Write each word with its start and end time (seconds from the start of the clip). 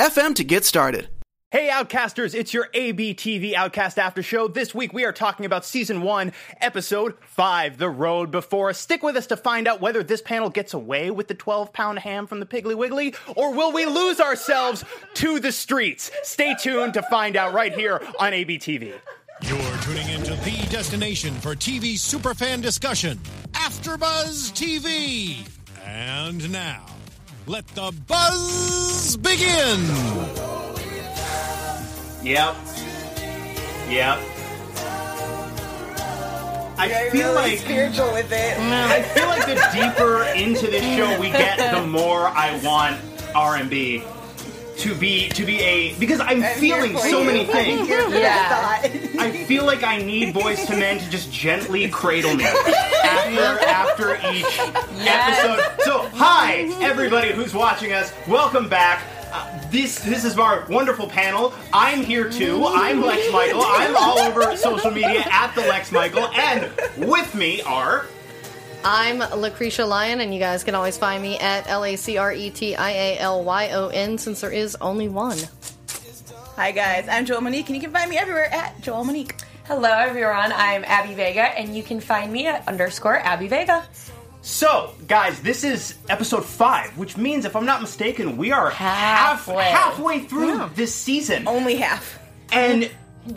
FM 0.00 0.34
to 0.36 0.44
get 0.44 0.64
started. 0.64 1.10
Hey 1.50 1.68
Outcasters, 1.68 2.34
it's 2.34 2.54
your 2.54 2.68
ABTV 2.72 3.52
Outcast 3.52 3.98
After 3.98 4.22
Show. 4.22 4.48
This 4.48 4.74
week 4.74 4.94
we 4.94 5.04
are 5.04 5.12
talking 5.12 5.44
about 5.44 5.66
Season 5.66 6.00
1, 6.00 6.32
Episode 6.62 7.16
5, 7.20 7.76
The 7.76 7.90
Road 7.90 8.30
Before. 8.30 8.70
Us. 8.70 8.78
Stick 8.78 9.02
with 9.02 9.14
us 9.14 9.26
to 9.26 9.36
find 9.36 9.68
out 9.68 9.82
whether 9.82 10.02
this 10.02 10.22
panel 10.22 10.48
gets 10.48 10.72
away 10.72 11.10
with 11.10 11.28
the 11.28 11.34
12 11.34 11.74
pound 11.74 11.98
ham 11.98 12.26
from 12.26 12.40
the 12.40 12.46
Piggly 12.46 12.74
Wiggly, 12.74 13.14
or 13.36 13.52
will 13.52 13.72
we 13.72 13.84
lose 13.84 14.20
ourselves 14.20 14.86
to 15.16 15.38
the 15.38 15.52
streets? 15.52 16.10
Stay 16.22 16.54
tuned 16.58 16.94
to 16.94 17.02
find 17.02 17.36
out 17.36 17.52
right 17.52 17.74
here 17.74 18.00
on 18.18 18.32
ABTV. 18.32 18.94
You're 19.42 19.76
tuning 19.82 20.08
into 20.08 20.34
the 20.36 20.66
destination 20.70 21.34
for 21.34 21.54
TV 21.54 21.96
superfan 21.96 22.62
discussion, 22.62 23.18
AfterBuzz 23.52 24.52
TV. 24.54 25.46
And 25.84 26.50
now, 26.50 26.86
let 27.46 27.66
the 27.68 27.92
buzz 28.06 29.16
begin. 29.16 29.80
Yep. 32.22 32.56
Yep. 33.88 34.18
I 36.78 37.08
feel 37.12 37.28
really 37.28 37.34
like 37.34 37.58
spiritual 37.58 38.12
with 38.12 38.32
it. 38.32 38.58
I 38.60 39.02
feel 39.02 39.26
like 39.26 39.46
the 39.46 39.56
deeper 39.72 40.22
into 40.34 40.70
this 40.70 40.84
show 40.96 41.20
we 41.20 41.30
get, 41.30 41.58
the 41.74 41.86
more 41.86 42.28
I 42.28 42.58
want 42.64 42.98
R&B 43.34 44.02
to 44.80 44.94
be 44.94 45.28
to 45.30 45.44
be 45.44 45.60
a 45.60 45.94
because 45.98 46.20
I'm, 46.20 46.42
I'm 46.42 46.58
feeling 46.58 46.96
so 46.96 47.20
you. 47.20 47.26
many 47.26 47.44
things. 47.52 47.88
Yeah. 47.88 48.80
I 49.18 49.44
feel 49.46 49.64
like 49.66 49.82
I 49.82 49.98
need 49.98 50.34
Boyz 50.34 50.68
II 50.70 50.78
Men 50.80 50.98
to 50.98 51.10
just 51.10 51.30
gently 51.32 51.88
cradle 51.88 52.34
me 52.34 52.44
after 52.44 53.64
after 53.66 54.14
each 54.32 54.58
episode. 54.58 55.60
So, 55.84 56.08
hi 56.14 56.62
everybody 56.80 57.32
who's 57.32 57.54
watching 57.54 57.92
us. 57.92 58.12
Welcome 58.26 58.68
back. 58.68 59.02
Uh, 59.32 59.60
this 59.70 59.98
this 60.00 60.24
is 60.24 60.38
our 60.38 60.64
wonderful 60.68 61.08
panel. 61.08 61.54
I'm 61.72 62.02
here 62.02 62.28
too. 62.30 62.64
I'm 62.66 63.02
Lex 63.02 63.30
Michael. 63.32 63.62
I'm 63.64 63.94
all 63.96 64.18
over 64.18 64.56
social 64.56 64.90
media 64.90 65.24
at 65.30 65.54
the 65.54 65.60
Lex 65.62 65.92
Michael, 65.92 66.26
and 66.28 66.72
with 66.96 67.34
me 67.34 67.62
are 67.62 68.06
I'm 68.82 69.20
Lacretia 69.20 69.86
Lyon, 69.86 70.20
and 70.20 70.32
you 70.32 70.40
guys 70.40 70.64
can 70.64 70.74
always 70.74 70.96
find 70.96 71.22
me 71.22 71.38
at 71.38 71.68
L 71.68 71.84
A 71.84 71.96
C 71.96 72.16
R 72.16 72.32
E 72.32 72.50
T 72.50 72.74
I 72.74 72.90
A 72.90 73.18
L 73.18 73.44
Y 73.44 73.70
O 73.70 73.88
N 73.88 74.16
since 74.16 74.40
there 74.40 74.50
is 74.50 74.76
only 74.80 75.08
one. 75.08 75.38
Hi 76.56 76.72
guys, 76.72 77.06
I'm 77.08 77.26
Joel 77.26 77.42
Monique, 77.42 77.66
and 77.68 77.76
you 77.76 77.82
can 77.82 77.90
find 77.92 78.08
me 78.10 78.16
everywhere 78.16 78.52
at 78.52 78.80
Joel 78.80 79.04
Monique. 79.04 79.34
Hello, 79.66 79.90
everyone. 79.90 80.52
I'm 80.52 80.82
Abby 80.84 81.14
Vega, 81.14 81.42
and 81.42 81.76
you 81.76 81.82
can 81.82 82.00
find 82.00 82.32
me 82.32 82.46
at 82.46 82.66
underscore 82.66 83.18
Abby 83.18 83.48
Vega. 83.48 83.86
So, 84.42 84.94
guys, 85.06 85.40
this 85.42 85.62
is 85.64 85.98
episode 86.08 86.44
five, 86.44 86.96
which 86.96 87.16
means, 87.18 87.44
if 87.44 87.54
I'm 87.54 87.66
not 87.66 87.82
mistaken, 87.82 88.36
we 88.38 88.50
are 88.52 88.70
half, 88.70 89.44
Halfway. 89.46 89.64
halfway 89.64 90.20
through 90.20 90.70
this 90.74 90.94
season. 90.94 91.46
Only 91.46 91.76
half. 91.76 92.18
and 92.50 92.90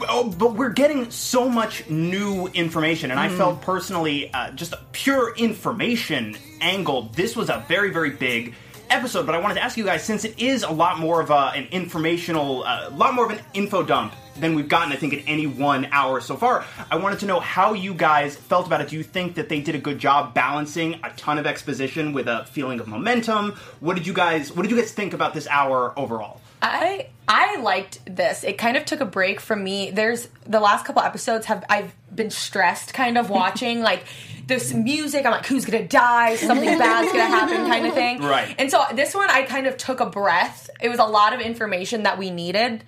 oh, 0.07 0.29
but 0.37 0.53
we're 0.53 0.69
getting 0.69 1.11
so 1.11 1.49
much 1.49 1.89
new 1.89 2.47
information 2.47 3.11
and 3.11 3.19
i 3.19 3.29
felt 3.29 3.61
personally 3.61 4.31
uh, 4.33 4.51
just 4.51 4.73
a 4.73 4.79
pure 4.91 5.35
information 5.35 6.35
angle. 6.61 7.03
This 7.13 7.35
was 7.35 7.49
a 7.49 7.63
very 7.67 7.91
very 7.91 8.11
big 8.11 8.53
episode 8.89 9.25
but 9.25 9.33
i 9.33 9.39
wanted 9.39 9.55
to 9.55 9.63
ask 9.63 9.75
you 9.77 9.83
guys 9.83 10.03
since 10.03 10.23
it 10.23 10.37
is 10.37 10.63
a 10.63 10.69
lot 10.69 10.99
more 10.99 11.19
of 11.21 11.29
a, 11.31 11.51
an 11.55 11.65
informational 11.71 12.63
a 12.63 12.89
lot 12.95 13.13
more 13.13 13.25
of 13.25 13.31
an 13.31 13.43
info 13.53 13.81
dump 13.81 14.13
than 14.37 14.53
we've 14.55 14.67
gotten 14.67 14.93
i 14.93 14.95
think 14.95 15.13
in 15.13 15.19
any 15.21 15.47
one 15.47 15.87
hour 15.91 16.21
so 16.21 16.35
far 16.35 16.63
i 16.91 16.95
wanted 16.95 17.17
to 17.19 17.25
know 17.25 17.39
how 17.39 17.73
you 17.73 17.93
guys 17.93 18.35
felt 18.35 18.67
about 18.67 18.81
it. 18.81 18.89
Do 18.89 18.95
you 18.95 19.03
think 19.03 19.35
that 19.35 19.49
they 19.49 19.61
did 19.61 19.73
a 19.75 19.79
good 19.79 19.97
job 19.99 20.33
balancing 20.33 20.99
a 21.03 21.09
ton 21.17 21.37
of 21.39 21.47
exposition 21.47 22.13
with 22.13 22.27
a 22.27 22.45
feeling 22.45 22.79
of 22.79 22.87
momentum? 22.87 23.53
What 23.79 23.95
did 23.95 24.05
you 24.05 24.13
guys 24.13 24.51
what 24.55 24.61
did 24.63 24.71
you 24.71 24.77
guys 24.77 24.91
think 24.91 25.13
about 25.13 25.33
this 25.33 25.47
hour 25.47 25.93
overall 25.97 26.39
I 26.63 27.09
I 27.27 27.57
liked 27.61 27.99
this. 28.05 28.43
It 28.43 28.57
kind 28.57 28.77
of 28.77 28.85
took 28.85 29.01
a 29.01 29.05
break 29.05 29.39
from 29.39 29.63
me. 29.63 29.91
There's 29.91 30.27
the 30.45 30.59
last 30.59 30.85
couple 30.85 31.01
episodes 31.01 31.45
have 31.47 31.63
I've 31.69 31.93
been 32.13 32.29
stressed 32.29 32.93
kind 32.93 33.17
of 33.17 33.29
watching 33.31 33.81
like 33.81 34.05
this 34.47 34.73
music. 34.73 35.25
I'm 35.25 35.31
like, 35.31 35.45
who's 35.45 35.65
gonna 35.65 35.87
die? 35.87 36.35
Something 36.37 36.77
bad's 36.77 37.11
gonna 37.11 37.25
happen, 37.25 37.57
kind 37.67 37.85
of 37.85 37.93
thing. 37.93 38.21
Right. 38.21 38.55
And 38.57 38.71
so 38.71 38.83
this 38.93 39.13
one, 39.13 39.29
I 39.29 39.43
kind 39.43 39.67
of 39.67 39.77
took 39.77 39.99
a 39.99 40.05
breath. 40.05 40.69
It 40.81 40.89
was 40.89 40.99
a 40.99 41.05
lot 41.05 41.33
of 41.33 41.41
information 41.41 42.03
that 42.03 42.17
we 42.17 42.31
needed, 42.31 42.83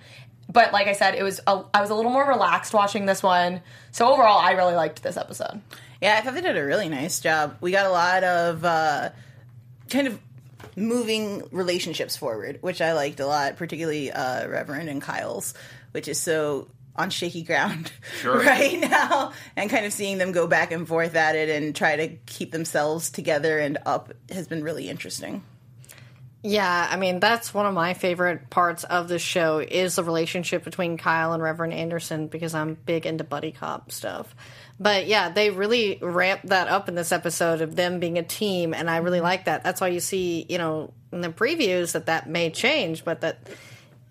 but 0.50 0.72
like 0.72 0.86
I 0.86 0.92
said, 0.92 1.14
it 1.14 1.22
was 1.22 1.40
a, 1.46 1.62
I 1.74 1.80
was 1.80 1.90
a 1.90 1.94
little 1.94 2.10
more 2.10 2.26
relaxed 2.26 2.72
watching 2.72 3.04
this 3.06 3.22
one. 3.22 3.60
So 3.92 4.10
overall, 4.10 4.38
I 4.38 4.52
really 4.52 4.74
liked 4.74 5.02
this 5.02 5.16
episode. 5.16 5.60
Yeah, 6.00 6.16
I 6.16 6.20
thought 6.20 6.34
they 6.34 6.40
did 6.40 6.56
a 6.56 6.64
really 6.64 6.88
nice 6.88 7.20
job. 7.20 7.56
We 7.60 7.72
got 7.72 7.86
a 7.86 7.90
lot 7.90 8.22
of 8.22 8.64
uh, 8.64 9.10
kind 9.90 10.06
of 10.06 10.20
moving 10.76 11.42
relationships 11.52 12.16
forward, 12.16 12.58
which 12.60 12.80
I 12.80 12.92
liked 12.92 13.20
a 13.20 13.26
lot, 13.26 13.56
particularly 13.56 14.10
uh, 14.10 14.48
Reverend 14.48 14.88
and 14.88 15.00
Kyle's, 15.02 15.54
which 15.92 16.08
is 16.08 16.20
so 16.20 16.68
on 16.94 17.10
shaky 17.10 17.42
ground 17.42 17.92
Sure. 18.20 18.38
right 18.40 18.80
now, 18.80 19.32
and 19.54 19.68
kind 19.68 19.84
of 19.84 19.92
seeing 19.92 20.18
them 20.18 20.32
go 20.32 20.46
back 20.46 20.72
and 20.72 20.88
forth 20.88 21.14
at 21.14 21.36
it 21.36 21.50
and 21.50 21.74
try 21.76 21.96
to 21.96 22.08
keep 22.26 22.52
themselves 22.52 23.10
together 23.10 23.58
and 23.58 23.78
up 23.84 24.12
has 24.30 24.48
been 24.48 24.64
really 24.64 24.88
interesting. 24.88 25.42
Yeah, 26.46 26.88
I 26.88 26.96
mean 26.96 27.18
that's 27.18 27.52
one 27.52 27.66
of 27.66 27.74
my 27.74 27.94
favorite 27.94 28.50
parts 28.50 28.84
of 28.84 29.08
the 29.08 29.18
show 29.18 29.58
is 29.58 29.96
the 29.96 30.04
relationship 30.04 30.62
between 30.62 30.96
Kyle 30.96 31.32
and 31.32 31.42
Reverend 31.42 31.72
Anderson 31.72 32.28
because 32.28 32.54
I'm 32.54 32.74
big 32.74 33.04
into 33.04 33.24
buddy 33.24 33.50
cop 33.50 33.90
stuff. 33.90 34.32
But 34.78 35.08
yeah, 35.08 35.30
they 35.30 35.50
really 35.50 35.98
ramped 36.00 36.46
that 36.46 36.68
up 36.68 36.88
in 36.88 36.94
this 36.94 37.10
episode 37.10 37.62
of 37.62 37.74
them 37.74 37.98
being 37.98 38.16
a 38.16 38.22
team, 38.22 38.74
and 38.74 38.88
I 38.88 38.98
really 38.98 39.18
mm-hmm. 39.18 39.24
like 39.24 39.46
that. 39.46 39.64
That's 39.64 39.80
why 39.80 39.88
you 39.88 39.98
see, 39.98 40.46
you 40.48 40.58
know, 40.58 40.92
in 41.10 41.20
the 41.20 41.30
previews 41.30 41.92
that 41.92 42.06
that 42.06 42.28
may 42.28 42.50
change, 42.50 43.04
but 43.04 43.22
that, 43.22 43.40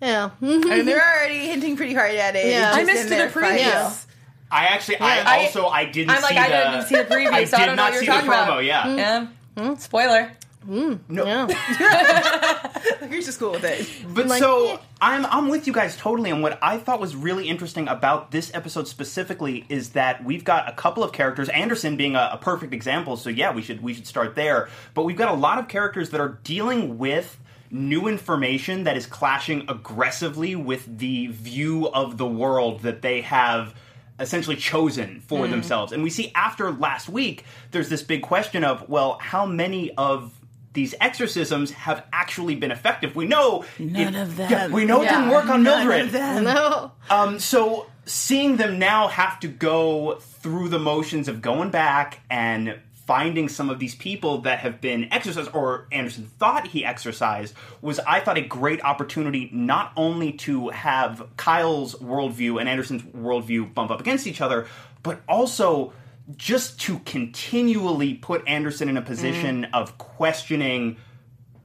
yeah, 0.02 0.28
I 0.42 0.44
mean, 0.44 0.84
they're 0.84 1.00
already 1.18 1.38
hinting 1.38 1.78
pretty 1.78 1.94
hard 1.94 2.16
at 2.16 2.36
it. 2.36 2.50
Yeah. 2.50 2.70
I 2.74 2.84
missed 2.84 3.04
in 3.04 3.08
the 3.08 3.16
their 3.16 3.30
preview. 3.30 4.06
I 4.50 4.66
actually, 4.66 4.98
I 4.98 5.22
I- 5.22 5.44
also, 5.44 5.68
I 5.68 5.86
didn't. 5.86 6.10
I'm 6.10 6.20
like, 6.20 6.32
see 6.32 6.38
I 6.38 6.48
the, 6.48 6.70
didn't 6.70 6.86
see 6.88 6.96
the 6.96 7.04
preview, 7.14 7.32
I 7.32 7.44
so 7.46 7.56
I 7.56 7.64
don't 7.64 7.76
know 7.76 7.84
what 7.84 7.92
you're 7.94 8.02
see 8.02 8.06
talking 8.08 8.28
the 8.28 8.36
promo. 8.36 8.44
about. 8.44 8.64
Yeah, 8.64 8.82
mm-hmm. 8.82 8.98
Yeah. 8.98 9.26
Hmm, 9.56 9.74
spoiler. 9.76 10.32
Mm, 10.68 11.00
no, 11.08 11.24
You're 13.10 13.22
just 13.22 13.38
cool 13.38 13.52
with 13.52 13.64
it. 13.64 13.88
but 14.12 14.28
so 14.38 14.80
I'm, 15.00 15.24
I'm 15.26 15.48
with 15.48 15.66
you 15.66 15.72
guys 15.72 15.96
totally. 15.96 16.30
And 16.30 16.42
what 16.42 16.58
I 16.62 16.78
thought 16.78 17.00
was 17.00 17.14
really 17.14 17.48
interesting 17.48 17.88
about 17.88 18.30
this 18.30 18.50
episode 18.52 18.88
specifically 18.88 19.64
is 19.68 19.90
that 19.90 20.24
we've 20.24 20.44
got 20.44 20.68
a 20.68 20.72
couple 20.72 21.04
of 21.04 21.12
characters, 21.12 21.48
Anderson 21.50 21.96
being 21.96 22.16
a, 22.16 22.30
a 22.32 22.38
perfect 22.38 22.72
example. 22.72 23.16
So 23.16 23.30
yeah, 23.30 23.54
we 23.54 23.62
should, 23.62 23.82
we 23.82 23.94
should 23.94 24.06
start 24.06 24.34
there. 24.34 24.68
But 24.94 25.04
we've 25.04 25.16
got 25.16 25.30
a 25.30 25.38
lot 25.38 25.58
of 25.58 25.68
characters 25.68 26.10
that 26.10 26.20
are 26.20 26.40
dealing 26.42 26.98
with 26.98 27.38
new 27.70 28.06
information 28.06 28.84
that 28.84 28.96
is 28.96 29.06
clashing 29.06 29.64
aggressively 29.68 30.56
with 30.56 30.98
the 30.98 31.28
view 31.28 31.88
of 31.88 32.16
the 32.16 32.26
world 32.26 32.82
that 32.82 33.02
they 33.02 33.20
have 33.22 33.74
essentially 34.18 34.56
chosen 34.56 35.20
for 35.26 35.46
mm. 35.46 35.50
themselves. 35.50 35.92
And 35.92 36.02
we 36.02 36.10
see 36.10 36.32
after 36.34 36.70
last 36.70 37.08
week, 37.08 37.44
there's 37.70 37.88
this 37.88 38.02
big 38.02 38.22
question 38.22 38.64
of, 38.64 38.88
well, 38.88 39.18
how 39.20 39.44
many 39.46 39.92
of 39.92 40.35
these 40.76 40.94
exorcisms 41.00 41.72
have 41.72 42.04
actually 42.12 42.54
been 42.54 42.70
effective? 42.70 43.16
We 43.16 43.26
know 43.26 43.64
None 43.80 44.14
it- 44.14 44.20
of 44.22 44.36
them. 44.36 44.50
yeah, 44.52 44.68
we 44.68 44.84
know 44.84 45.02
it 45.02 45.08
didn't 45.08 45.30
work 45.30 45.46
on 45.46 45.64
None 45.64 45.88
Mildred. 45.88 46.06
of 46.06 46.12
them. 46.12 46.44
no, 46.44 46.92
Um, 47.10 47.40
so 47.40 47.86
seeing 48.04 48.56
them 48.56 48.78
now 48.78 49.08
have 49.08 49.40
to 49.40 49.48
go 49.48 50.18
through 50.20 50.68
the 50.68 50.78
motions 50.78 51.26
of 51.26 51.42
going 51.42 51.70
back 51.70 52.20
and 52.30 52.78
finding 53.06 53.48
some 53.48 53.70
of 53.70 53.78
these 53.78 53.94
people 53.94 54.38
that 54.38 54.58
have 54.60 54.80
been 54.80 55.08
exorcised 55.12 55.48
or 55.54 55.86
Anderson 55.92 56.28
thought 56.38 56.66
he 56.68 56.84
exorcised 56.84 57.54
was 57.80 58.00
I 58.00 58.18
thought 58.20 58.36
a 58.36 58.40
great 58.40 58.82
opportunity 58.84 59.48
not 59.52 59.92
only 59.96 60.32
to 60.32 60.68
have 60.70 61.22
Kyle's 61.36 61.94
worldview 61.96 62.58
and 62.60 62.68
Anderson's 62.68 63.02
worldview 63.02 63.72
bump 63.74 63.90
up 63.92 64.00
against 64.00 64.26
each 64.26 64.40
other, 64.40 64.66
but 65.04 65.20
also 65.28 65.92
just 66.34 66.80
to 66.80 66.98
continually 67.00 68.14
put 68.14 68.46
Anderson 68.48 68.88
in 68.88 68.96
a 68.96 69.02
position 69.02 69.62
mm. 69.62 69.70
of 69.72 69.96
questioning 69.98 70.96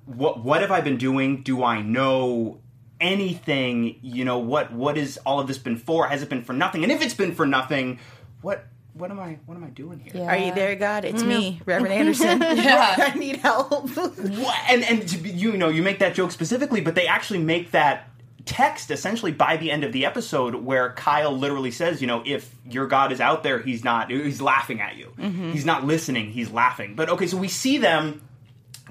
what 0.06 0.44
what 0.44 0.62
have 0.62 0.72
I 0.72 0.82
been 0.82 0.98
doing? 0.98 1.42
Do 1.42 1.64
I 1.64 1.82
know 1.82 2.60
anything? 3.00 3.98
You 4.02 4.26
know 4.26 4.38
what 4.38 4.72
what 4.72 4.98
is 4.98 5.18
all 5.26 5.40
of 5.40 5.48
this 5.48 5.58
been 5.58 5.78
for? 5.78 6.08
Has 6.08 6.22
it 6.22 6.30
been 6.30 6.44
for 6.44 6.54
nothing? 6.54 6.84
And 6.84 6.92
if 6.92 7.02
it's 7.02 7.14
been 7.14 7.34
for 7.34 7.46
nothing, 7.46 8.00
what 8.42 8.66
what 8.94 9.10
am 9.10 9.20
I 9.20 9.40
what 9.46 9.56
am 9.56 9.64
I 9.64 9.70
doing 9.70 10.00
here? 10.00 10.14
Yeah. 10.16 10.28
Are 10.28 10.38
you 10.38 10.54
there, 10.54 10.76
God? 10.76 11.06
It's 11.06 11.22
mm-hmm. 11.22 11.30
me, 11.30 11.62
Reverend 11.66 11.94
Anderson. 11.94 12.42
Yeah. 12.42 12.96
I 13.14 13.18
need 13.18 13.38
help. 13.38 13.90
What? 13.90 14.56
And 14.70 14.84
and 14.84 15.08
to 15.08 15.18
be- 15.18 15.30
you 15.30 15.58
know 15.58 15.70
you 15.70 15.82
make 15.82 16.00
that 16.00 16.14
joke 16.14 16.32
specifically, 16.32 16.82
but 16.82 16.96
they 16.96 17.08
actually 17.08 17.40
make 17.40 17.72
that 17.72 18.11
text 18.46 18.92
essentially 18.92 19.32
by 19.32 19.58
the 19.58 19.72
end 19.72 19.84
of 19.84 19.92
the 19.92 20.06
episode 20.06 20.56
where 20.56 20.94
Kyle 20.94 21.32
literally 21.32 21.72
says, 21.72 22.02
you 22.02 22.08
know, 22.08 22.24
if 22.26 22.54
your 22.70 22.88
God 22.88 23.12
is 23.12 23.22
out 23.22 23.44
there, 23.44 23.60
he's 23.60 23.84
not 23.84 24.10
he's 24.10 24.42
laughing 24.42 24.82
at 24.82 24.98
you. 24.98 25.14
Mm-hmm. 25.18 25.52
He's 25.52 25.66
not 25.66 25.86
listening, 25.86 26.32
he's 26.32 26.52
laughing. 26.52 26.96
But 26.96 27.10
okay, 27.10 27.28
so 27.28 27.38
we 27.38 27.48
see 27.48 27.78
them 27.78 28.22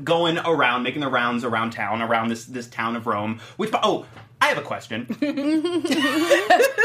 going 0.03 0.39
around, 0.39 0.83
making 0.83 1.01
the 1.01 1.09
rounds 1.09 1.45
around 1.45 1.73
town, 1.73 2.03
around 2.03 2.29
this 2.29 2.45
this 2.45 2.69
town 2.69 2.97
of 2.97 3.07
Rome. 3.07 3.41
Which 3.57 3.71
oh, 3.75 4.07
I 4.41 4.47
have 4.49 4.59
a 4.59 4.63
question. 4.63 5.07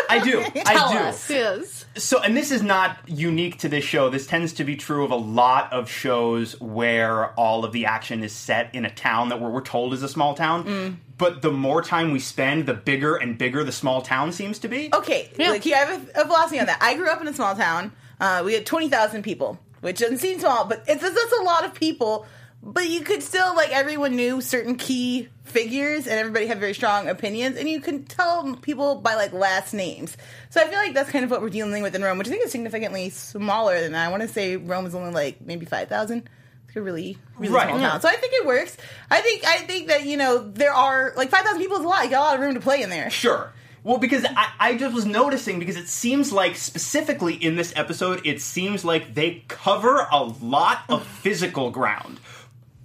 I 0.09 0.21
do. 0.23 0.43
I 0.65 0.91
do. 0.93 0.99
us. 0.99 1.29
Yes. 1.29 1.84
So, 1.97 2.21
and 2.21 2.35
this 2.35 2.51
is 2.51 2.61
not 2.61 2.97
unique 3.07 3.59
to 3.59 3.69
this 3.69 3.85
show. 3.85 4.09
This 4.09 4.27
tends 4.27 4.53
to 4.53 4.63
be 4.63 4.75
true 4.75 5.05
of 5.05 5.11
a 5.11 5.15
lot 5.15 5.71
of 5.71 5.89
shows 5.89 6.59
where 6.59 7.31
all 7.39 7.63
of 7.63 7.71
the 7.71 7.85
action 7.85 8.23
is 8.23 8.33
set 8.33 8.75
in 8.75 8.83
a 8.83 8.89
town 8.93 9.29
that 9.29 9.39
we're, 9.39 9.49
we're 9.49 9.61
told 9.61 9.93
is 9.93 10.03
a 10.03 10.09
small 10.09 10.35
town. 10.35 10.99
But 11.17 11.41
the 11.41 11.51
more 11.51 11.81
time 11.81 12.11
we 12.11 12.19
spend, 12.19 12.65
the 12.65 12.73
bigger 12.73 13.15
and 13.15 13.37
bigger 13.37 13.63
the 13.63 13.71
small 13.71 14.01
town 14.01 14.33
seems 14.33 14.59
to 14.59 14.67
be. 14.67 14.89
Okay, 14.93 15.31
like 15.37 15.63
here, 15.63 15.77
I 15.77 15.79
have 15.79 16.09
a, 16.15 16.21
a 16.21 16.25
philosophy 16.25 16.59
on 16.59 16.65
that. 16.65 16.79
I 16.81 16.95
grew 16.95 17.07
up 17.09 17.21
in 17.21 17.27
a 17.27 17.33
small 17.33 17.55
town. 17.55 17.93
Uh, 18.19 18.41
we 18.45 18.53
had 18.53 18.65
twenty 18.65 18.89
thousand 18.89 19.23
people, 19.23 19.57
which 19.79 19.99
doesn't 19.99 20.17
seem 20.17 20.39
small, 20.39 20.65
but 20.65 20.83
it's 20.87 21.01
that's 21.01 21.33
a 21.39 21.43
lot 21.43 21.63
of 21.63 21.73
people. 21.73 22.25
But 22.63 22.89
you 22.89 23.01
could 23.01 23.21
still 23.21 23.55
like 23.55 23.69
everyone 23.71 24.15
knew 24.15 24.41
certain 24.41 24.75
key 24.75 25.29
figures, 25.43 26.07
and 26.07 26.19
everybody 26.19 26.47
had 26.47 26.59
very 26.59 26.73
strong 26.73 27.07
opinions, 27.07 27.57
and 27.57 27.69
you 27.69 27.79
can 27.79 28.03
tell 28.05 28.55
people 28.55 28.95
by 28.95 29.13
like 29.15 29.33
last 29.33 29.73
names. 29.73 30.17
So 30.49 30.59
I 30.61 30.65
feel 30.67 30.79
like 30.79 30.93
that's 30.95 31.11
kind 31.11 31.23
of 31.23 31.29
what 31.31 31.41
we're 31.41 31.49
dealing 31.51 31.83
with 31.83 31.93
in 31.95 32.01
Rome, 32.01 32.17
which 32.17 32.27
I 32.27 32.31
think 32.31 32.43
is 32.43 32.51
significantly 32.51 33.09
smaller 33.11 33.79
than 33.81 33.91
that. 33.91 34.07
I 34.07 34.09
want 34.09 34.23
to 34.23 34.27
say 34.27 34.55
Rome 34.57 34.85
is 34.87 34.95
only 34.95 35.11
like 35.11 35.41
maybe 35.41 35.65
five 35.67 35.89
thousand. 35.89 36.27
It's 36.67 36.75
a 36.75 36.81
really 36.81 37.17
really 37.37 37.53
Right. 37.53 37.67
small 37.67 37.79
town. 37.79 38.01
So 38.01 38.09
I 38.09 38.15
think 38.15 38.33
it 38.33 38.45
works. 38.47 38.75
I 39.11 39.21
think 39.21 39.45
I 39.45 39.57
think 39.59 39.89
that 39.89 40.05
you 40.05 40.17
know 40.17 40.39
there 40.39 40.73
are 40.73 41.13
like 41.15 41.29
five 41.29 41.43
thousand 41.45 41.61
people 41.61 41.77
is 41.77 41.83
a 41.83 41.87
lot. 41.87 42.03
You 42.05 42.09
got 42.09 42.21
a 42.21 42.25
lot 42.25 42.35
of 42.35 42.41
room 42.41 42.55
to 42.55 42.59
play 42.61 42.81
in 42.81 42.89
there. 42.89 43.11
Sure. 43.11 43.51
Well, 43.83 43.99
because 43.99 44.25
I, 44.25 44.47
I 44.59 44.75
just 44.77 44.95
was 44.95 45.05
noticing 45.05 45.59
because 45.59 45.77
it 45.77 45.87
seems 45.87 46.33
like 46.33 46.55
specifically 46.55 47.35
in 47.35 47.55
this 47.55 47.71
episode, 47.75 48.25
it 48.25 48.41
seems 48.41 48.83
like 48.83 49.13
they 49.13 49.43
cover 49.47 50.07
a 50.11 50.23
lot 50.23 50.79
of 50.89 51.05
physical 51.05 51.69
ground, 51.69 52.19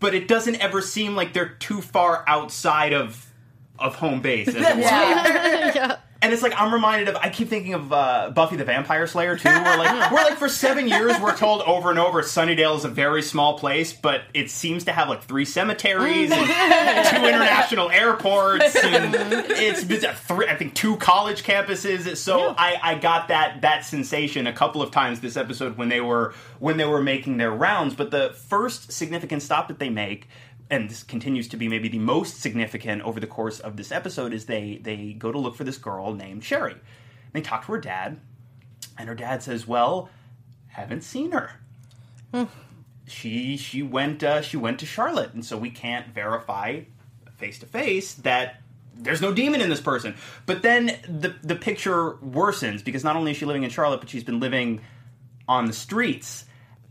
but 0.01 0.15
it 0.15 0.27
doesn't 0.27 0.57
ever 0.57 0.83
seem 0.83 1.15
like 1.15 1.33
they're 1.33 1.51
too 1.51 1.81
far 1.81 2.25
outside 2.27 2.93
of 2.93 3.27
of 3.79 3.95
home 3.97 4.21
base. 4.21 4.49
As 4.49 4.57
it. 4.57 4.63
Yeah. 4.79 5.99
And 6.23 6.35
it's 6.35 6.43
like 6.43 6.53
I'm 6.55 6.73
reminded 6.73 7.09
of. 7.09 7.17
I 7.17 7.31
keep 7.31 7.49
thinking 7.49 7.73
of 7.73 7.93
uh, 7.93 8.31
Buffy 8.31 8.57
the 8.57 8.65
Vampire 8.65 9.07
Slayer 9.07 9.39
too. 9.39 9.49
Where 9.49 9.79
like 9.79 10.11
we're 10.13 10.23
like 10.23 10.37
for 10.37 10.51
seven 10.51 10.87
years 10.87 11.19
we're 11.19 11.37
told 11.37 11.63
over 11.63 11.89
and 11.89 11.99
over 11.99 12.23
Sunnydale 12.23 12.77
is 12.77 12.85
a 12.85 12.91
very 12.91 13.23
small 13.23 13.59
place, 13.59 13.95
but 13.95 14.23
it 14.35 14.51
seems 14.51 14.85
to 14.85 14.93
have 14.93 15.09
like 15.09 15.23
three 15.23 15.47
cemeteries 15.47 16.31
and 16.31 16.47
two 17.07 17.27
international 17.27 17.91
airports, 17.91 18.77
and 18.77 19.15
it's, 19.51 19.89
it's 19.89 20.21
three, 20.21 20.47
I 20.47 20.57
think 20.57 20.75
two 20.75 20.97
college 20.99 21.43
campuses. 21.43 22.17
So 22.19 22.55
I, 22.57 22.79
I 22.83 22.95
got 22.97 23.29
that 23.29 23.63
that 23.63 23.87
sensation 23.87 24.47
a 24.47 24.53
couple 24.53 24.83
of 24.83 24.91
times 24.91 25.21
this 25.21 25.39
episode 25.39 25.79
when 25.79 25.89
they 25.89 26.03
were 26.03 26.35
when 26.59 26.77
they 26.77 26.85
were 26.85 27.03
making 27.03 27.39
their 27.39 27.53
rounds. 27.53 27.95
But 27.95 28.11
the 28.11 28.35
first 28.49 28.93
significant 28.93 29.43
stop 29.43 29.69
that 29.69 29.79
they 29.79 29.89
make 29.89 30.29
and 30.71 30.89
this 30.89 31.03
continues 31.03 31.49
to 31.49 31.57
be 31.57 31.69
maybe 31.69 31.89
the 31.89 31.99
most 31.99 32.41
significant 32.41 33.03
over 33.03 33.19
the 33.19 33.27
course 33.27 33.59
of 33.59 33.77
this 33.77 33.91
episode 33.91 34.33
is 34.33 34.47
they 34.47 34.81
they 34.83 35.13
go 35.13 35.33
to 35.33 35.39
look 35.39 35.57
for 35.57 35.65
this 35.65 35.77
girl 35.77 36.15
named 36.15 36.45
Sherry. 36.45 36.77
They 37.33 37.41
talk 37.41 37.67
to 37.67 37.73
her 37.73 37.81
dad, 37.81 38.21
and 38.97 39.09
her 39.09 39.15
dad 39.15 39.43
says, 39.43 39.67
"Well, 39.67 40.09
haven't 40.69 41.03
seen 41.03 41.33
her. 41.33 41.61
She 43.07 43.57
she 43.57 43.83
went 43.83 44.23
uh, 44.23 44.43
she 44.43 44.57
went 44.57 44.79
to 44.81 44.87
Charlotte, 44.87 45.35
and 45.35 45.45
so 45.45 45.57
we 45.59 45.71
can't 45.71 46.09
verify 46.15 46.83
face 47.37 47.59
to 47.59 47.67
face 47.67 48.15
that." 48.15 48.63
There's 49.03 49.23
no 49.23 49.33
demon 49.33 49.63
in 49.63 49.71
this 49.71 49.81
person. 49.81 50.15
But 50.45 50.63
then 50.63 50.99
the 51.09 51.35
the 51.43 51.57
picture 51.57 52.13
worsens 52.17 52.85
because 52.85 53.03
not 53.03 53.17
only 53.17 53.31
is 53.33 53.39
she 53.39 53.47
living 53.47 53.63
in 53.63 53.71
Charlotte, 53.71 54.01
but 54.01 54.11
she's 54.11 54.25
been 54.25 54.41
living 54.41 54.81
on 55.49 55.65
the 55.65 55.73
streets 55.73 56.45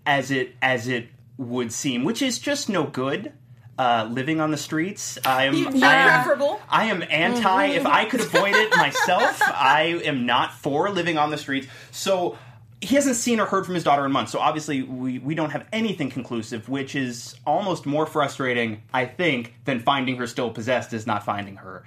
as 0.05 0.31
it 0.31 0.55
as 0.61 0.87
it 0.87 1.07
would 1.37 1.71
seem, 1.71 2.03
which 2.03 2.21
is 2.21 2.39
just 2.39 2.67
no 2.67 2.83
good. 2.83 3.31
Uh, 3.79 4.09
living 4.11 4.41
on 4.41 4.51
the 4.51 4.57
streets, 4.57 5.17
I 5.23 5.45
am. 5.45 5.63
Not 5.63 5.83
I 5.83 5.95
am 5.95 6.09
preferable. 6.09 6.59
I 6.67 6.85
am 6.87 7.01
anti. 7.09 7.65
If 7.67 7.85
I 7.85 8.03
could 8.03 8.19
avoid 8.19 8.53
it 8.53 8.75
myself, 8.75 9.41
I 9.45 10.01
am 10.03 10.25
not 10.25 10.53
for 10.53 10.89
living 10.89 11.17
on 11.17 11.29
the 11.31 11.37
streets. 11.37 11.67
So 11.91 12.37
he 12.81 12.95
hasn't 12.95 13.15
seen 13.15 13.39
or 13.39 13.45
heard 13.45 13.65
from 13.65 13.75
his 13.75 13.85
daughter 13.85 14.05
in 14.05 14.11
months. 14.11 14.33
So 14.33 14.39
obviously, 14.39 14.81
we, 14.81 15.19
we 15.19 15.33
don't 15.33 15.51
have 15.51 15.65
anything 15.71 16.09
conclusive, 16.09 16.67
which 16.67 16.93
is 16.93 17.35
almost 17.45 17.85
more 17.85 18.05
frustrating, 18.05 18.83
I 18.93 19.05
think, 19.05 19.55
than 19.63 19.79
finding 19.79 20.17
her 20.17 20.27
still 20.27 20.49
possessed 20.49 20.91
is 20.91 21.07
not 21.07 21.23
finding 21.23 21.55
her 21.55 21.85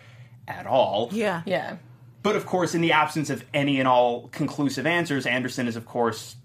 at 0.49 0.67
all. 0.67 1.11
Yeah. 1.13 1.43
Yeah. 1.45 1.77
But 2.23 2.37
of 2.37 2.47
course, 2.47 2.75
in 2.75 2.81
the 2.81 2.93
absence 2.93 3.29
of 3.29 3.45
any 3.53 3.79
and 3.81 3.87
all 3.87 4.29
conclusive 4.29 4.87
answers, 4.87 5.27
Anderson 5.27 5.69
is, 5.69 5.77
of 5.77 5.85
course, 5.85 6.37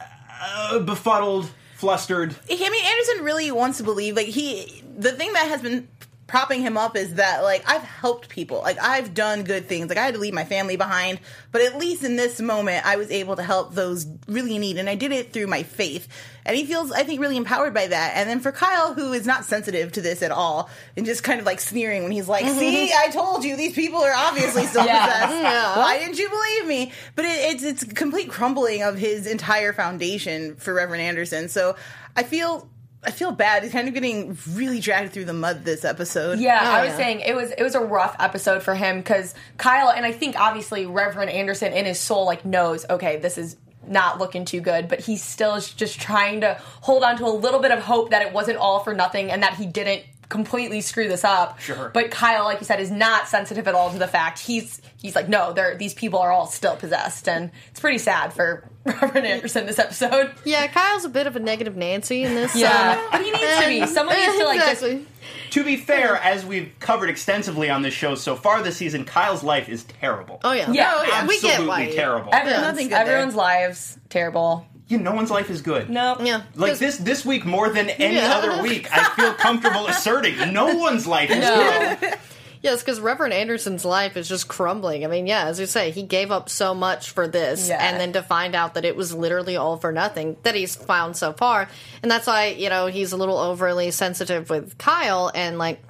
uh, 0.00 0.78
befuddled, 0.78 1.50
flustered. 1.82 2.36
I 2.48 2.54
mean, 2.54 2.84
Anderson 2.84 3.24
really 3.24 3.50
wants 3.50 3.78
to 3.78 3.82
believe. 3.84 4.14
Like 4.14 4.28
he, 4.28 4.84
the 4.96 5.10
thing 5.10 5.32
that 5.32 5.48
has 5.48 5.62
been 5.62 5.88
propping 6.32 6.62
him 6.62 6.78
up 6.78 6.96
is 6.96 7.16
that 7.16 7.42
like 7.42 7.62
I've 7.68 7.82
helped 7.82 8.30
people. 8.30 8.62
Like 8.62 8.78
I've 8.82 9.12
done 9.12 9.44
good 9.44 9.66
things. 9.66 9.90
Like 9.90 9.98
I 9.98 10.04
had 10.06 10.14
to 10.14 10.20
leave 10.20 10.32
my 10.32 10.46
family 10.46 10.76
behind, 10.78 11.20
but 11.52 11.60
at 11.60 11.76
least 11.76 12.04
in 12.04 12.16
this 12.16 12.40
moment, 12.40 12.86
I 12.86 12.96
was 12.96 13.10
able 13.10 13.36
to 13.36 13.42
help 13.42 13.74
those 13.74 14.06
really 14.26 14.54
in 14.54 14.62
need, 14.62 14.78
and 14.78 14.88
I 14.88 14.94
did 14.94 15.12
it 15.12 15.34
through 15.34 15.48
my 15.48 15.62
faith. 15.62 16.08
And 16.46 16.56
he 16.56 16.64
feels, 16.64 16.90
I 16.90 17.02
think, 17.02 17.20
really 17.20 17.36
empowered 17.36 17.74
by 17.74 17.86
that. 17.86 18.14
And 18.16 18.30
then 18.30 18.40
for 18.40 18.50
Kyle, 18.50 18.94
who 18.94 19.12
is 19.12 19.26
not 19.26 19.44
sensitive 19.44 19.92
to 19.92 20.00
this 20.00 20.22
at 20.22 20.30
all, 20.30 20.70
and 20.96 21.04
just 21.04 21.22
kind 21.22 21.38
of 21.38 21.44
like 21.44 21.60
sneering 21.60 22.02
when 22.02 22.12
he's 22.12 22.28
like, 22.28 22.46
mm-hmm. 22.46 22.58
"See, 22.58 22.90
I 22.94 23.10
told 23.10 23.44
you, 23.44 23.54
these 23.54 23.74
people 23.74 24.00
are 24.00 24.14
obviously 24.14 24.64
still 24.64 24.86
Yeah. 24.86 25.04
possessed. 25.04 25.32
Mm-hmm. 25.34 25.44
Yeah. 25.44 25.76
Why 25.76 25.98
didn't 25.98 26.18
you 26.18 26.30
believe 26.30 26.66
me?" 26.66 26.92
But 27.14 27.26
it, 27.26 27.54
it's 27.54 27.62
it's 27.62 27.84
complete 27.92 28.30
crumbling 28.30 28.82
of 28.82 28.96
his 28.96 29.26
entire 29.26 29.74
foundation 29.74 30.56
for 30.56 30.72
Reverend 30.72 31.02
Anderson. 31.02 31.50
So 31.50 31.76
I 32.16 32.22
feel 32.22 32.70
I 33.04 33.10
feel 33.10 33.32
bad. 33.32 33.62
He's 33.64 33.72
kind 33.72 33.88
of 33.88 33.94
getting 33.94 34.38
really 34.52 34.78
dragged 34.78 35.12
through 35.12 35.24
the 35.24 35.32
mud 35.32 35.64
this 35.64 35.84
episode. 35.84 36.38
Yeah, 36.38 36.60
Oh, 36.62 36.70
I 36.70 36.80
was 36.82 36.90
yeah. 36.90 36.96
saying 36.96 37.20
it 37.20 37.34
was 37.34 37.50
it 37.50 37.62
was 37.62 37.74
a 37.74 37.80
rough 37.80 38.14
episode 38.20 38.62
for 38.62 38.74
him 38.74 38.98
because 38.98 39.34
Kyle 39.56 39.90
and 39.90 40.06
I 40.06 40.12
think 40.12 40.38
obviously 40.38 40.86
Reverend 40.86 41.30
Anderson 41.30 41.72
in 41.72 41.84
his 41.84 41.98
soul 41.98 42.24
like 42.26 42.44
knows 42.44 42.86
okay 42.88 43.16
this 43.18 43.38
is 43.38 43.56
not 43.84 44.18
looking 44.20 44.44
too 44.44 44.60
good, 44.60 44.86
but 44.86 45.00
he 45.00 45.16
still 45.16 45.56
is 45.56 45.68
just 45.74 46.00
trying 46.00 46.42
to 46.42 46.54
hold 46.82 47.02
on 47.02 47.16
to 47.16 47.24
a 47.26 47.34
little 47.34 47.58
bit 47.58 47.72
of 47.72 47.80
hope 47.80 48.10
that 48.10 48.22
it 48.22 48.32
wasn't 48.32 48.56
all 48.56 48.78
for 48.78 48.94
nothing 48.94 49.32
and 49.32 49.42
that 49.42 49.54
he 49.54 49.66
didn't 49.66 50.04
completely 50.32 50.80
screw 50.80 51.06
this 51.06 51.22
up. 51.22 51.60
Sure. 51.60 51.90
But 51.94 52.10
Kyle, 52.10 52.44
like 52.44 52.58
you 52.58 52.66
said, 52.66 52.80
is 52.80 52.90
not 52.90 53.28
sensitive 53.28 53.68
at 53.68 53.74
all 53.76 53.92
to 53.92 53.98
the 53.98 54.08
fact 54.08 54.40
he's 54.40 54.80
he's 55.00 55.14
like 55.14 55.28
no, 55.28 55.52
they're 55.52 55.76
these 55.76 55.94
people 55.94 56.18
are 56.18 56.32
all 56.32 56.46
still 56.46 56.74
possessed, 56.74 57.28
and 57.28 57.52
it's 57.70 57.78
pretty 57.78 57.98
sad 57.98 58.32
for 58.32 58.64
Robert 58.84 59.24
Anderson 59.24 59.66
this 59.66 59.78
episode. 59.78 60.32
Yeah, 60.44 60.66
Kyle's 60.66 61.04
a 61.04 61.08
bit 61.08 61.28
of 61.28 61.36
a 61.36 61.40
negative 61.40 61.76
Nancy 61.76 62.24
in 62.24 62.34
this. 62.34 62.56
Yeah, 62.56 63.00
uh, 63.06 63.10
but 63.12 63.22
he 63.24 63.30
needs 63.30 63.60
to 63.60 63.66
be. 63.66 63.86
Someone 63.94 64.16
needs 64.16 64.36
to 64.38 64.44
like 64.44 64.60
just. 64.60 65.06
To 65.50 65.62
be 65.64 65.76
fair, 65.76 66.16
as 66.16 66.44
we've 66.44 66.72
covered 66.80 67.10
extensively 67.10 67.68
on 67.70 67.82
this 67.82 67.92
show 67.94 68.14
so 68.14 68.34
far 68.34 68.62
this 68.62 68.76
season, 68.78 69.04
Kyle's 69.04 69.44
life 69.44 69.68
is 69.68 69.84
terrible. 69.84 70.40
Oh 70.42 70.52
yeah, 70.52 70.72
Yeah, 70.72 70.90
No, 70.90 71.02
yeah. 71.04 71.26
we 71.26 71.40
get 71.40 71.50
Absolutely 71.60 71.66
why. 71.68 71.90
terrible. 71.94 72.34
Everyone's, 72.34 72.62
nothing 72.62 72.92
everyone's 72.92 73.34
lives 73.34 73.98
terrible. 74.08 74.66
Yeah, 74.92 74.98
no 75.02 75.12
one's 75.12 75.30
life 75.30 75.50
is 75.50 75.62
good. 75.62 75.88
No. 75.90 76.16
Yeah, 76.20 76.42
Like 76.54 76.72
'cause- 76.72 76.78
this 76.78 76.96
this 76.98 77.24
week 77.24 77.44
more 77.44 77.68
than 77.70 77.90
any 77.90 78.16
Yeah. 78.16 78.34
other 78.36 78.62
week, 78.62 78.88
I 78.92 79.04
feel 79.16 79.34
comfortable 79.34 79.86
asserting 79.88 80.52
no 80.52 80.74
one's 80.76 81.06
life 81.06 81.30
is 81.30 81.38
No. 81.38 81.96
good. 82.00 82.14
Yes, 82.62 82.80
because 82.80 83.00
Reverend 83.00 83.32
Anderson's 83.34 83.84
life 83.84 84.16
is 84.16 84.28
just 84.28 84.46
crumbling. 84.46 85.04
I 85.04 85.08
mean, 85.08 85.26
yeah, 85.26 85.46
as 85.46 85.58
you 85.58 85.66
say, 85.66 85.90
he 85.90 86.04
gave 86.04 86.30
up 86.30 86.48
so 86.48 86.74
much 86.74 87.10
for 87.10 87.26
this, 87.26 87.68
Yeah. 87.68 87.78
and 87.84 87.98
then 88.00 88.12
to 88.12 88.22
find 88.22 88.54
out 88.54 88.74
that 88.74 88.84
it 88.84 88.94
was 88.94 89.12
literally 89.12 89.56
all 89.56 89.78
for 89.78 89.90
nothing 89.90 90.36
that 90.44 90.54
he's 90.54 90.76
found 90.76 91.16
so 91.16 91.32
far, 91.32 91.68
and 92.04 92.08
that's 92.10 92.28
why 92.28 92.46
you 92.56 92.68
know 92.68 92.86
he's 92.86 93.10
a 93.10 93.16
little 93.16 93.36
overly 93.36 93.90
sensitive 93.90 94.48
with 94.48 94.78
Kyle, 94.78 95.28
and 95.34 95.58
like, 95.58 95.82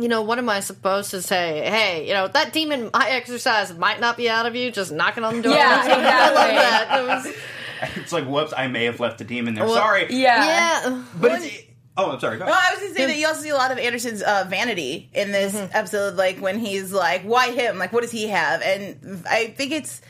you 0.00 0.08
know, 0.08 0.22
what 0.22 0.38
am 0.38 0.48
I 0.48 0.58
supposed 0.58 1.12
to 1.12 1.22
say? 1.22 1.62
Hey, 1.70 2.08
you 2.08 2.14
know, 2.14 2.26
that 2.26 2.52
demon 2.52 2.90
I 2.92 3.10
exorcise 3.10 3.72
might 3.72 4.00
not 4.00 4.16
be 4.16 4.28
out 4.28 4.44
of 4.46 4.56
you, 4.56 4.72
just 4.72 4.90
knocking 4.90 5.22
on 5.22 5.36
the 5.36 5.42
door. 5.42 5.54
Yeah, 5.54 5.82
I 5.84 6.30
love 6.32 6.50
exactly. 6.50 7.30
that. 7.30 7.38
It 7.82 7.88
was, 7.88 7.96
It's 8.02 8.12
like, 8.12 8.24
whoops, 8.24 8.52
I 8.56 8.66
may 8.68 8.84
have 8.84 9.00
left 9.00 9.20
a 9.20 9.24
demon 9.24 9.54
there. 9.54 9.64
Well, 9.64 9.74
Sorry. 9.74 10.06
Yeah. 10.10 10.44
yeah, 10.44 11.02
But 11.18 11.42
it's 11.42 11.68
Oh, 11.98 12.12
I'm 12.12 12.20
sorry. 12.20 12.38
Go 12.38 12.46
No, 12.46 12.52
I 12.52 12.70
was 12.70 12.80
gonna 12.80 12.94
say 12.94 13.06
that 13.06 13.16
you 13.16 13.26
also 13.26 13.40
see 13.40 13.48
a 13.48 13.56
lot 13.56 13.72
of 13.72 13.78
Anderson's 13.78 14.22
uh, 14.22 14.46
vanity 14.48 15.10
in 15.12 15.32
this 15.32 15.52
episode, 15.72 16.14
like 16.14 16.38
when 16.38 16.60
he's 16.60 16.92
like, 16.92 17.22
"Why 17.22 17.50
him? 17.50 17.76
Like, 17.76 17.92
what 17.92 18.02
does 18.02 18.12
he 18.12 18.28
have?" 18.28 18.62
And 18.62 19.24
I 19.28 19.48
think 19.48 19.72
it's 19.72 20.00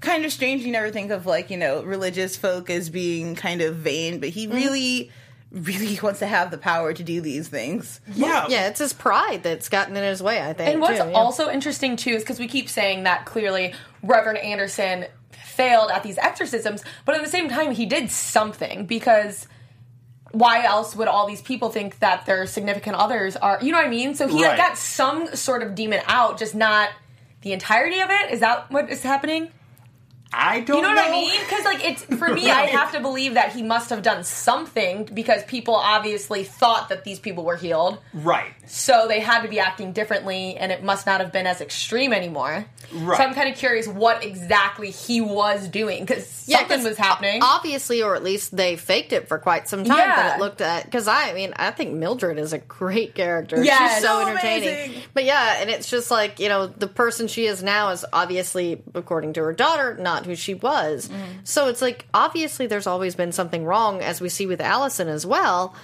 kind 0.00 0.26
of 0.26 0.32
strange. 0.32 0.62
You 0.62 0.72
never 0.72 0.90
think 0.90 1.10
of 1.10 1.24
like 1.24 1.48
you 1.48 1.56
know 1.56 1.82
religious 1.82 2.36
folk 2.36 2.68
as 2.68 2.90
being 2.90 3.34
kind 3.34 3.62
of 3.62 3.76
vain, 3.76 4.20
but 4.20 4.28
he 4.28 4.46
really, 4.46 5.10
really 5.50 5.98
wants 6.02 6.18
to 6.18 6.26
have 6.26 6.50
the 6.50 6.58
power 6.58 6.92
to 6.92 7.02
do 7.02 7.22
these 7.22 7.48
things. 7.48 8.02
Yeah. 8.12 8.44
Yeah, 8.50 8.68
it's 8.68 8.80
his 8.80 8.92
pride 8.92 9.42
that's 9.42 9.70
gotten 9.70 9.96
in 9.96 10.04
his 10.04 10.22
way. 10.22 10.42
I 10.42 10.52
think. 10.52 10.68
And 10.68 10.82
what's 10.82 11.00
too, 11.00 11.08
yeah. 11.08 11.16
also 11.16 11.48
interesting 11.48 11.96
too 11.96 12.10
is 12.10 12.22
because 12.22 12.38
we 12.38 12.46
keep 12.46 12.68
saying 12.68 13.04
that 13.04 13.24
clearly 13.24 13.72
Reverend 14.02 14.36
Anderson 14.36 15.06
failed 15.58 15.90
at 15.90 16.02
these 16.04 16.18
exorcisms, 16.18 16.82
but 17.04 17.14
at 17.16 17.22
the 17.22 17.28
same 17.30 17.48
time 17.48 17.72
he 17.72 17.84
did 17.84 18.10
something 18.10 18.86
because 18.86 19.46
why 20.30 20.62
else 20.64 20.94
would 20.94 21.08
all 21.08 21.26
these 21.26 21.42
people 21.42 21.68
think 21.70 21.98
that 21.98 22.24
their 22.26 22.46
significant 22.46 22.94
others 22.96 23.34
are 23.36 23.58
you 23.60 23.72
know 23.72 23.78
what 23.78 23.86
I 23.86 23.90
mean? 23.90 24.14
So 24.14 24.28
he 24.28 24.44
Right. 24.44 24.56
got 24.56 24.78
some 24.78 25.34
sort 25.34 25.62
of 25.62 25.74
demon 25.74 26.00
out, 26.06 26.38
just 26.38 26.54
not 26.54 26.90
the 27.42 27.52
entirety 27.52 28.00
of 28.00 28.10
it. 28.10 28.30
Is 28.30 28.40
that 28.40 28.70
what 28.70 28.88
is 28.90 29.02
happening? 29.02 29.50
I 30.32 30.60
don't 30.60 30.76
You 30.76 30.82
know 30.82 30.88
what 30.90 30.98
I 31.08 31.10
mean? 31.10 31.40
Because 31.40 31.64
like 31.64 31.84
it's 31.84 32.02
for 32.04 32.28
me, 32.34 32.50
I 32.50 32.66
have 32.66 32.92
to 32.92 33.00
believe 33.00 33.34
that 33.34 33.52
he 33.52 33.62
must 33.62 33.90
have 33.90 34.02
done 34.02 34.24
something 34.24 35.04
because 35.12 35.42
people 35.44 35.74
obviously 35.74 36.44
thought 36.44 36.90
that 36.90 37.04
these 37.04 37.18
people 37.18 37.44
were 37.44 37.56
healed, 37.56 37.98
Right. 38.12 38.52
so 38.66 39.06
they 39.08 39.20
had 39.20 39.42
to 39.42 39.48
be 39.48 39.58
acting 39.58 39.92
differently, 39.92 40.56
and 40.56 40.70
it 40.70 40.82
must 40.82 41.06
not 41.06 41.20
have 41.20 41.32
been 41.32 41.46
as 41.46 41.60
extreme 41.60 42.12
anymore. 42.12 42.66
Right. 42.92 43.16
So 43.16 43.24
I'm 43.24 43.34
kind 43.34 43.48
of 43.50 43.56
curious 43.56 43.86
what 43.88 44.24
exactly 44.24 44.90
he 44.90 45.20
was 45.20 45.66
doing 45.68 46.04
because 46.04 46.44
Yeah, 46.46 46.58
something 46.58 46.78
'cause 46.78 46.86
was 46.88 46.96
happening. 46.98 47.42
Obviously, 47.42 48.02
or 48.02 48.14
at 48.14 48.22
least 48.22 48.56
they 48.56 48.76
faked 48.76 49.12
it 49.12 49.28
for 49.28 49.38
quite 49.38 49.68
some 49.68 49.84
time. 49.84 49.98
Yeah. 49.98 50.16
But 50.30 50.36
it 50.36 50.40
looked 50.40 50.60
uh, 50.62 50.64
at 50.64 50.84
because 50.84 51.08
I 51.08 51.32
mean 51.34 51.52
I 51.56 51.70
think 51.70 51.92
Mildred 51.94 52.38
is 52.38 52.52
a 52.52 52.58
great 52.58 53.14
character. 53.14 53.62
Yes. 53.62 53.94
She's 53.96 54.02
so 54.04 54.22
So 54.22 54.28
entertaining. 54.28 54.68
amazing. 54.68 55.02
But 55.14 55.24
yeah, 55.24 55.56
and 55.60 55.68
it's 55.70 55.90
just 55.90 56.10
like 56.10 56.38
you 56.40 56.48
know 56.48 56.66
the 56.66 56.86
person 56.86 57.28
she 57.28 57.46
is 57.46 57.62
now 57.62 57.90
is 57.90 58.04
obviously 58.12 58.82
according 58.94 59.34
to 59.34 59.42
her 59.42 59.52
daughter 59.52 59.96
not 59.98 60.17
who 60.26 60.34
she 60.36 60.54
was. 60.54 61.08
Mm-hmm. 61.08 61.40
So 61.44 61.68
it's 61.68 61.82
like 61.82 62.06
obviously 62.14 62.66
there's 62.66 62.86
always 62.86 63.14
been 63.14 63.32
something 63.32 63.64
wrong 63.64 64.00
as 64.02 64.20
we 64.20 64.28
see 64.28 64.46
with 64.46 64.60
Allison 64.60 65.08
as 65.08 65.24
well. 65.26 65.74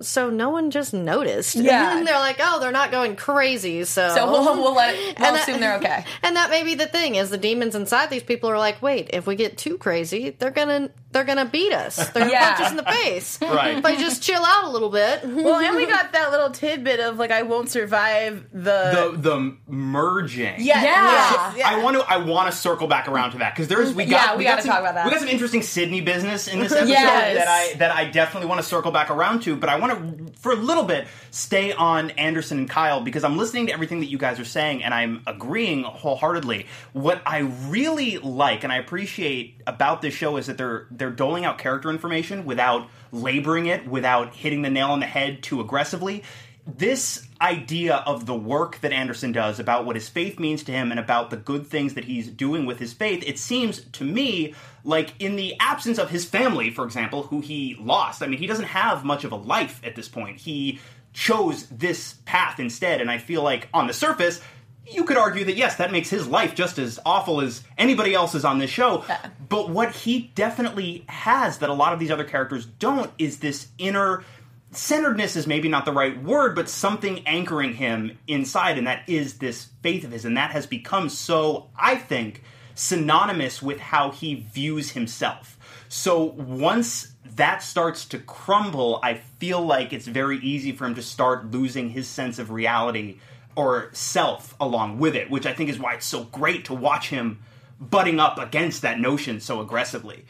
So 0.00 0.30
no 0.30 0.50
one 0.50 0.70
just 0.70 0.92
noticed. 0.94 1.54
Yeah. 1.62 1.96
and 1.96 2.06
they're 2.06 2.18
like, 2.18 2.38
oh, 2.40 2.58
they're 2.60 2.72
not 2.72 2.90
going 2.90 3.14
crazy. 3.14 3.84
So 3.84 4.08
so 4.14 4.30
we'll, 4.30 4.54
we'll 4.60 4.74
let 4.74 4.94
it, 4.94 5.18
we'll 5.18 5.26
And 5.28 5.36
that- 5.36 5.42
assume 5.48 5.60
they're 5.60 5.76
okay. 5.76 6.04
And 6.22 6.36
that 6.36 6.50
may 6.50 6.64
be 6.64 6.74
the 6.74 6.86
thing 6.86 7.14
is 7.14 7.30
the 7.30 7.38
demons 7.38 7.74
inside 7.74 8.10
these 8.10 8.22
people 8.24 8.50
are 8.50 8.58
like, 8.58 8.82
wait, 8.82 9.10
if 9.12 9.26
we 9.26 9.36
get 9.36 9.56
too 9.58 9.78
crazy, 9.78 10.30
they're 10.30 10.50
gonna 10.50 10.90
they're 11.12 11.24
gonna 11.24 11.44
beat 11.46 11.72
us. 11.72 11.96
They're 11.96 12.22
gonna 12.24 12.30
Yeah. 12.32 12.54
punch 12.54 12.60
us 12.66 12.70
in 12.70 12.76
the 12.78 12.82
face. 12.84 13.38
Right. 13.52 13.76
If 13.78 13.84
I 13.84 13.96
just 13.96 14.22
chill 14.22 14.42
out 14.44 14.64
a 14.64 14.70
little 14.70 14.88
bit. 14.90 15.20
Well, 15.42 15.56
and 15.60 15.76
we 15.76 15.86
got 15.86 16.12
that 16.12 16.30
little 16.30 16.50
tidbit 16.50 17.00
of 17.00 17.18
like 17.18 17.30
I 17.30 17.42
won't 17.42 17.68
survive 17.70 18.44
the, 18.52 19.12
The 19.12 19.18
the 19.18 19.56
merging. 19.66 20.54
yeah, 20.58 20.82
Yeah. 20.82 21.54
yeah. 21.56 21.68
I 21.68 21.82
want 21.82 21.96
to. 21.98 22.02
I 22.10 22.16
want 22.18 22.50
to 22.50 22.56
circle 22.56 22.86
back 22.86 23.08
around 23.08 23.32
to 23.32 23.38
that 23.38 23.54
because 23.54 23.68
there's 23.68 23.92
we 23.94 24.04
got 24.04 24.30
Yeah, 24.32 24.36
we 24.36 24.44
got 24.44 24.56
gotta 24.58 24.68
talk 24.68 24.80
about 24.80 24.94
that. 24.94 25.04
We 25.04 25.10
got 25.10 25.20
some 25.20 25.28
interesting 25.28 25.62
Sidney 25.62 26.00
business 26.00 26.48
in 26.48 26.60
this 26.60 26.72
episode 26.72 26.88
Yes. 26.90 27.36
that 27.36 27.48
I 27.48 27.74
that 27.78 27.90
I 27.94 28.04
definitely 28.10 28.48
want 28.48 28.60
to 28.60 28.66
circle 28.66 28.90
back 28.92 29.10
around 29.10 29.42
to. 29.42 29.56
But 29.56 29.68
I 29.68 29.78
want 29.78 29.92
to 30.32 30.40
for 30.40 30.52
a 30.52 30.56
little 30.56 30.84
bit 30.84 31.06
stay 31.30 31.72
on 31.72 32.10
Anderson 32.12 32.58
and 32.58 32.70
Kyle 32.70 33.00
because 33.00 33.24
I'm 33.24 33.36
listening 33.36 33.66
to 33.66 33.72
everything 33.72 34.00
that 34.00 34.06
you 34.06 34.18
guys 34.18 34.38
are 34.40 34.44
saying 34.44 34.82
and 34.84 34.94
I'm 34.94 35.22
agreeing 35.26 35.82
wholeheartedly. 35.84 36.66
What 36.92 37.20
I 37.26 37.38
really 37.68 38.18
like 38.18 38.64
and 38.64 38.72
I 38.72 38.76
appreciate 38.78 39.60
about 39.66 40.02
this 40.02 40.14
show 40.14 40.36
is 40.36 40.46
that 40.46 40.56
they're 40.58 40.86
they're 41.02 41.10
doling 41.10 41.44
out 41.44 41.58
character 41.58 41.90
information 41.90 42.44
without 42.44 42.88
laboring 43.10 43.66
it, 43.66 43.86
without 43.86 44.34
hitting 44.34 44.62
the 44.62 44.70
nail 44.70 44.88
on 44.88 45.00
the 45.00 45.06
head 45.06 45.42
too 45.42 45.60
aggressively 45.60 46.22
this 46.66 47.26
idea 47.40 47.96
of 48.06 48.26
the 48.26 48.34
work 48.34 48.80
that 48.80 48.92
Anderson 48.92 49.32
does 49.32 49.58
about 49.58 49.84
what 49.84 49.96
his 49.96 50.08
faith 50.08 50.38
means 50.38 50.62
to 50.64 50.72
him 50.72 50.90
and 50.90 51.00
about 51.00 51.30
the 51.30 51.36
good 51.36 51.66
things 51.66 51.94
that 51.94 52.04
he's 52.04 52.28
doing 52.28 52.66
with 52.66 52.78
his 52.78 52.92
faith, 52.92 53.24
it 53.26 53.38
seems 53.38 53.80
to 53.92 54.04
me 54.04 54.54
like 54.84 55.12
in 55.18 55.34
the 55.36 55.56
absence 55.58 55.98
of 55.98 56.10
his 56.10 56.24
family, 56.24 56.70
for 56.70 56.84
example, 56.84 57.24
who 57.24 57.40
he 57.40 57.76
lost. 57.80 58.22
I 58.22 58.26
mean, 58.26 58.38
he 58.38 58.46
doesn't 58.46 58.66
have 58.66 59.04
much 59.04 59.24
of 59.24 59.32
a 59.32 59.36
life 59.36 59.80
at 59.84 59.96
this 59.96 60.08
point. 60.08 60.38
He 60.38 60.78
chose 61.12 61.66
this 61.66 62.14
path 62.24 62.60
instead, 62.60 63.00
and 63.00 63.10
I 63.10 63.18
feel 63.18 63.42
like 63.42 63.68
on 63.74 63.88
the 63.88 63.92
surface, 63.92 64.40
you 64.86 65.04
could 65.04 65.16
argue 65.16 65.44
that 65.44 65.56
yes, 65.56 65.76
that 65.76 65.92
makes 65.92 66.10
his 66.10 66.26
life 66.26 66.54
just 66.54 66.78
as 66.78 66.98
awful 67.06 67.40
as 67.40 67.62
anybody 67.78 68.14
else's 68.14 68.44
on 68.44 68.58
this 68.58 68.70
show. 68.70 69.04
But 69.48 69.70
what 69.70 69.92
he 69.92 70.32
definitely 70.34 71.04
has 71.08 71.58
that 71.58 71.70
a 71.70 71.74
lot 71.74 71.92
of 71.92 71.98
these 71.98 72.10
other 72.10 72.24
characters 72.24 72.66
don't 72.66 73.10
is 73.18 73.38
this 73.38 73.68
inner 73.78 74.24
centeredness 74.72 75.36
is 75.36 75.46
maybe 75.46 75.68
not 75.68 75.84
the 75.84 75.92
right 75.92 76.20
word, 76.22 76.54
but 76.54 76.68
something 76.68 77.26
anchoring 77.26 77.74
him 77.74 78.18
inside, 78.26 78.78
and 78.78 78.86
that 78.86 79.08
is 79.08 79.38
this 79.38 79.68
faith 79.82 80.04
of 80.04 80.12
his, 80.12 80.24
and 80.24 80.36
that 80.36 80.50
has 80.50 80.66
become 80.66 81.08
so, 81.08 81.68
I 81.76 81.96
think, 81.96 82.42
synonymous 82.74 83.62
with 83.62 83.78
how 83.78 84.10
he 84.10 84.46
views 84.52 84.90
himself. 84.90 85.58
So 85.88 86.24
once 86.24 87.12
that 87.36 87.62
starts 87.62 88.06
to 88.06 88.18
crumble, 88.18 88.98
I 89.02 89.14
feel 89.38 89.60
like 89.60 89.92
it's 89.92 90.06
very 90.06 90.38
easy 90.38 90.72
for 90.72 90.86
him 90.86 90.94
to 90.94 91.02
start 91.02 91.50
losing 91.50 91.90
his 91.90 92.08
sense 92.08 92.38
of 92.38 92.50
reality 92.50 93.18
or 93.56 93.90
self 93.92 94.54
along 94.60 94.98
with 94.98 95.14
it, 95.14 95.30
which 95.30 95.46
I 95.46 95.52
think 95.52 95.68
is 95.70 95.78
why 95.78 95.94
it's 95.94 96.06
so 96.06 96.24
great 96.24 96.64
to 96.66 96.74
watch 96.74 97.08
him 97.10 97.40
butting 97.80 98.18
up 98.20 98.38
against 98.38 98.82
that 98.82 98.98
notion 99.00 99.40
so 99.40 99.60
aggressively. 99.60 100.24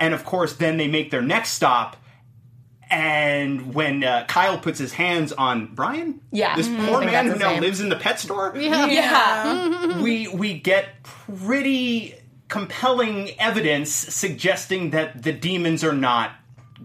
And 0.00 0.14
of 0.14 0.24
course, 0.24 0.54
then 0.54 0.76
they 0.76 0.88
make 0.88 1.10
their 1.10 1.22
next 1.22 1.50
stop 1.52 1.96
and 2.90 3.74
when 3.74 4.02
uh, 4.02 4.24
Kyle 4.28 4.58
puts 4.58 4.78
his 4.78 4.94
hands 4.94 5.32
on 5.32 5.66
Brian, 5.74 6.20
Yeah. 6.32 6.56
this 6.56 6.68
Mhm. 6.68 6.86
Poor 6.88 7.04
man 7.04 7.26
who 7.26 7.36
now 7.36 7.50
name. 7.52 7.60
lives 7.60 7.80
in 7.80 7.90
the 7.90 7.96
pet 7.96 8.18
store, 8.18 8.54
Yeah. 8.58 9.98
we 10.02 10.26
we 10.28 10.54
get 10.54 11.02
pretty 11.02 12.14
compelling 12.48 13.38
evidence 13.38 13.90
suggesting 13.92 14.90
that 14.90 15.22
the 15.22 15.32
demons 15.32 15.84
are 15.84 15.92
not 15.92 16.30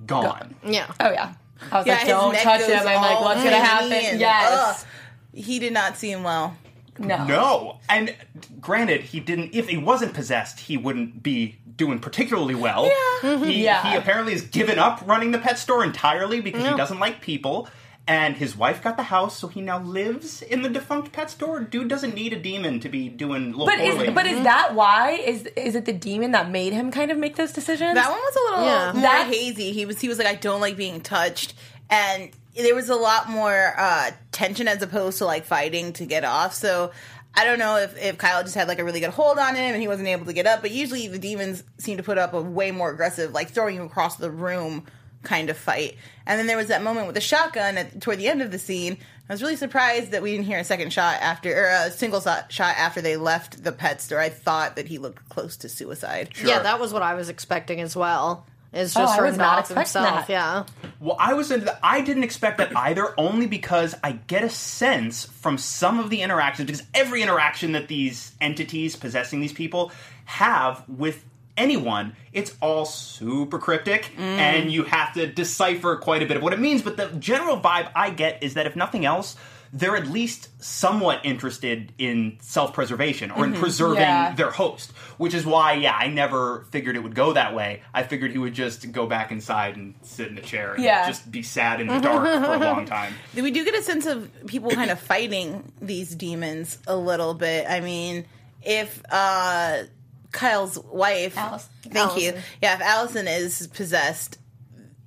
gone. 0.05 0.55
Yeah. 0.65 0.87
Oh 0.99 1.09
yeah. 1.11 1.33
I 1.71 1.77
was 1.77 1.87
Yeah, 1.87 1.93
like, 1.95 2.07
don't 2.07 2.35
touch 2.37 2.61
him. 2.63 2.79
I'm 2.85 2.95
like, 3.01 3.21
what's 3.21 3.43
gonna 3.43 3.55
happen? 3.63 4.19
yes. 4.19 4.51
ugh. 4.81 4.87
He 5.33 5.59
did 5.59 5.73
not 5.73 5.97
seem 5.97 6.23
well. 6.23 6.55
No. 6.99 7.25
No, 7.25 7.79
and 7.89 8.15
granted, 8.61 9.01
he 9.01 9.19
didn't. 9.19 9.55
If 9.55 9.67
he 9.67 9.77
wasn't 9.77 10.13
possessed, 10.13 10.59
he 10.59 10.77
wouldn't 10.77 11.23
be 11.23 11.57
doing 11.75 11.97
particularly 11.99 12.53
well. 12.53 12.89
Mm-hmm. 13.21 13.43
He, 13.45 13.63
Yeah. 13.63 13.89
he 13.91 13.97
apparently 13.97 14.33
has 14.33 14.43
given 14.43 14.77
up 14.77 15.01
running 15.07 15.31
the 15.31 15.39
pet 15.39 15.57
store 15.57 15.83
entirely 15.83 16.39
because 16.39 16.63
he 16.67 16.75
doesn't 16.77 16.99
like 16.99 17.19
people. 17.21 17.67
And 18.05 18.35
his 18.35 18.57
wife 18.57 18.83
got 18.83 18.97
the 18.97 19.03
house, 19.03 19.37
so 19.39 19.47
he 19.47 19.61
now 19.61 19.79
lives 19.79 20.41
in 20.41 20.61
the 20.61 20.67
defunct 20.67 21.13
pet 21.13 21.29
store. 21.29 21.61
Dude 21.61 21.87
doesn't 21.87 22.13
need 22.13 22.33
a 22.33 22.39
demon 22.39 22.81
to 22.81 22.89
be 22.89 23.07
doing 23.07 23.51
little 23.51 23.65
But 23.65 23.77
poorly. 23.79 24.07
is 24.09 24.13
but 24.13 24.25
is 24.25 24.33
mm-hmm. 24.33 24.43
that 24.43 24.75
why? 24.75 25.11
Is 25.11 25.45
is 25.55 25.73
it 25.75 25.85
the 25.85 25.93
demon 25.93 26.31
that 26.31 26.49
made 26.51 26.73
him 26.73 26.91
kind 26.91 27.11
of 27.11 27.17
make 27.17 27.37
those 27.37 27.53
decisions? 27.53 27.93
That 27.95 28.09
one 28.11 28.19
was 28.19 28.35
a 28.35 28.39
little 28.51 28.65
Yeah. 28.65 28.91
more 28.91 29.01
That's- 29.03 29.33
hazy. 29.33 29.71
He 29.71 29.85
was 29.85 30.01
he 30.01 30.09
was 30.09 30.17
like, 30.17 30.27
I 30.27 30.35
don't 30.35 30.59
like 30.59 30.75
being 30.75 30.99
touched, 30.99 31.53
and 31.89 32.31
there 32.55 32.75
was 32.75 32.89
a 32.89 32.95
lot 32.95 33.29
more 33.29 33.73
uh, 33.77 34.11
tension 34.31 34.67
as 34.67 34.81
opposed 34.81 35.17
to 35.19 35.25
like 35.25 35.45
fighting 35.45 35.93
to 35.93 36.05
get 36.05 36.23
off. 36.23 36.53
So 36.53 36.91
I 37.35 37.45
don't 37.45 37.59
know 37.59 37.77
if 37.77 37.97
if 37.97 38.17
Kyle 38.17 38.43
just 38.43 38.55
had 38.55 38.67
like 38.67 38.79
a 38.79 38.83
really 38.83 38.99
good 38.99 39.09
hold 39.09 39.39
on 39.39 39.55
him 39.55 39.73
and 39.73 39.81
he 39.81 39.87
wasn't 39.87 40.07
able 40.07 40.25
to 40.25 40.33
get 40.33 40.45
up. 40.45 40.61
But 40.61 40.71
usually 40.71 41.07
the 41.07 41.19
demons 41.19 41.63
seem 41.77 41.97
to 41.97 42.03
put 42.03 42.17
up 42.17 42.33
a 42.33 42.41
way 42.41 42.71
more 42.71 42.91
aggressive, 42.91 43.31
like 43.31 43.49
throwing 43.49 43.75
you 43.75 43.83
across 43.83 44.17
the 44.17 44.29
room 44.29 44.85
kind 45.23 45.49
of 45.49 45.57
fight. 45.57 45.95
And 46.25 46.37
then 46.37 46.47
there 46.47 46.57
was 46.57 46.67
that 46.67 46.83
moment 46.83 47.07
with 47.07 47.15
the 47.15 47.21
shotgun 47.21 47.77
at, 47.77 48.01
toward 48.01 48.19
the 48.19 48.27
end 48.27 48.41
of 48.41 48.51
the 48.51 48.59
scene. 48.59 48.97
I 49.29 49.33
was 49.33 49.41
really 49.41 49.55
surprised 49.55 50.11
that 50.11 50.21
we 50.21 50.31
didn't 50.31 50.45
hear 50.45 50.59
a 50.59 50.65
second 50.65 50.91
shot 50.91 51.15
after, 51.21 51.49
or 51.49 51.69
a 51.69 51.91
single 51.91 52.19
shot 52.19 52.51
shot 52.51 52.75
after 52.77 53.01
they 53.01 53.15
left 53.15 53.63
the 53.63 53.71
pet 53.71 54.01
store. 54.01 54.19
I 54.19 54.29
thought 54.29 54.75
that 54.75 54.87
he 54.87 54.97
looked 54.97 55.27
close 55.29 55.55
to 55.57 55.69
suicide. 55.69 56.33
Yeah, 56.43 56.59
that 56.59 56.79
was 56.79 56.91
what 56.93 57.01
I 57.01 57.13
was 57.13 57.29
expecting 57.29 57.79
as 57.79 57.95
well. 57.95 58.45
Is 58.73 58.97
oh, 58.97 59.01
just 59.01 59.13
I 59.13 59.17
for 59.17 59.25
was 59.25 59.37
not 59.37 59.59
off 59.59 59.71
expecting 59.71 60.01
himself. 60.01 60.27
that. 60.27 60.33
Yeah. 60.33 60.65
Well, 60.99 61.15
I 61.19 61.35
was 61.35 61.51
into 61.51 61.65
the, 61.65 61.85
I 61.85 62.01
didn't 62.01 62.23
expect 62.23 62.57
that 62.57 62.75
either, 62.75 63.13
only 63.19 63.45
because 63.45 63.93
I 64.03 64.13
get 64.13 64.43
a 64.43 64.49
sense 64.49 65.25
from 65.25 65.59
some 65.59 65.99
of 65.99 66.09
the 66.09 66.21
interactions, 66.21 66.65
because 66.65 66.83
every 66.93 67.21
interaction 67.21 67.73
that 67.73 67.87
these 67.87 68.33
entities 68.41 68.95
possessing 68.95 69.41
these 69.41 69.53
people 69.53 69.91
have 70.25 70.83
with 70.87 71.23
anyone, 71.55 72.15
it's 72.31 72.55
all 72.61 72.85
super 72.85 73.59
cryptic, 73.59 74.11
mm. 74.17 74.19
and 74.19 74.71
you 74.71 74.83
have 74.83 75.13
to 75.13 75.27
decipher 75.27 75.95
quite 75.97 76.23
a 76.23 76.25
bit 76.25 76.37
of 76.37 76.41
what 76.41 76.53
it 76.53 76.59
means. 76.59 76.81
But 76.81 76.97
the 76.97 77.09
general 77.19 77.59
vibe 77.59 77.91
I 77.95 78.09
get 78.09 78.41
is 78.41 78.55
that 78.55 78.65
if 78.65 78.75
nothing 78.75 79.05
else, 79.05 79.35
they're 79.75 79.95
at 79.97 80.05
least 80.05 80.49
somewhat 80.63 81.19
interested 81.23 81.91
in 81.97 82.37
self-preservation 82.41 83.31
or 83.31 83.43
in 83.43 83.53
preserving 83.55 83.97
Yeah. 84.01 84.33
their 84.35 84.51
host, 84.51 84.91
which 85.17 85.33
is 85.33 85.47
why, 85.47 85.73
yeah, 85.73 85.95
I 85.97 86.07
never 86.09 86.67
figured 86.69 86.95
it 86.95 86.99
would 86.99 87.15
go 87.15 87.33
that 87.33 87.55
way. 87.55 87.81
I 87.91 88.03
figured 88.03 88.31
he 88.31 88.37
would 88.37 88.53
just 88.53 88.91
go 88.91 89.07
back 89.07 89.31
inside 89.31 89.75
and 89.75 89.95
sit 90.03 90.27
in 90.27 90.37
a 90.37 90.41
chair 90.41 90.75
and 90.75 90.83
Yeah. 90.83 91.07
just 91.07 91.31
be 91.31 91.41
sad 91.41 91.81
in 91.81 91.87
the 91.87 91.99
dark 91.99 92.23
for 92.23 92.53
a 92.53 92.59
long 92.59 92.85
time. 92.99 93.15
we 93.35 93.49
do 93.49 93.65
get 93.65 93.73
a 93.73 93.81
sense 93.81 94.05
of 94.05 94.29
people 94.45 94.69
kind 94.69 94.91
of 94.91 94.99
fighting 94.99 95.71
these 95.81 96.13
demons 96.13 96.77
a 96.85 96.95
little 96.95 97.33
bit. 97.33 97.65
I 97.67 97.79
mean, 97.79 98.25
if 98.61 99.01
uh, 99.11 99.85
Kyle's 100.31 100.77
wife, 100.77 101.35
Allison. 101.35 101.71
thank 101.89 102.21
you, 102.21 102.33
yeah, 102.61 102.75
if 102.75 102.81
Allison 102.81 103.27
is 103.27 103.65
possessed, 103.73 104.37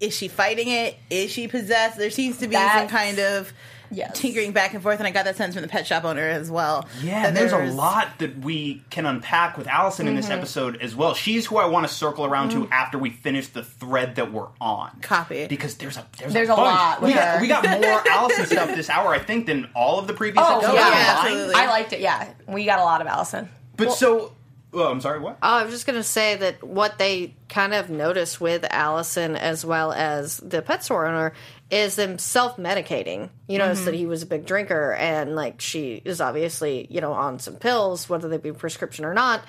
is 0.00 0.12
she 0.14 0.26
fighting 0.26 0.68
it? 0.68 0.96
Is 1.08 1.30
she 1.30 1.46
possessed? 1.46 1.98
There 1.98 2.10
seems 2.10 2.38
to 2.38 2.48
be 2.48 2.56
some 2.56 2.88
kind 2.88 3.18
of 3.20 3.52
Yes. 3.90 4.18
tinkering 4.18 4.52
back 4.52 4.74
and 4.74 4.82
forth, 4.82 4.98
and 4.98 5.06
I 5.06 5.10
got 5.10 5.24
that 5.24 5.36
sense 5.36 5.54
from 5.54 5.62
the 5.62 5.68
pet 5.68 5.86
shop 5.86 6.04
owner 6.04 6.22
as 6.26 6.50
well. 6.50 6.86
Yeah, 7.02 7.26
and 7.26 7.36
there's 7.36 7.52
a 7.52 7.64
lot 7.72 8.18
that 8.18 8.38
we 8.38 8.82
can 8.90 9.06
unpack 9.06 9.56
with 9.58 9.66
Allison 9.68 10.06
in 10.08 10.12
Mm-hmm. 10.14 10.22
this 10.22 10.30
episode 10.30 10.76
as 10.82 10.94
well. 10.96 11.14
She's 11.14 11.46
who 11.46 11.56
I 11.58 11.66
want 11.66 11.86
to 11.86 11.92
circle 11.92 12.24
around 12.24 12.50
to 12.50 12.68
after 12.70 12.98
we 12.98 13.10
finish 13.10 13.48
the 13.48 13.62
thread 13.62 14.16
that 14.16 14.32
we're 14.32 14.48
on. 14.60 14.90
Copy. 15.02 15.46
Because 15.46 15.76
there's 15.76 15.96
a 15.96 16.06
there's, 16.18 16.32
There's 16.32 16.48
a, 16.48 16.52
a 16.52 16.56
bunch. 16.56 16.74
lot 16.78 17.00
We 17.02 17.06
with 17.08 17.16
got, 17.16 17.40
we 17.40 17.48
got 17.48 17.64
more 17.82 18.02
Allison 18.10 18.46
stuff 18.46 18.74
this 18.74 18.88
hour, 18.90 19.14
I 19.14 19.18
think, 19.18 19.46
than 19.46 19.68
all 19.74 19.98
of 19.98 20.06
the 20.06 20.14
previous 20.14 20.44
Oh, 20.46 20.56
episodes. 20.58 20.74
yeah, 20.74 20.84
combined. 20.84 21.08
absolutely. 21.18 21.54
I 21.54 21.66
liked 21.66 21.92
it. 21.92 22.00
Yeah, 22.00 22.28
we 22.48 22.64
got 22.64 22.78
a 22.78 22.84
lot 22.84 23.00
of 23.00 23.06
Allison. 23.06 23.48
But 23.76 23.92
so, 23.92 24.32
oh, 24.76 24.90
I'm 24.90 25.00
sorry, 25.00 25.20
what? 25.20 25.38
Oh, 25.42 25.58
I 25.58 25.62
was 25.64 25.72
just 25.72 25.86
going 25.86 25.98
to 25.98 26.02
say 26.04 26.36
that 26.36 26.62
what 26.62 26.98
they 26.98 27.34
kind 27.48 27.74
of 27.74 27.90
noticed 27.90 28.40
with 28.40 28.64
Allison 28.70 29.36
as 29.36 29.64
well 29.64 29.92
as 29.92 30.36
the 30.38 30.62
pet 30.62 30.84
store 30.84 31.06
owner 31.06 31.32
is 31.70 31.96
them 31.96 32.18
self 32.18 32.56
medicating. 32.56 33.30
You 33.48 33.58
notice 33.58 33.84
that 33.86 33.94
he 33.94 34.06
was 34.06 34.22
a 34.22 34.26
big 34.26 34.46
drinker 34.46 34.92
and 34.92 35.34
like 35.34 35.60
she 35.60 36.00
is 36.04 36.20
obviously, 36.20 36.86
you 36.90 37.00
know, 37.00 37.12
on 37.12 37.38
some 37.38 37.56
pills, 37.56 38.08
whether 38.08 38.28
they 38.28 38.38
be 38.38 38.52
prescription 38.52 39.04
or 39.04 39.14
not. 39.14 39.42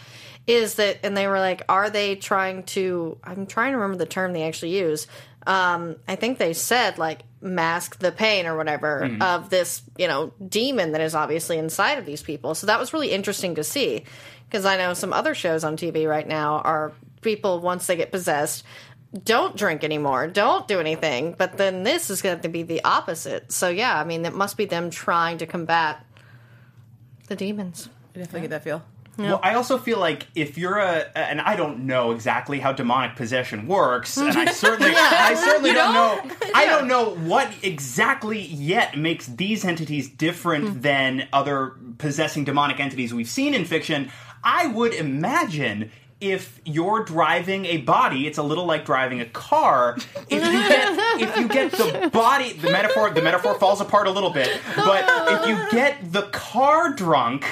Is 0.48 0.76
that, 0.76 1.00
and 1.04 1.16
they 1.16 1.28
were 1.28 1.40
like, 1.40 1.64
are 1.68 1.90
they 1.90 2.16
trying 2.16 2.64
to, 2.64 3.18
I'm 3.22 3.48
trying 3.48 3.74
to 3.74 3.78
remember 3.80 3.98
the 3.98 4.10
term 4.10 4.32
they 4.32 4.44
actually 4.44 4.78
use. 4.78 5.06
Um, 5.46 5.98
I 6.08 6.16
think 6.16 6.38
they 6.38 6.54
said 6.54 6.98
like 6.98 7.20
mask 7.42 8.00
the 8.00 8.12
pain 8.12 8.48
or 8.48 8.56
whatever 8.56 9.18
of 9.22 9.50
this, 9.50 9.82
you 9.98 10.08
know, 10.08 10.34
demon 10.48 10.94
that 10.94 11.02
is 11.02 11.16
obviously 11.16 11.58
inside 11.58 11.98
of 11.98 12.06
these 12.06 12.24
people. 12.24 12.56
So 12.56 12.68
that 12.68 12.80
was 12.80 12.94
really 12.94 13.12
interesting 13.12 13.56
to 13.56 13.64
see 13.64 14.06
because 14.50 14.66
I 14.66 14.78
know 14.78 14.94
some 14.94 15.14
other 15.14 15.36
shows 15.36 15.64
on 15.64 15.78
TV 15.78 16.08
right 16.08 16.28
now 16.28 16.60
are 16.60 16.92
people 17.22 17.60
once 17.60 17.88
they 17.88 17.96
get 17.96 18.12
possessed 18.12 18.64
don't 19.24 19.56
drink 19.56 19.84
anymore, 19.84 20.28
don't 20.28 20.68
do 20.68 20.80
anything, 20.80 21.34
but 21.38 21.58
then 21.58 21.84
this 21.84 22.10
is 22.10 22.22
going 22.22 22.40
to 22.40 22.50
be 22.50 22.64
the 22.64 22.84
opposite. 22.84 23.52
So 23.52 23.70
yeah, 23.70 23.98
I 24.00 24.04
mean, 24.04 24.26
it 24.26 24.34
must 24.34 24.58
be 24.58 24.66
them 24.66 24.90
trying 24.90 25.38
to 25.40 25.46
combat 25.46 26.06
the 27.28 27.36
demons. 27.36 27.90
I 28.16 28.20
definitely 28.20 28.42
get 28.42 28.50
that 28.50 28.64
feel. 28.64 28.84
Well, 29.18 29.40
I 29.42 29.56
also 29.56 29.80
feel 29.80 29.98
like 29.98 30.28
if 30.36 30.60
you're 30.60 30.78
a, 30.78 31.18
and 31.18 31.42
I 31.42 31.56
don't 31.56 31.88
know 31.88 32.12
exactly 32.12 32.60
how 32.60 32.72
demonic 32.72 33.16
possession 33.16 33.66
works, 33.68 34.16
and 34.18 34.38
I 34.38 34.46
certainly, 34.52 34.94
I 34.96 35.34
certainly 35.34 35.74
don't 35.74 35.94
know, 35.94 36.36
I 36.54 36.66
don't 36.68 36.88
know 36.88 37.16
what 37.16 37.52
exactly 37.64 38.40
yet 38.40 38.96
makes 38.96 39.26
these 39.26 39.66
entities 39.66 40.08
different 40.08 40.70
hmm. 40.70 40.82
than 40.82 41.28
other 41.34 41.74
possessing 41.98 42.44
demonic 42.44 42.80
entities 42.80 43.12
we've 43.12 43.28
seen 43.28 43.56
in 43.56 43.66
fiction. 43.66 44.12
I 44.44 44.68
would 44.68 44.94
imagine 44.94 45.92
if 46.20 46.60
you're 46.66 47.04
driving 47.04 47.66
a 47.66 47.78
body, 47.78 48.26
it's 48.26 48.40
a 48.40 48.44
little 48.44 48.66
like 48.66 48.86
driving 48.86 49.22
a 49.22 49.26
car. 49.26 49.96
If 50.30 50.32
you 50.32 50.40
get 50.40 51.22
if 51.22 51.38
you 51.38 51.48
get 51.48 51.72
the 51.74 52.10
body, 52.12 52.54
the 52.54 52.72
metaphor 52.72 53.12
the 53.12 53.22
metaphor 53.22 53.54
falls 53.60 53.82
apart 53.82 54.08
a 54.08 54.12
little 54.12 54.32
bit, 54.32 54.60
but 54.76 55.06
if 55.34 55.48
you 55.48 55.70
get 55.72 56.12
the 56.12 56.24
car 56.24 56.92
drunk 56.94 57.46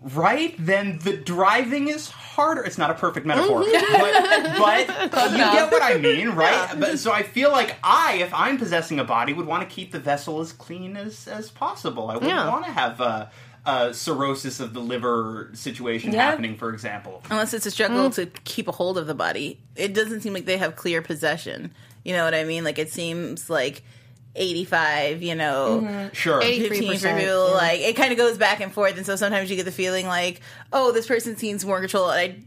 right, 0.00 0.54
then 0.58 0.98
the 1.04 1.16
driving 1.16 1.88
is 1.88 2.08
harder. 2.08 2.62
It's 2.64 2.78
not 2.78 2.90
a 2.90 2.94
perfect 2.94 3.26
metaphor, 3.26 3.60
but, 3.64 5.10
but 5.10 5.30
you 5.32 5.36
get 5.36 5.70
what 5.70 5.82
I 5.82 5.98
mean, 5.98 6.30
right? 6.30 6.74
But, 6.78 6.98
so 6.98 7.12
I 7.12 7.22
feel 7.22 7.50
like 7.52 7.76
I, 7.84 8.14
if 8.14 8.32
I'm 8.32 8.56
possessing 8.56 8.98
a 8.98 9.04
body, 9.04 9.34
would 9.34 9.46
want 9.46 9.68
to 9.68 9.72
keep 9.72 9.92
the 9.92 9.98
vessel 10.00 10.40
as 10.40 10.52
clean 10.52 10.96
as, 10.96 11.28
as 11.28 11.50
possible. 11.50 12.08
I 12.10 12.14
wouldn't 12.14 12.30
Yeah. 12.32 12.48
want 12.48 12.64
to 12.64 12.70
have 12.72 13.00
a, 13.00 13.30
a 13.66 13.92
cirrhosis 13.92 14.58
of 14.60 14.72
the 14.72 14.80
liver 14.80 15.50
situation 15.52 16.12
Yeah. 16.12 16.30
happening, 16.30 16.56
for 16.56 16.72
example. 16.72 17.22
Unless 17.30 17.52
it's 17.54 17.66
a 17.66 17.70
struggle 17.70 18.08
mm. 18.08 18.14
to 18.14 18.26
keep 18.44 18.68
a 18.68 18.72
hold 18.72 18.96
of 18.98 19.06
the 19.06 19.14
body. 19.14 19.60
It 19.76 19.92
doesn't 19.94 20.22
seem 20.22 20.32
like 20.32 20.46
they 20.46 20.56
have 20.56 20.76
clear 20.76 21.02
possession. 21.02 21.72
You 22.04 22.14
know 22.14 22.24
what 22.24 22.34
I 22.34 22.44
mean? 22.44 22.64
Like 22.64 22.78
it 22.78 22.90
seems 22.90 23.50
like 23.50 23.82
85, 24.36 25.22
you 25.22 25.34
know, 25.34 25.82
mm-hmm. 25.84 26.14
Sure. 26.14 26.40
15 26.40 26.68
for 26.68 26.74
83%, 26.74 26.80
people. 27.18 27.48
yeah. 27.48 27.54
Like 27.54 27.80
it 27.80 27.96
kind 27.96 28.12
of 28.12 28.18
goes 28.18 28.38
back 28.38 28.60
and 28.60 28.72
forth. 28.72 28.96
And 28.96 29.04
so 29.04 29.16
sometimes 29.16 29.50
you 29.50 29.56
get 29.56 29.64
the 29.64 29.72
feeling 29.72 30.06
like, 30.06 30.40
oh, 30.72 30.92
this 30.92 31.06
person 31.06 31.36
seems 31.36 31.64
more 31.64 31.80
control. 31.80 32.10
And 32.10 32.46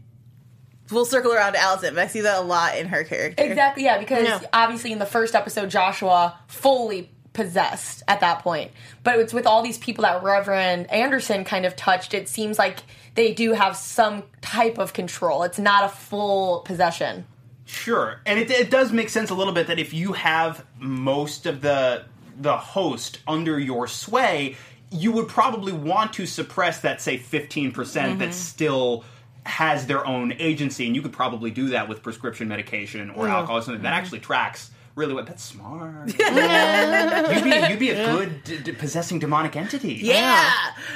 I 0.90 0.94
will 0.94 1.04
circle 1.04 1.32
around 1.32 1.52
to 1.54 1.60
Allison, 1.60 1.94
but 1.94 2.04
I 2.04 2.06
see 2.08 2.22
that 2.22 2.38
a 2.38 2.42
lot 2.42 2.76
in 2.76 2.88
her 2.88 3.04
character. 3.04 3.42
Exactly, 3.42 3.84
yeah, 3.84 3.98
because 3.98 4.26
Yeah. 4.26 4.40
obviously 4.52 4.92
in 4.92 4.98
the 4.98 5.06
first 5.06 5.34
episode, 5.34 5.70
Joshua 5.70 6.38
fully 6.48 7.10
possessed 7.34 8.02
at 8.08 8.20
that 8.20 8.38
point. 8.38 8.70
But 9.02 9.18
it's 9.18 9.34
with 9.34 9.46
all 9.46 9.62
these 9.62 9.76
people 9.76 10.02
that 10.02 10.22
Reverend 10.22 10.90
Anderson 10.90 11.44
kind 11.44 11.66
of 11.66 11.76
touched, 11.76 12.14
it 12.14 12.28
seems 12.28 12.58
like 12.58 12.78
they 13.14 13.34
do 13.34 13.52
have 13.52 13.76
some 13.76 14.22
type 14.40 14.78
of 14.78 14.94
control. 14.94 15.42
It's 15.42 15.58
not 15.58 15.84
a 15.84 15.88
full 15.88 16.60
possession. 16.60 17.26
Sure, 17.66 18.20
and 18.24 18.38
it, 18.38 18.50
it 18.50 18.70
does 18.70 18.92
make 18.92 19.08
sense 19.08 19.30
a 19.30 19.34
little 19.34 19.52
bit 19.52 19.66
that 19.66 19.78
if 19.78 19.92
you 19.92 20.12
have 20.12 20.64
most 20.78 21.46
of 21.46 21.60
the 21.60 22.04
the 22.40 22.56
host 22.56 23.20
under 23.26 23.58
your 23.58 23.86
sway, 23.86 24.56
you 24.90 25.12
would 25.12 25.28
probably 25.28 25.72
want 25.72 26.12
to 26.14 26.26
suppress 26.26 26.80
that 26.80 27.00
say 27.00 27.16
fifteen 27.16 27.72
percent 27.72 28.18
that 28.18 28.30
mm-hmm. 28.30 28.32
still 28.32 29.04
has 29.46 29.86
their 29.86 30.06
own 30.06 30.32
agency, 30.38 30.86
and 30.86 30.94
you 30.94 31.02
could 31.02 31.12
probably 31.12 31.50
do 31.50 31.70
that 31.70 31.88
with 31.88 32.02
prescription 32.02 32.48
medication 32.48 33.10
or 33.10 33.24
mm-hmm. 33.24 33.32
alcohol 33.32 33.58
or 33.58 33.62
something 33.62 33.82
that 33.82 33.88
mm-hmm. 33.88 33.98
actually 33.98 34.20
tracks 34.20 34.70
really 34.94 35.14
what. 35.14 35.26
That's 35.26 35.42
smart. 35.42 36.08
you'd 36.18 37.44
be 37.44 37.68
you'd 37.70 37.78
be 37.78 37.90
a 37.90 38.06
good 38.12 38.44
d- 38.44 38.58
d- 38.58 38.72
possessing 38.72 39.18
demonic 39.18 39.56
entity. 39.56 39.94
Yeah. 39.94 40.52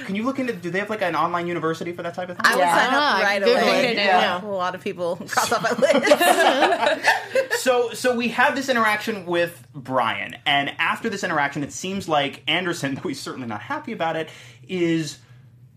Can 0.07 0.15
you 0.15 0.23
look 0.25 0.39
into? 0.39 0.53
Do 0.53 0.71
they 0.71 0.79
have 0.79 0.91
like 0.91 1.03
an 1.03 1.17
online 1.17 1.47
university 1.47 1.93
for 1.93 2.03
that 2.03 2.15
type 2.15 2.29
of 2.29 2.37
thing? 2.37 2.47
I 2.47 2.55
would 2.57 2.61
Yeah. 2.61 2.77
sign 2.85 2.95
up 2.95 3.23
right 3.23 3.43
Google 3.43 3.63
away. 3.69 3.87
it, 3.89 3.97
Yeah. 3.97 4.21
yeah. 4.41 4.45
A 4.45 4.47
lot 4.47 4.75
of 4.75 4.83
people 4.83 5.17
cross 5.29 5.53
off 5.53 5.63
my 5.63 5.73
list. 5.73 7.07
so 7.63 7.91
so 7.93 8.15
we 8.17 8.29
have 8.29 8.55
this 8.55 8.69
interaction 8.69 9.27
with 9.27 9.67
Brian, 9.75 10.37
and 10.47 10.71
after 10.79 11.09
this 11.09 11.25
interaction, 11.25 11.63
it 11.63 11.73
seems 11.73 12.09
like 12.09 12.43
Anderson, 12.47 12.95
though 13.03 13.09
he's 13.09 13.21
certainly 13.21 13.49
not 13.49 13.61
happy 13.61 13.93
about 13.93 14.17
it, 14.17 14.29
is 14.69 15.19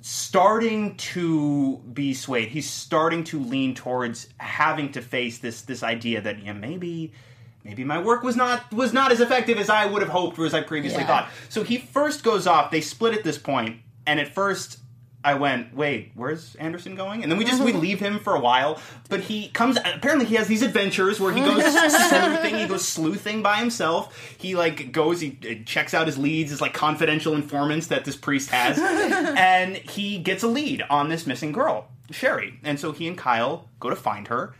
starting 0.01 0.95
to 0.97 1.77
be 1.93 2.13
swayed. 2.13 2.49
He's 2.49 2.69
starting 2.69 3.23
to 3.25 3.39
lean 3.39 3.75
towards 3.75 4.27
having 4.37 4.91
to 4.93 5.01
face 5.01 5.37
this 5.39 5.61
this 5.61 5.83
idea 5.83 6.21
that 6.21 6.43
yeah 6.43 6.53
maybe 6.53 7.13
maybe 7.63 7.83
my 7.83 8.01
work 8.01 8.23
was 8.23 8.35
not 8.35 8.71
was 8.73 8.93
not 8.93 9.11
as 9.11 9.19
effective 9.21 9.57
as 9.57 9.69
I 9.69 9.85
would 9.85 10.01
have 10.01 10.11
hoped 10.11 10.37
or 10.39 10.45
as 10.45 10.53
I 10.53 10.61
previously 10.61 11.01
Yeah. 11.01 11.07
thought. 11.07 11.29
So 11.49 11.63
he 11.63 11.77
first 11.77 12.23
goes 12.23 12.47
off. 12.47 12.71
They 12.71 12.81
split 12.81 13.13
at 13.13 13.23
this 13.23 13.37
point, 13.37 13.77
and 14.05 14.19
at 14.19 14.33
first. 14.33 14.77
I 15.23 15.35
went, 15.35 15.75
wait, 15.75 16.13
where's 16.15 16.55
Anderson 16.55 16.95
going? 16.95 17.21
And 17.21 17.31
then 17.31 17.37
we 17.37 17.45
just 17.45 17.61
we 17.63 17.73
leave 17.87 17.99
him 17.99 18.17
for 18.17 18.33
a 18.33 18.39
while. 18.39 18.81
But 19.07 19.19
he 19.19 19.49
comes. 19.49 19.77
Apparently, 19.77 20.25
he 20.25 20.33
has 20.33 20.47
these 20.47 20.63
adventures 20.63 21.19
where 21.19 21.31
he 21.31 21.41
goes 21.41 21.63
sleuthing. 22.09 22.55
He 22.55 22.65
goes 22.65 22.87
sleuthing 22.87 23.43
by 23.43 23.57
himself. 23.57 24.17
He 24.39 24.55
like 24.55 24.91
goes. 24.91 25.21
He 25.21 25.37
uh, 25.47 25.63
checks 25.63 25.93
out 25.93 26.07
his 26.07 26.17
leads, 26.17 26.49
his 26.49 26.59
like 26.59 26.73
confidential 26.73 27.35
informants 27.35 27.85
that 27.85 28.03
this 28.03 28.15
priest 28.15 28.49
has, 28.49 28.79
and 29.37 29.75
he 29.75 30.17
gets 30.17 30.41
a 30.41 30.47
lead 30.47 30.83
on 30.89 31.09
this 31.09 31.27
missing 31.27 31.51
girl, 31.51 31.87
Sherry. 32.09 32.59
And 32.63 32.79
so 32.79 32.91
he 32.91 33.07
and 33.07 33.15
Kyle 33.15 33.69
go 33.79 33.91
to 33.91 33.95
find 33.95 34.27
her, 34.27 34.55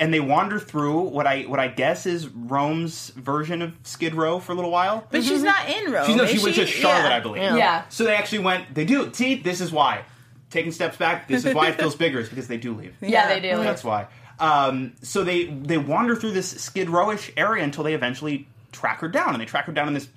and 0.00 0.14
they 0.14 0.20
wander 0.20 0.58
through 0.58 1.00
what 1.02 1.26
I 1.26 1.42
what 1.42 1.58
I 1.60 1.68
guess 1.68 2.06
is 2.06 2.28
Rome's 2.28 3.10
version 3.10 3.62
of 3.62 3.74
Skid 3.82 4.14
Row 4.14 4.38
for 4.38 4.52
a 4.52 4.54
little 4.54 4.70
while. 4.70 5.06
But 5.10 5.24
she's 5.24 5.42
not 5.42 5.68
in 5.68 5.90
Rome. 5.92 6.06
She's, 6.06 6.16
no, 6.16 6.22
is 6.24 6.30
she 6.30 6.42
went 6.42 6.54
to? 6.56 6.66
Charlotte, 6.66 7.08
Yeah. 7.08 7.16
I 7.16 7.20
believe. 7.20 7.42
Yeah. 7.42 7.56
Yeah. 7.56 7.84
So 7.88 8.04
they 8.04 8.14
actually 8.14 8.40
went. 8.40 8.74
They 8.74 8.84
do. 8.84 9.12
See, 9.12 9.36
this 9.36 9.60
is 9.60 9.72
why. 9.72 10.04
Taking 10.50 10.72
steps 10.72 10.96
back. 10.96 11.28
This 11.28 11.44
is 11.44 11.54
why 11.54 11.68
it 11.68 11.76
feels 11.78 11.94
bigger. 12.04 12.20
Is 12.20 12.28
because 12.28 12.48
they 12.48 12.56
do 12.58 12.74
leave. 12.74 12.94
Yeah, 13.00 13.28
they 13.28 13.40
do. 13.40 13.56
That's 13.62 13.84
why. 13.84 14.06
Um, 14.38 14.94
so 15.02 15.24
they 15.24 15.46
they 15.46 15.78
wander 15.78 16.14
through 16.14 16.30
this 16.32 16.48
Skid 16.50 16.88
Rowish 16.88 17.30
area 17.36 17.64
until 17.64 17.84
they 17.84 17.94
eventually 17.94 18.46
track 18.72 19.00
her 19.00 19.08
down, 19.08 19.30
and 19.34 19.40
they 19.40 19.46
track 19.46 19.64
her 19.66 19.72
down 19.72 19.88
in 19.88 19.94
this 19.94 20.08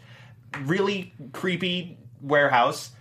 really 0.63 1.13
creepy 1.33 1.97
warehouse. 2.21 2.91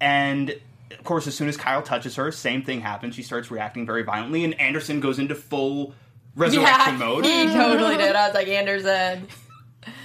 And 0.00 0.54
of 0.92 1.04
course, 1.04 1.26
as 1.26 1.34
soon 1.34 1.48
as 1.48 1.56
Kyle 1.56 1.82
touches 1.82 2.16
her, 2.16 2.30
same 2.32 2.62
thing 2.62 2.80
happens. 2.80 3.14
She 3.14 3.22
starts 3.22 3.50
reacting 3.50 3.84
very 3.86 4.02
violently, 4.02 4.44
and 4.44 4.58
Anderson 4.60 5.00
goes 5.00 5.18
into 5.18 5.34
full 5.34 5.94
resurrection 6.34 6.98
mode. 6.98 7.24
he 7.26 7.46
totally 7.46 7.96
did. 7.96 8.14
I 8.16 8.26
was 8.26 8.34
like, 8.34 8.48
Anderson. 8.48 9.28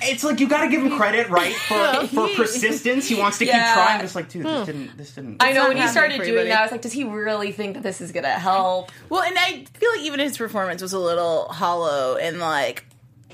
It's 0.01 0.23
like 0.23 0.39
you 0.39 0.47
got 0.47 0.63
to 0.63 0.69
give 0.69 0.81
him 0.81 0.95
credit, 0.95 1.29
right, 1.29 1.53
for 1.53 2.07
for 2.13 2.27
persistence. 2.29 3.07
He 3.07 3.15
wants 3.15 3.39
to 3.39 3.45
Yeah. 3.45 3.65
keep 3.65 3.73
trying. 3.73 4.01
Just 4.01 4.15
like, 4.15 4.29
dude, 4.29 4.45
this 4.45 4.59
hmm. 4.59 4.65
didn't. 4.65 4.97
This 4.97 5.11
didn't. 5.13 5.43
I 5.43 5.51
know 5.51 5.67
when 5.67 5.77
he 5.77 5.87
started 5.87 6.17
doing 6.17 6.29
anybody. 6.29 6.49
that, 6.49 6.59
I 6.59 6.61
was 6.63 6.71
like, 6.71 6.81
does 6.81 6.93
he 6.93 7.03
really 7.03 7.51
think 7.51 7.73
that 7.75 7.83
this 7.83 8.01
is 8.01 8.11
gonna 8.11 8.29
help? 8.29 8.91
Well, 9.09 9.23
and 9.23 9.37
I 9.37 9.65
feel 9.73 9.91
like 9.91 10.01
even 10.01 10.19
his 10.19 10.37
performance 10.37 10.81
was 10.81 10.93
a 10.93 10.99
little 10.99 11.49
hollow 11.49 12.15
and 12.15 12.39
like 12.39 12.85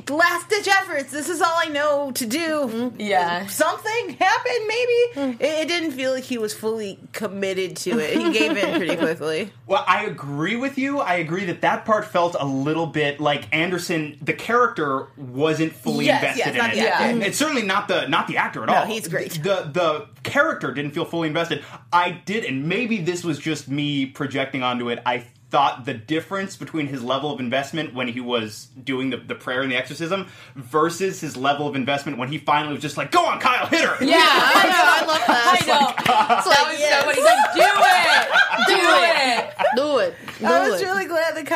last 0.09 0.49
ditch 0.49 0.67
efforts. 0.67 1.11
This 1.11 1.29
is 1.29 1.41
all 1.41 1.53
I 1.57 1.67
know 1.67 2.11
to 2.11 2.25
do. 2.25 2.39
Mm-hmm. 2.39 2.99
Yeah. 3.01 3.47
Something 3.47 4.09
happened, 4.19 4.67
maybe. 4.67 5.01
Mm. 5.15 5.41
It, 5.41 5.45
it 5.61 5.67
didn't 5.67 5.91
feel 5.91 6.11
like 6.11 6.23
he 6.23 6.37
was 6.37 6.53
fully 6.53 6.99
committed 7.13 7.75
to 7.77 7.99
it. 7.99 8.17
He 8.17 8.31
gave 8.31 8.57
in 8.57 8.77
pretty 8.77 8.95
quickly. 8.97 9.51
Well, 9.67 9.83
I 9.87 10.05
agree 10.05 10.55
with 10.55 10.77
you. 10.77 10.99
I 10.99 11.15
agree 11.15 11.45
that 11.45 11.61
that 11.61 11.85
part 11.85 12.05
felt 12.05 12.35
a 12.39 12.45
little 12.45 12.87
bit 12.87 13.19
like 13.19 13.47
Anderson, 13.55 14.17
the 14.21 14.33
character, 14.33 15.07
wasn't 15.17 15.73
fully 15.73 16.05
Yes, 16.05 16.21
invested 16.37 16.55
yes, 16.55 16.57
not 16.57 16.73
in 16.73 16.79
the 16.79 16.85
it. 16.85 16.89
actor. 16.91 17.05
Mm-hmm. 17.05 17.21
It's 17.23 17.37
certainly 17.37 17.63
not 17.63 17.87
the 17.87 18.07
not 18.07 18.27
the 18.27 18.37
actor 18.37 18.63
at 18.63 18.67
No, 18.69 18.75
all. 18.75 18.85
he's 18.85 19.07
great. 19.07 19.33
The 19.43 19.69
the 19.73 20.07
character 20.23 20.73
didn't 20.73 20.91
feel 20.91 21.05
fully 21.05 21.27
invested. 21.27 21.63
I 21.93 22.11
did, 22.11 22.45
and 22.45 22.67
maybe 22.67 22.97
this 22.97 23.23
was 23.23 23.39
just 23.39 23.67
me 23.67 24.05
projecting 24.05 24.63
onto 24.63 24.89
it. 24.89 24.99
I 25.05 25.25
thought 25.51 25.85
the 25.85 25.93
difference 25.93 26.55
between 26.55 26.87
his 26.87 27.03
level 27.03 27.31
of 27.31 27.39
investment 27.39 27.93
when 27.93 28.07
he 28.07 28.21
was 28.21 28.69
doing 28.83 29.09
the, 29.09 29.17
the 29.17 29.35
prayer 29.35 29.61
and 29.61 29.71
the 29.71 29.75
exorcism 29.75 30.27
versus 30.55 31.19
his 31.19 31.35
level 31.35 31.67
of 31.67 31.75
investment 31.75 32.17
when 32.17 32.29
he 32.29 32.37
finally 32.37 32.73
was 32.73 32.81
just 32.81 32.97
like, 32.97 33.11
"Go 33.11 33.25
on, 33.25 33.39
Kyle, 33.39 33.67
hit 33.67 33.81
her." 33.81 34.03
Yeah, 34.03 34.17
I 34.17 34.63
know. 34.67 34.81
I 34.81 35.05
love 35.05 35.27
that. 35.27 35.57
I 35.61 35.67
know. 35.67 35.85
Like, 35.85 36.49
oh 36.49 36.71
was 36.71 36.79
yes. 36.79 36.99
so 36.99 37.05
funny. 37.05 37.15
He's 37.17 37.25
like, 37.25 37.53
do 37.53 37.61
it, 37.61 38.31
do 38.67 38.77
it. 39.03 39.51
Do 39.75 39.97
it. 39.99 40.15
Do 40.39 40.45
I 40.45 40.69
was 40.69 40.81
it. 40.81 40.85
really 40.85 41.05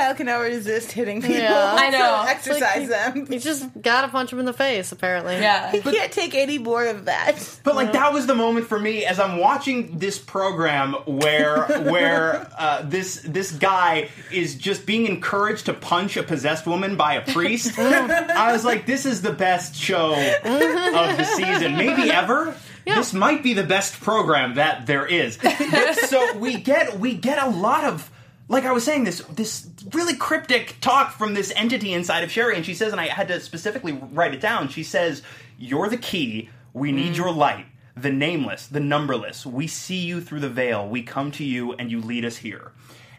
glad 0.06 0.18
that 0.18 0.18
Kyle 0.18 0.18
can 0.18 0.26
now 0.26 0.42
resist 0.42 0.92
hitting 0.92 1.22
people. 1.22 1.38
Yeah. 1.38 1.76
I 1.78 1.90
know. 1.92 2.24
So 2.24 2.30
exercise 2.30 2.90
them. 2.90 3.28
You 3.32 3.40
just 3.40 3.82
gotta 3.82 4.08
punch 4.10 4.32
him 4.32 4.40
in 4.40 4.46
the 4.46 4.54
face, 4.54 4.92
apparently. 4.92 5.36
Yeah. 5.36 5.72
He 5.72 5.82
can't 5.82 6.12
take 6.12 6.36
any 6.36 6.58
more 6.58 6.86
of 6.86 7.06
that. 7.06 7.60
But 7.64 7.76
like 7.76 7.94
that 7.94 8.14
was 8.14 8.28
the 8.28 8.36
moment 8.36 8.68
for 8.68 8.80
me 8.80 9.06
as 9.06 9.20
I'm 9.20 9.38
watching 9.38 9.98
this 9.98 10.20
program 10.20 10.94
where 11.06 11.66
where 11.84 12.48
uh, 12.58 12.84
this 12.84 13.22
this 13.26 13.52
guy 13.52 14.10
is 14.32 14.56
just 14.56 14.86
being 14.86 15.06
encouraged 15.06 15.66
to 15.66 15.74
punch 15.74 16.18
a 16.18 16.24
possessed 16.24 16.66
woman 16.66 16.96
by 16.96 17.16
a 17.16 17.22
priest. 17.22 17.78
I 17.80 18.52
was 18.52 18.66
like, 18.66 18.86
this 18.86 19.06
is 19.06 19.22
the 19.22 19.34
best 19.34 19.76
show 19.76 20.14
of 20.14 21.18
the 21.18 21.24
season, 21.36 21.78
maybe 21.78 22.12
ever. 22.12 22.56
This 22.86 23.14
might 23.14 23.42
be 23.42 23.54
the 23.54 23.64
best 23.64 24.00
program 24.00 24.56
that 24.56 24.86
there 24.86 25.08
is. 25.08 25.38
But 25.38 25.96
so 26.08 26.38
we 26.38 26.58
get 26.58 27.00
we 27.00 27.16
get 27.16 27.42
a 27.42 27.50
lot 27.50 27.84
of 27.84 28.12
like 28.48 28.66
I 28.66 28.72
was 28.72 28.84
saying 28.84 29.04
this 29.04 29.20
this 29.34 29.62
really 29.94 30.16
cryptic 30.16 30.78
talk 30.82 31.14
from 31.14 31.34
this 31.34 31.52
entity 31.56 31.94
inside 31.94 32.24
of 32.24 32.32
Sherry, 32.32 32.56
and 32.56 32.66
she 32.66 32.74
says, 32.74 32.92
and 32.92 33.02
I 33.02 33.08
had 33.08 33.28
to 33.30 33.40
specifically 33.40 33.94
write 33.94 34.34
it 34.34 34.42
down. 34.42 34.70
She 34.70 34.84
says, 34.84 35.22
"You're 35.58 35.90
the 35.90 35.98
key. 35.98 36.50
We 36.74 36.92
need 36.92 37.16
your 37.16 37.32
light. 37.32 37.66
The 37.96 38.12
nameless, 38.12 38.68
the 38.68 38.80
numberless. 38.80 39.46
We 39.46 39.68
see 39.68 40.00
you 40.00 40.20
through 40.22 40.42
the 40.42 40.50
veil. 40.50 40.88
We 40.88 41.04
come 41.04 41.32
to 41.34 41.44
you, 41.44 41.74
and 41.74 41.92
you 41.92 42.02
lead 42.02 42.26
us 42.26 42.38
here." 42.38 42.72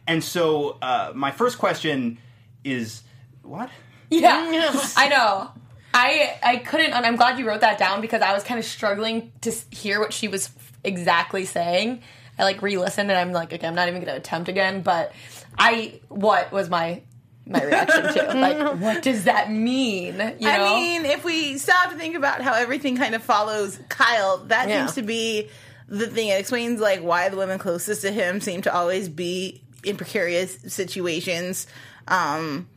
And 0.07 0.23
so, 0.23 0.79
uh, 0.83 1.13
my 1.15 1.31
first 1.31 1.59
question 1.59 2.19
is, 2.65 3.03
what? 3.43 3.71
Yeah, 4.11 4.47
I 4.97 5.09
know. 5.09 5.51
I 5.95 6.39
I 6.43 6.57
couldn't, 6.59 6.93
and 6.93 7.07
I'm 7.07 7.17
glad 7.17 7.39
you 7.39 7.49
wrote 7.49 7.63
that 7.63 7.79
down 7.79 8.01
because 8.01 8.23
I 8.23 8.35
was 8.35 8.45
kind 8.45 8.59
of 8.59 8.67
struggling 8.67 9.33
to 9.41 9.53
hear 9.71 9.99
what 9.99 10.13
she 10.13 10.29
was 10.29 10.51
exactly 10.85 11.45
saying. 11.45 12.03
I 12.39 12.45
like 12.45 12.61
re-listened 12.63 13.11
and 13.11 13.19
I'm 13.19 13.33
like, 13.33 13.53
okay, 13.53 13.67
I'm 13.67 13.75
not 13.75 13.89
even 13.89 14.03
going 14.03 14.13
to 14.13 14.19
attempt 14.19 14.49
again. 14.49 14.83
But 14.83 15.13
I, 15.59 16.01
what 16.09 16.53
was 16.53 16.69
my 16.71 17.03
my 17.49 17.63
reaction 17.63 18.03
to? 18.13 18.35
Like, 18.35 18.81
what 18.81 19.03
does 19.03 19.25
that 19.25 19.51
mean? 19.51 20.15
You 20.15 20.47
know? 20.49 20.51
I 20.51 20.75
mean, 20.81 21.05
if 21.07 21.25
we 21.25 21.59
stop 21.59 21.91
to 21.91 21.97
think 21.97 22.17
about 22.17 22.41
how 22.43 22.55
everything 22.55 22.97
kind 22.97 23.15
of 23.15 23.23
follows 23.23 23.79
Kyle, 23.89 24.39
that 24.47 24.69
Yeah. 24.69 24.87
seems 24.87 24.95
to 24.97 25.03
be 25.03 25.49
the 25.89 26.09
thing. 26.09 26.29
It 26.29 26.41
explains 26.41 26.81
like 26.81 27.01
why 27.03 27.29
the 27.29 27.37
women 27.37 27.59
closest 27.59 28.03
to 28.03 28.11
him 28.11 28.41
seem 28.41 28.63
to 28.63 28.75
always 28.75 29.09
be 29.09 29.63
in 29.85 29.97
precarious 29.97 30.59
situations. 30.67 31.69
Um, 32.09 32.69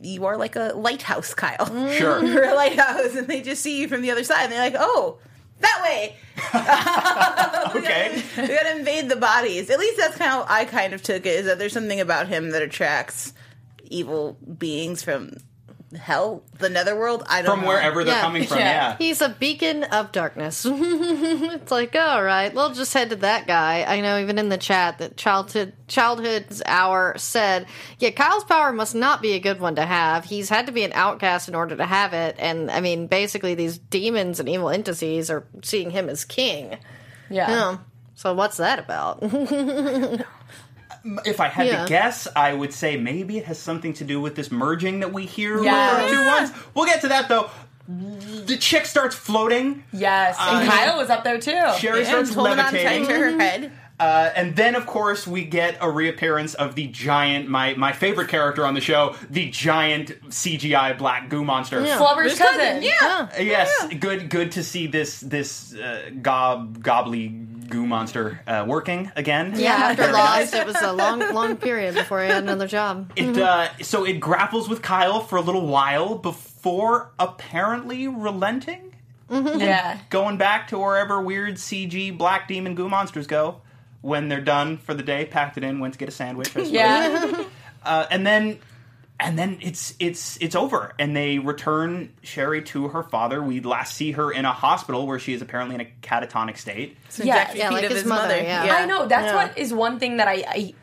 you 0.00 0.24
are 0.26 0.36
like 0.36 0.56
a 0.56 0.72
lighthouse, 0.74 1.34
Kyle. 1.34 1.66
Sure. 1.92 2.24
You're 2.24 2.44
a 2.50 2.54
lighthouse, 2.54 3.14
and 3.14 3.26
they 3.28 3.42
just 3.42 3.62
see 3.62 3.80
you 3.80 3.88
from 3.88 4.02
the 4.02 4.10
other 4.10 4.24
side, 4.24 4.44
and 4.44 4.52
they're 4.52 4.60
like, 4.70 4.76
"Oh, 4.78 5.18
that 5.60 5.80
way." 5.82 6.16
Okay. 7.74 8.22
we 8.38 8.46
gotta 8.48 8.76
invade 8.76 9.08
the 9.08 9.16
bodies. 9.16 9.68
At 9.68 9.80
least 9.80 9.96
that's 9.96 10.16
how 10.16 10.46
I 10.48 10.64
kind 10.64 10.94
of 10.94 11.02
took 11.02 11.26
it. 11.26 11.40
Is 11.40 11.46
that 11.46 11.58
there's 11.58 11.72
something 11.72 12.00
about 12.00 12.28
him 12.28 12.50
that 12.50 12.62
attracts 12.62 13.32
evil 13.82 14.36
beings 14.58 15.02
from 15.02 15.32
hell, 15.98 16.42
the 16.58 16.68
netherworld. 16.68 17.22
I 17.28 17.42
don't 17.42 17.46
know. 17.46 17.52
From 17.54 17.60
know. 17.62 17.68
wherever 17.68 18.04
they're 18.04 18.14
Yeah. 18.14 18.20
coming 18.20 18.44
from, 18.46 18.58
Yeah. 18.58 18.64
yeah. 18.90 18.96
He's 18.98 19.20
a 19.20 19.28
beacon 19.28 19.84
of 19.84 20.10
darkness. 20.12 20.66
it's 20.68 21.70
like, 21.70 21.94
all 21.94 22.22
right, 22.22 22.52
we'll 22.52 22.72
just 22.74 22.92
head 22.92 23.10
to 23.10 23.16
that 23.16 23.46
guy. 23.46 23.84
I 23.86 24.00
know 24.00 24.18
even 24.18 24.38
in 24.38 24.48
the 24.48 24.58
chat 24.58 24.98
that 24.98 25.16
childhood 25.16 25.72
childhood's 25.86 26.62
hour 26.66 27.14
said, 27.16 27.66
yeah, 27.98 28.10
Kyle's 28.10 28.44
power 28.44 28.72
must 28.72 28.94
not 28.94 29.22
be 29.22 29.32
a 29.34 29.40
good 29.40 29.60
one 29.60 29.76
to 29.76 29.84
have. 29.86 30.24
He's 30.24 30.48
had 30.48 30.66
to 30.66 30.72
be 30.72 30.84
an 30.84 30.92
outcast 30.94 31.48
in 31.48 31.54
order 31.54 31.76
to 31.76 31.84
have 31.86 32.12
it. 32.12 32.36
And 32.38 32.70
I 32.70 32.80
mean, 32.80 33.06
basically, 33.06 33.54
these 33.54 33.78
demons 33.78 34.40
and 34.40 34.48
evil 34.48 34.70
entities 34.70 35.30
are 35.30 35.46
seeing 35.62 35.90
him 35.90 36.08
as 36.08 36.24
king. 36.24 36.78
yeah. 37.30 37.50
Yeah. 37.50 37.76
So 38.16 38.32
what's 38.32 38.58
that 38.58 38.78
about? 38.78 39.22
If 41.24 41.38
I 41.40 41.48
had 41.48 41.66
Yeah. 41.66 41.82
to 41.84 41.88
guess, 41.88 42.26
I 42.34 42.52
would 42.54 42.72
say 42.72 42.96
maybe 42.96 43.36
it 43.38 43.44
has 43.44 43.58
something 43.58 43.92
to 43.94 44.04
do 44.04 44.20
with 44.20 44.36
this 44.36 44.50
merging 44.50 45.00
that 45.00 45.12
we 45.12 45.26
hear 45.26 45.62
Yeah. 45.62 46.02
with 46.02 46.10
the 46.10 46.16
two 46.16 46.24
ones. 46.26 46.50
We'll 46.74 46.86
get 46.86 47.00
to 47.02 47.08
that 47.08 47.28
though. 47.28 47.50
The 47.86 48.56
chick 48.56 48.86
starts 48.86 49.14
floating. 49.14 49.84
Yes, 49.92 50.36
and 50.40 50.66
Uh, 50.66 50.72
Kyle 50.72 50.96
was 50.96 51.10
up 51.10 51.22
there 51.22 51.38
too. 51.38 51.60
Sherry 51.78 51.98
And 51.98 52.06
starts 52.08 52.32
holding 52.34 52.52
on 52.52 52.58
tight 52.58 52.72
levitating. 52.72 53.06
to 53.08 53.14
her 53.14 53.38
head. 53.38 53.72
Uh, 54.00 54.30
and 54.34 54.56
then, 54.56 54.74
of 54.74 54.86
course, 54.86 55.24
we 55.24 55.44
get 55.44 55.76
a 55.80 55.88
reappearance 55.88 56.54
of 56.54 56.74
the 56.74 56.88
giant, 56.88 57.48
my 57.48 57.74
my 57.74 57.92
favorite 57.92 58.28
character 58.28 58.66
on 58.66 58.74
the 58.74 58.80
show, 58.80 59.14
the 59.30 59.48
giant 59.50 60.08
CGI 60.30 60.98
black 60.98 61.28
goo 61.28 61.44
monster. 61.44 61.80
Flubber's 61.84 62.36
cousin. 62.36 62.82
Yeah. 62.82 63.28
Uh, 63.38 63.40
Yes, 63.40 63.72
good 64.00 64.28
good 64.30 64.52
to 64.52 64.64
see 64.64 64.88
this 64.88 65.20
this 65.20 65.74
uh, 65.76 66.10
gob 66.20 66.82
gobbly 66.82 67.28
goo 67.28 67.86
monster 67.86 68.40
uh, 68.48 68.64
working 68.66 69.12
again. 69.14 69.52
Yeah, 69.56 69.74
after 69.74 70.02
Very. 70.02 70.12
Lost, 70.14 70.54
it 70.54 70.66
was 70.66 70.80
a 70.82 70.92
long, 70.92 71.20
long 71.32 71.56
period 71.56 71.94
before 71.94 72.18
I 72.20 72.24
had 72.26 72.42
another 72.42 72.66
job. 72.66 73.12
It 73.14 73.38
uh, 73.38 73.68
so 73.80 74.04
it 74.04 74.14
grapples 74.18 74.68
with 74.68 74.82
Kyle 74.82 75.20
for 75.20 75.36
a 75.36 75.40
little 75.40 75.66
while 75.68 76.16
before 76.16 77.12
apparently 77.20 78.08
relenting, 78.08 78.94
Yeah. 79.30 79.98
going 80.10 80.36
back 80.36 80.68
to 80.68 80.78
wherever 80.78 81.20
weird 81.20 81.54
CG 81.54 82.16
black 82.18 82.48
demon 82.48 82.74
goo 82.74 82.88
monsters 82.88 83.26
go 83.28 83.60
when 84.04 84.28
they're 84.28 84.42
done 84.42 84.76
for 84.76 84.92
the 84.92 85.02
day. 85.02 85.24
Packed 85.24 85.56
it 85.56 85.64
in, 85.64 85.80
went 85.80 85.94
to 85.94 85.98
get 85.98 86.08
a 86.08 86.12
sandwich. 86.12 86.54
I. 86.54 86.60
Yeah. 86.60 87.44
uh, 87.82 88.06
and 88.10 88.26
then 88.26 88.58
and 89.18 89.38
then 89.38 89.58
it's 89.62 89.94
it's 89.98 90.36
it's 90.42 90.54
over 90.54 90.92
and 90.98 91.16
they 91.16 91.38
return 91.38 92.12
sherry 92.22 92.62
to 92.62 92.88
her 92.88 93.04
father 93.04 93.40
we 93.40 93.60
last 93.60 93.94
see 93.94 94.10
her 94.10 94.32
in 94.32 94.44
a 94.44 94.52
hospital 94.52 95.06
where 95.06 95.20
she 95.20 95.32
is 95.32 95.40
apparently 95.40 95.76
in 95.76 95.80
a 95.80 95.88
catatonic 96.02 96.58
state 96.58 96.96
Yeah, 97.22 97.52
yeah, 97.54 97.70
like 97.70 97.84
of 97.84 97.92
his 97.92 98.04
mother, 98.04 98.36
yeah. 98.36 98.74
I 98.76 98.86
know. 98.86 99.06
That's 99.06 99.26
Yeah. 99.26 99.36
what 99.36 99.56
is 99.56 99.72
one 99.72 99.98
thing 99.98 100.18
that 100.18 100.28
I, 100.28 100.44
I 100.46 100.74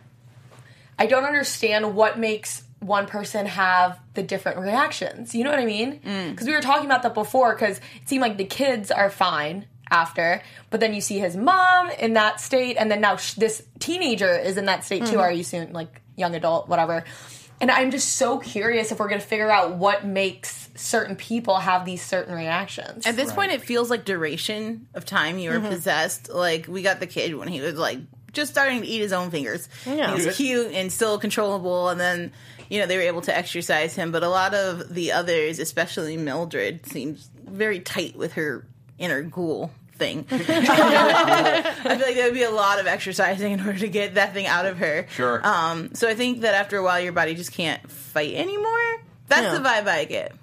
I 0.98 1.06
don't 1.08 1.26
understand 1.26 1.96
what 1.96 2.18
makes 2.18 2.64
one 2.80 3.06
person 3.06 3.46
have 3.46 4.00
the 4.16 4.24
different 4.24 4.58
reactions. 4.60 5.36
You 5.36 5.44
know 5.44 5.52
what 5.52 5.60
I 5.60 5.66
mean? 5.66 6.00
Because 6.32 6.48
we 6.48 6.54
were 6.54 6.62
talking 6.62 6.86
about 6.86 7.04
that 7.04 7.14
before. 7.14 7.54
Because 7.54 7.78
it 7.78 8.10
seemed 8.10 8.22
like 8.22 8.38
the 8.38 8.46
kids 8.46 8.90
are 8.90 9.10
fine 9.12 9.68
after, 9.92 10.42
but 10.70 10.80
then 10.80 10.94
you 10.94 11.02
see 11.02 11.20
his 11.20 11.36
mom 11.36 11.90
in 11.92 12.14
that 12.14 12.40
state, 12.42 12.78
and 12.78 12.90
then 12.90 13.02
now 13.02 13.18
sh- 13.18 13.34
this 13.34 13.62
teenager 13.80 14.36
is 14.36 14.58
in 14.58 14.66
that 14.66 14.84
state 14.86 15.06
too. 15.06 15.20
Are 15.20 15.32
you 15.32 15.44
soon 15.44 15.74
like 15.74 16.02
young 16.16 16.34
adult, 16.34 16.68
whatever? 16.70 17.04
And 17.60 17.70
I'm 17.70 17.92
just 17.92 18.14
so 18.14 18.40
curious 18.40 18.92
if 18.92 19.00
we're 19.00 19.08
going 19.10 19.22
to 19.22 19.28
figure 19.28 19.52
out 19.52 19.76
what 19.76 20.04
makes 20.04 20.70
certain 20.74 21.16
people 21.16 21.58
have 21.58 21.86
these 21.86 22.02
certain 22.02 22.34
reactions. 22.34 23.06
At 23.06 23.16
this 23.16 23.32
point, 23.32 23.52
it 23.52 23.62
feels 23.62 23.92
like 23.92 24.04
duration 24.04 24.88
of 24.96 25.06
time 25.06 25.38
you 25.38 25.52
were 25.52 25.58
Mm-hmm. 25.58 25.68
possessed. 25.68 26.30
Like 26.30 26.66
we 26.68 26.82
got 26.82 27.00
the 27.00 27.06
kid 27.06 27.36
when 27.36 27.48
he 27.50 27.62
was 27.62 27.76
like 27.76 28.00
just 28.34 28.50
starting 28.52 28.82
to 28.82 28.88
eat 28.88 29.00
his 29.02 29.14
own 29.14 29.30
fingers. 29.30 29.70
Yeah. 29.86 30.16
He 30.18 30.26
was 30.26 30.36
cute 30.38 30.72
and 30.72 30.92
still 30.92 31.20
controllable, 31.20 31.90
and 31.90 32.00
then 32.00 32.32
you 32.68 32.80
know 32.80 32.88
they 32.88 32.96
were 32.98 33.04
able 33.04 33.22
to 33.24 33.38
exorcise 33.38 33.94
him. 33.94 34.12
But 34.12 34.24
a 34.24 34.30
lot 34.30 34.56
of 34.56 34.92
the 34.96 35.12
others, 35.12 35.60
especially 35.60 36.18
Mildred, 36.18 36.88
seems 36.88 37.30
very 37.46 37.80
tight 37.82 38.16
with 38.16 38.34
her 38.34 38.66
inner 38.98 39.22
ghoul 39.22 39.70
thing. 40.02 40.26
I 40.32 41.74
feel 41.84 41.92
like 42.08 42.16
there 42.16 42.26
would 42.26 42.34
be 42.34 42.44
a 42.44 42.50
lot 42.52 42.80
of 42.80 42.88
exorcising 42.88 43.52
in 43.52 43.60
order 43.60 43.78
to 43.80 43.88
get 43.88 44.16
that 44.16 44.34
thing 44.34 44.48
out 44.48 44.66
of 44.66 44.80
her. 44.80 45.06
Sure. 45.16 45.46
Um, 45.46 45.94
so 45.94 46.08
I 46.10 46.16
think 46.16 46.42
that 46.42 46.56
after 46.56 46.78
a 46.78 46.84
while, 46.84 47.00
your 47.00 47.14
body 47.14 47.36
just 47.36 47.52
can't 47.54 47.90
fight 47.90 48.34
anymore. 48.34 49.02
That's 49.28 49.44
Yeah. 49.54 49.58
the 49.60 49.70
vibe 49.70 49.88
I 49.88 50.06
get. 50.06 50.34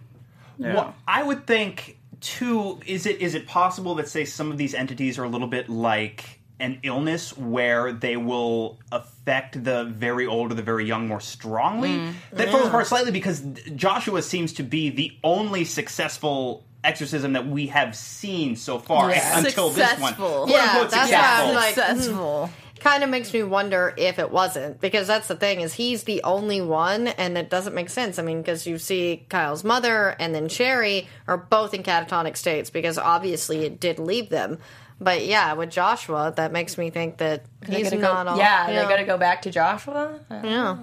Well, 0.58 0.94
I 1.06 1.22
would 1.22 1.46
think 1.46 1.98
too. 2.20 2.80
Is 2.86 3.06
it 3.06 3.20
is 3.20 3.34
it 3.34 3.46
possible 3.46 3.94
that 3.96 4.08
say 4.08 4.24
some 4.24 4.50
of 4.50 4.58
these 4.58 4.74
entities 4.74 5.18
are 5.18 5.24
a 5.24 5.28
little 5.28 5.46
bit 5.48 5.68
like 5.68 6.40
an 6.60 6.80
illness 6.82 7.36
where 7.36 7.92
they 7.92 8.16
will 8.16 8.78
affect 8.90 9.62
the 9.62 9.84
very 9.84 10.26
old 10.26 10.50
or 10.50 10.54
the 10.56 10.62
very 10.62 10.84
young 10.84 11.06
more 11.06 11.20
strongly? 11.20 12.12
That 12.32 12.48
falls 12.50 12.66
apart 12.66 12.86
slightly 12.88 13.12
because 13.12 13.40
Joshua 13.76 14.22
seems 14.22 14.52
to 14.54 14.64
be 14.64 14.90
the 14.90 15.12
only 15.22 15.64
successful 15.64 16.64
exorcism 16.84 17.32
that 17.34 17.46
we 17.46 17.66
have 17.68 17.94
seen 17.96 18.56
so 18.56 18.78
far 18.78 19.10
Yeah. 19.10 19.38
until 19.38 19.70
this 19.70 19.98
one. 20.00 20.14
Quote, 20.14 20.48
Yeah, 20.48 20.62
unquote, 20.72 20.90
that's 20.90 21.08
successful. 21.10 21.18
why 21.18 21.48
I'm 21.48 21.54
like, 21.54 21.74
hmm. 21.74 21.80
Successful. 22.00 22.50
kind 22.80 23.02
of 23.02 23.10
makes 23.10 23.32
me 23.32 23.42
wonder 23.42 23.92
if 23.96 24.20
it 24.20 24.30
wasn't 24.30 24.80
because 24.80 25.08
that's 25.08 25.26
the 25.26 25.34
thing 25.34 25.60
is 25.60 25.74
he's 25.74 26.04
the 26.04 26.22
only 26.22 26.60
one 26.60 27.08
and 27.08 27.36
it 27.36 27.50
doesn't 27.50 27.74
make 27.74 27.90
sense 27.90 28.20
i 28.20 28.22
mean 28.22 28.40
because 28.40 28.68
you 28.68 28.78
see 28.78 29.26
kyle's 29.28 29.64
mother 29.64 30.14
and 30.20 30.32
then 30.32 30.48
sherry 30.48 31.08
are 31.26 31.36
both 31.36 31.74
in 31.74 31.82
catatonic 31.82 32.36
states 32.36 32.70
because 32.70 32.96
obviously 32.96 33.64
it 33.64 33.80
did 33.80 33.98
leave 33.98 34.28
them 34.28 34.58
but 35.00 35.26
yeah 35.26 35.54
with 35.54 35.70
joshua 35.70 36.32
that 36.36 36.52
makes 36.52 36.78
me 36.78 36.88
think 36.88 37.16
that 37.16 37.42
They 37.62 37.78
he's 37.78 37.90
gotta 37.90 38.00
not 38.00 38.26
go, 38.26 38.30
all 38.32 38.38
yeah, 38.38 38.66
they 38.68 38.74
got 38.88 38.98
to 38.98 39.04
go 39.04 39.18
back 39.18 39.42
to 39.42 39.50
Joshua. 39.50 40.20
yeah 40.30 40.78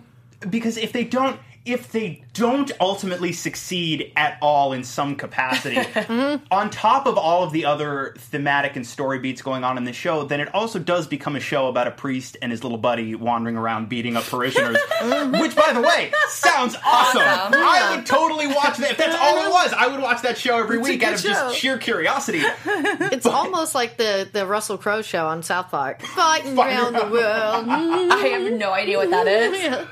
because 0.49 0.75
if 0.75 0.91
they 0.91 1.05
don't 1.05 1.39
if 1.65 1.91
they 1.91 2.23
don't 2.33 2.71
ultimately 2.79 3.31
succeed 3.33 4.11
at 4.15 4.37
all 4.41 4.73
in 4.73 4.83
some 4.83 5.15
capacity, 5.15 5.75
mm-hmm. 5.75 6.43
on 6.51 6.69
top 6.69 7.07
of 7.07 7.17
all 7.17 7.43
of 7.43 7.51
the 7.51 7.65
other 7.65 8.13
thematic 8.17 8.75
and 8.75 8.85
story 8.85 9.19
beats 9.19 9.41
going 9.41 9.63
on 9.63 9.77
in 9.77 9.83
the 9.83 9.93
show, 9.93 10.23
then 10.23 10.39
it 10.39 10.53
also 10.53 10.77
does 10.79 11.07
become 11.07 11.35
a 11.35 11.39
show 11.39 11.67
about 11.67 11.87
a 11.87 11.91
priest 11.91 12.37
and 12.41 12.51
his 12.51 12.63
little 12.63 12.77
buddy 12.77 13.15
wandering 13.15 13.57
around 13.57 13.89
beating 13.89 14.15
up 14.15 14.23
parishioners. 14.25 14.77
Mm-hmm. 14.95 15.39
which, 15.41 15.55
by 15.55 15.73
the 15.73 15.81
way, 15.81 16.11
sounds 16.29 16.75
awesome. 16.85 17.21
Awesome. 17.21 17.53
I 17.53 17.95
would 17.95 18.05
totally 18.05 18.47
watch 18.47 18.77
that. 18.77 18.91
If 18.91 18.97
that's 18.97 19.15
all 19.15 19.45
it 19.45 19.51
was, 19.51 19.73
I 19.73 19.87
would 19.87 20.01
watch 20.01 20.21
that 20.23 20.37
show 20.37 20.57
every 20.57 20.79
It's 20.79 20.87
a 20.87 20.91
week 20.91 21.03
out 21.03 21.13
of 21.13 21.19
show. 21.19 21.29
just 21.29 21.57
sheer 21.57 21.77
curiosity. 21.77 22.41
It's 22.65 23.25
almost 23.25 23.75
like 23.75 23.97
the, 23.97 24.27
the 24.31 24.47
Russell 24.47 24.77
Crowe 24.77 25.01
show 25.01 25.27
on 25.27 25.43
South 25.43 25.69
Park. 25.69 26.01
Fighting 26.01 26.55
Fighting 26.55 26.77
around 26.77 26.93
the 26.93 27.05
around 27.05 27.09
the 27.09 27.13
world. 27.13 28.11
I 28.11 28.27
have 28.27 28.53
no 28.53 28.71
idea 28.71 28.97
what 28.97 29.09
that 29.11 29.27
is. 29.27 29.63
Yeah. 29.63 29.85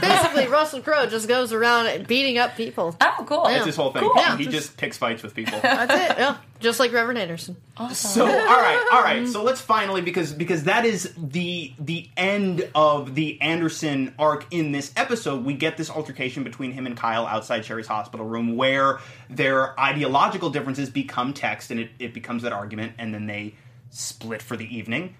Basically, 0.00 0.46
Russell 0.46 0.80
Crowe 0.82 1.06
just 1.06 1.26
goes 1.28 1.52
around 1.52 2.06
beating 2.06 2.38
up 2.38 2.56
people. 2.56 2.96
Oh, 3.00 3.24
cool. 3.26 3.44
That's 3.44 3.66
his 3.66 3.76
whole 3.76 3.92
thing. 3.92 4.02
Cool. 4.02 4.12
Yeah, 4.16 4.36
he 4.36 4.44
just- 4.44 4.56
just 4.56 4.76
picks 4.76 4.98
fights 4.98 5.22
with 5.22 5.34
people. 5.34 5.58
That's 5.62 5.92
it. 6.12 6.18
Yeah. 6.18 6.36
Just 6.60 6.78
like 6.78 6.92
Reverend 6.92 7.18
Anderson. 7.18 7.56
So 7.92 8.26
all 8.26 8.28
right, 8.28 8.88
all 8.92 9.02
right. 9.02 9.26
So 9.26 9.42
let's 9.42 9.62
finally 9.62 10.02
because 10.02 10.32
because 10.34 10.64
that 10.64 10.84
is 10.84 11.14
the 11.16 11.72
the 11.78 12.08
end 12.18 12.68
of 12.74 13.14
the 13.14 13.40
Anderson 13.40 14.14
arc 14.18 14.44
in 14.50 14.70
this 14.72 14.92
episode. 14.96 15.44
We 15.46 15.54
get 15.54 15.78
this 15.78 15.88
altercation 15.88 16.44
between 16.44 16.72
him 16.72 16.84
and 16.86 16.94
Kyle 16.96 17.26
outside 17.26 17.64
Sherry's 17.64 17.86
hospital 17.86 18.26
room 18.26 18.56
where 18.56 18.98
their 19.30 19.78
ideological 19.80 20.50
differences 20.50 20.90
become 20.90 21.32
text 21.32 21.70
and 21.70 21.80
it, 21.80 21.90
it 21.98 22.12
becomes 22.12 22.42
that 22.42 22.52
argument 22.52 22.92
and 22.98 23.14
then 23.14 23.26
they 23.26 23.54
split 23.88 24.42
for 24.42 24.56
the 24.58 24.66
evening. 24.76 25.14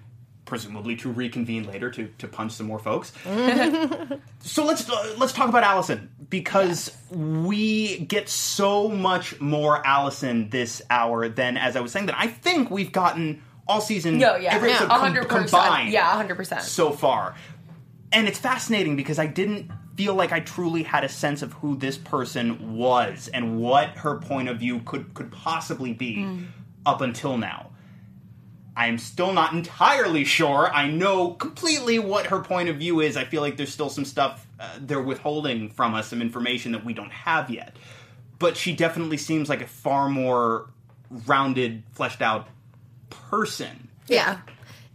Presumably 0.50 0.96
to 0.96 1.10
reconvene 1.12 1.64
later 1.66 1.90
to, 1.92 2.08
to 2.18 2.26
punch 2.28 2.50
some 2.52 2.66
more 2.66 2.80
folks. 2.80 3.12
so 4.40 4.64
let's 4.64 4.90
uh, 4.90 5.14
let's 5.16 5.32
talk 5.32 5.48
about 5.48 5.62
Allison 5.62 6.10
because 6.28 6.94
we 7.10 7.98
get 8.00 8.28
so 8.28 8.88
much 8.88 9.40
more 9.40 9.86
Allison 9.86 10.48
this 10.50 10.82
hour 10.90 11.28
than 11.28 11.56
as 11.56 11.76
I 11.76 11.80
was 11.80 11.92
saying 11.92 12.06
that 12.06 12.16
I 12.18 12.26
think 12.26 12.68
we've 12.70 12.90
gotten 12.90 13.42
all 13.68 13.80
season 13.80 14.18
No, 14.18 14.34
yeah. 14.36 14.52
every 14.54 14.70
Yeah, 14.70 14.78
com- 14.86 15.14
100%. 15.14 15.28
combined 15.28 15.92
Yeah, 15.92 16.20
100%. 16.20 16.62
so 16.62 16.90
far. 16.90 17.36
And 18.10 18.26
it's 18.26 18.38
fascinating 18.40 18.96
because 18.96 19.20
I 19.20 19.26
didn't 19.28 19.70
feel 19.94 20.14
like 20.14 20.32
I 20.32 20.40
truly 20.40 20.82
had 20.82 21.04
a 21.04 21.08
sense 21.08 21.42
of 21.42 21.52
who 21.52 21.76
this 21.76 21.96
person 21.96 22.76
was 22.76 23.28
and 23.32 23.60
what 23.60 23.90
her 23.98 24.16
point 24.18 24.48
of 24.48 24.58
view 24.58 24.80
could 24.80 25.14
could 25.14 25.30
possibly 25.30 25.92
be 25.92 26.26
up 26.84 27.02
until 27.02 27.36
now. 27.38 27.70
I 28.80 28.86
am 28.86 28.96
still 28.96 29.34
not 29.34 29.52
entirely 29.52 30.24
sure. 30.24 30.72
I 30.72 30.88
know 30.88 31.32
completely 31.32 31.98
what 31.98 32.24
her 32.28 32.40
point 32.40 32.70
of 32.70 32.76
view 32.76 33.00
is. 33.00 33.14
I 33.14 33.24
feel 33.24 33.42
like 33.42 33.58
there's 33.58 33.70
still 33.74 33.90
some 33.90 34.06
stuff 34.06 34.46
uh, 34.58 34.70
they're 34.80 35.02
withholding 35.02 35.68
from 35.68 35.92
us, 35.92 36.08
some 36.08 36.22
information 36.22 36.72
that 36.72 36.82
we 36.82 36.94
don't 36.94 37.12
have 37.12 37.50
yet. 37.50 37.76
But 38.38 38.56
she 38.56 38.74
definitely 38.74 39.18
seems 39.18 39.50
like 39.50 39.60
a 39.60 39.66
far 39.66 40.08
more 40.08 40.70
rounded, 41.26 41.82
fleshed 41.92 42.22
out 42.22 42.48
person. 43.10 43.88
Yeah. 44.08 44.38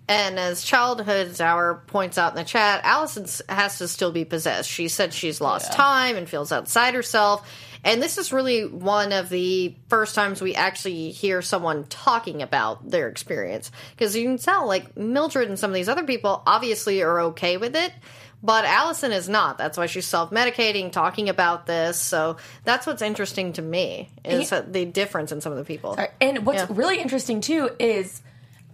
And 0.08 0.40
as 0.40 0.64
Childhood's 0.64 1.40
Hour 1.40 1.84
points 1.86 2.18
out 2.18 2.32
in 2.32 2.38
the 2.38 2.44
chat, 2.44 2.82
Allison 2.84 3.28
has 3.50 3.78
to 3.78 3.88
still 3.88 4.12
be 4.12 4.26
possessed. 4.26 4.68
She 4.68 4.88
said 4.88 5.14
she's 5.14 5.40
lost 5.40 5.74
time 5.74 6.16
and 6.16 6.28
feels 6.28 6.52
outside 6.52 6.96
herself. 6.96 7.48
And 7.86 8.02
this 8.02 8.18
is 8.18 8.34
really 8.34 8.66
one 8.66 9.14
of 9.14 9.30
the 9.30 9.76
first 9.90 10.16
times 10.16 10.42
we 10.42 10.56
actually 10.56 11.12
hear 11.12 11.42
someone 11.44 11.86
talking 11.86 12.42
about 12.42 12.90
their 12.90 13.08
experience. 13.08 13.72
Because 13.92 14.16
you 14.16 14.24
can 14.26 14.38
tell, 14.40 14.68
like, 14.68 14.98
Mildred 14.98 15.48
and 15.48 15.58
some 15.58 15.70
of 15.70 15.76
these 15.76 15.88
other 15.88 16.04
people 16.04 16.42
obviously 16.48 17.04
are 17.04 17.22
okay 17.22 17.58
with 17.58 17.76
it. 17.76 17.94
But 18.42 18.66
Allison 18.66 19.12
is 19.12 19.30
not. 19.30 19.58
That's 19.58 19.78
why 19.78 19.86
she's 19.86 20.06
self 20.06 20.32
medicating, 20.32 20.92
talking 20.92 21.30
about 21.30 21.68
this. 21.68 22.00
So 22.00 22.38
that's 22.64 22.86
what's 22.86 23.02
interesting 23.02 23.54
to 23.54 23.62
me 23.62 24.10
is 24.24 24.52
Yeah. 24.52 24.62
the 24.68 24.86
difference 24.86 25.32
in 25.32 25.40
some 25.42 25.52
of 25.52 25.58
the 25.58 25.64
people. 25.64 25.96
Right. 25.96 26.12
And 26.20 26.46
what's 26.46 26.60
Yeah. 26.60 26.68
really 26.70 27.00
interesting 27.00 27.40
too 27.40 27.70
is 27.80 28.22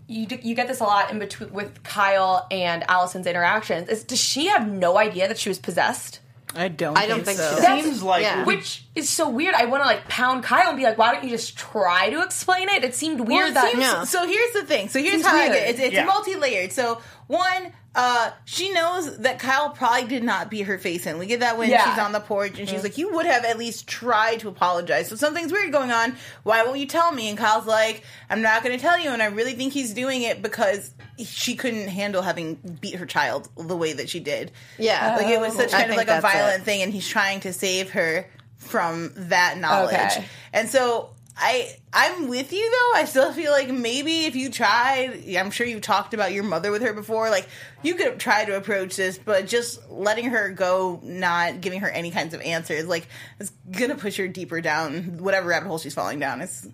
you 0.07 0.27
you 0.41 0.55
get 0.55 0.67
this 0.67 0.81
a 0.81 0.83
lot 0.83 1.09
in 1.11 1.19
between 1.19 1.53
with 1.53 1.83
Kyle 1.83 2.47
and 2.51 2.83
Allison's 2.89 3.27
interactions. 3.27 3.87
Is 3.87 4.03
does 4.03 4.19
she 4.19 4.47
have 4.47 4.67
no 4.69 4.97
idea 4.97 5.27
that 5.29 5.37
she 5.37 5.47
was 5.47 5.59
possessed? 5.59 6.19
I 6.55 6.67
don't. 6.67 6.97
I 6.97 7.07
don't 7.07 7.23
think 7.23 7.37
so. 7.37 7.49
so. 7.55 7.61
That's- 7.61 7.83
Seems 7.85 8.03
like 8.03 8.23
yeah. 8.23 8.43
Which 8.43 8.83
is 8.93 9.09
so 9.09 9.29
weird. 9.29 9.55
I 9.55 9.65
want 9.65 9.83
to 9.83 9.87
like 9.87 10.07
pound 10.09 10.43
Kyle 10.43 10.67
and 10.69 10.77
be 10.77 10.83
like, 10.83 10.97
"Why 10.97 11.13
don't 11.13 11.23
you 11.23 11.29
just 11.29 11.57
try 11.57 12.09
to 12.09 12.21
explain 12.23 12.67
it?" 12.69 12.83
It 12.83 12.93
seemed 12.93 13.19
Well, 13.21 13.29
weird 13.37 13.49
it 13.49 13.53
that 13.53 13.71
seems- 13.71 13.81
Yeah. 13.83 14.03
So 14.03 14.25
here's 14.27 14.51
the 14.53 14.63
thing. 14.65 14.89
So 14.89 14.99
here's 14.99 15.13
Seems 15.13 15.25
how 15.25 15.35
I 15.35 15.39
weird. 15.47 15.53
get 15.53 15.63
it. 15.63 15.69
It's, 15.71 15.79
it's 15.79 15.93
Yeah. 15.93 16.05
multi-layered. 16.05 16.71
So 16.73 17.01
one, 17.31 17.71
uh, 17.95 18.31
she 18.45 18.71
knows 18.71 19.17
that 19.19 19.39
Kyle 19.39 19.69
probably 19.71 20.07
did 20.07 20.23
not 20.23 20.49
beat 20.49 20.61
her 20.63 20.77
face 20.77 21.05
in. 21.05 21.17
We 21.17 21.25
get 21.25 21.41
that 21.41 21.57
when 21.57 21.69
Yeah. 21.69 21.89
she's 21.89 21.99
on 22.01 22.11
the 22.13 22.19
porch 22.21 22.57
and 22.59 22.69
she's 22.69 22.83
like, 22.83 22.97
"You 22.97 23.13
would 23.13 23.25
have 23.25 23.43
at 23.43 23.57
least 23.57 23.87
tried 23.87 24.39
to 24.41 24.47
apologize." 24.49 25.09
So 25.09 25.15
something's 25.15 25.51
weird 25.51 25.71
going 25.71 25.91
on. 25.91 26.15
Why 26.43 26.63
won't 26.63 26.79
you 26.79 26.85
tell 26.85 27.11
me? 27.11 27.27
And 27.29 27.37
Kyle's 27.37 27.65
like, 27.65 28.03
"I'm 28.29 28.41
not 28.41 28.63
going 28.63 28.77
to 28.77 28.81
tell 28.81 28.97
you." 28.99 29.09
And 29.09 29.21
I 29.21 29.25
really 29.25 29.53
think 29.53 29.73
he's 29.73 29.93
doing 29.93 30.21
it 30.23 30.41
because 30.41 30.91
she 31.23 31.55
couldn't 31.55 31.87
handle 31.89 32.21
having 32.21 32.55
beat 32.79 32.95
her 32.95 33.05
child 33.05 33.49
the 33.57 33.75
way 33.75 33.91
that 33.93 34.09
she 34.09 34.19
did. 34.21 34.51
Yeah. 34.77 35.15
Like 35.17 35.27
it 35.27 35.39
was 35.41 35.55
such 35.55 35.73
I 35.73 35.79
kind 35.81 35.91
of 35.91 35.97
like 35.97 36.07
a 36.07 36.21
violent 36.21 36.61
it. 36.61 36.65
thing, 36.65 36.81
and 36.83 36.93
he's 36.93 37.07
trying 37.07 37.41
to 37.41 37.51
save 37.53 37.91
her 37.91 38.25
from 38.57 39.11
that 39.15 39.57
knowledge. 39.57 39.95
Okay. 39.95 40.25
And 40.53 40.69
so 40.69 41.09
I 41.41 41.75
I'm 41.91 42.27
with 42.27 42.53
you 42.53 42.69
though. 42.69 42.99
I 42.99 43.05
still 43.05 43.33
feel 43.33 43.51
like 43.51 43.69
maybe 43.69 44.25
if 44.25 44.35
you 44.35 44.51
tried, 44.51 45.23
I'm 45.35 45.49
sure 45.49 45.65
you've 45.65 45.81
talked 45.81 46.13
about 46.13 46.31
your 46.31 46.43
mother 46.43 46.71
with 46.71 46.83
her 46.83 46.93
before. 46.93 47.29
Like 47.31 47.49
you 47.81 47.95
could 47.95 48.19
try 48.19 48.45
to 48.45 48.55
approach 48.55 48.95
this, 48.95 49.17
but 49.17 49.47
just 49.47 49.89
letting 49.89 50.25
her 50.29 50.51
go, 50.51 50.99
not 51.03 51.59
giving 51.59 51.79
her 51.81 51.89
any 51.89 52.11
kinds 52.11 52.35
of 52.35 52.41
answers, 52.41 52.85
like 52.85 53.07
it's 53.39 53.51
gonna 53.71 53.95
push 53.95 54.17
her 54.17 54.27
deeper 54.27 54.61
down 54.61 55.17
whatever 55.17 55.49
rabbit 55.49 55.67
hole 55.67 55.79
she's 55.79 55.95
falling 55.95 56.19
down. 56.19 56.41
It's 56.41 56.67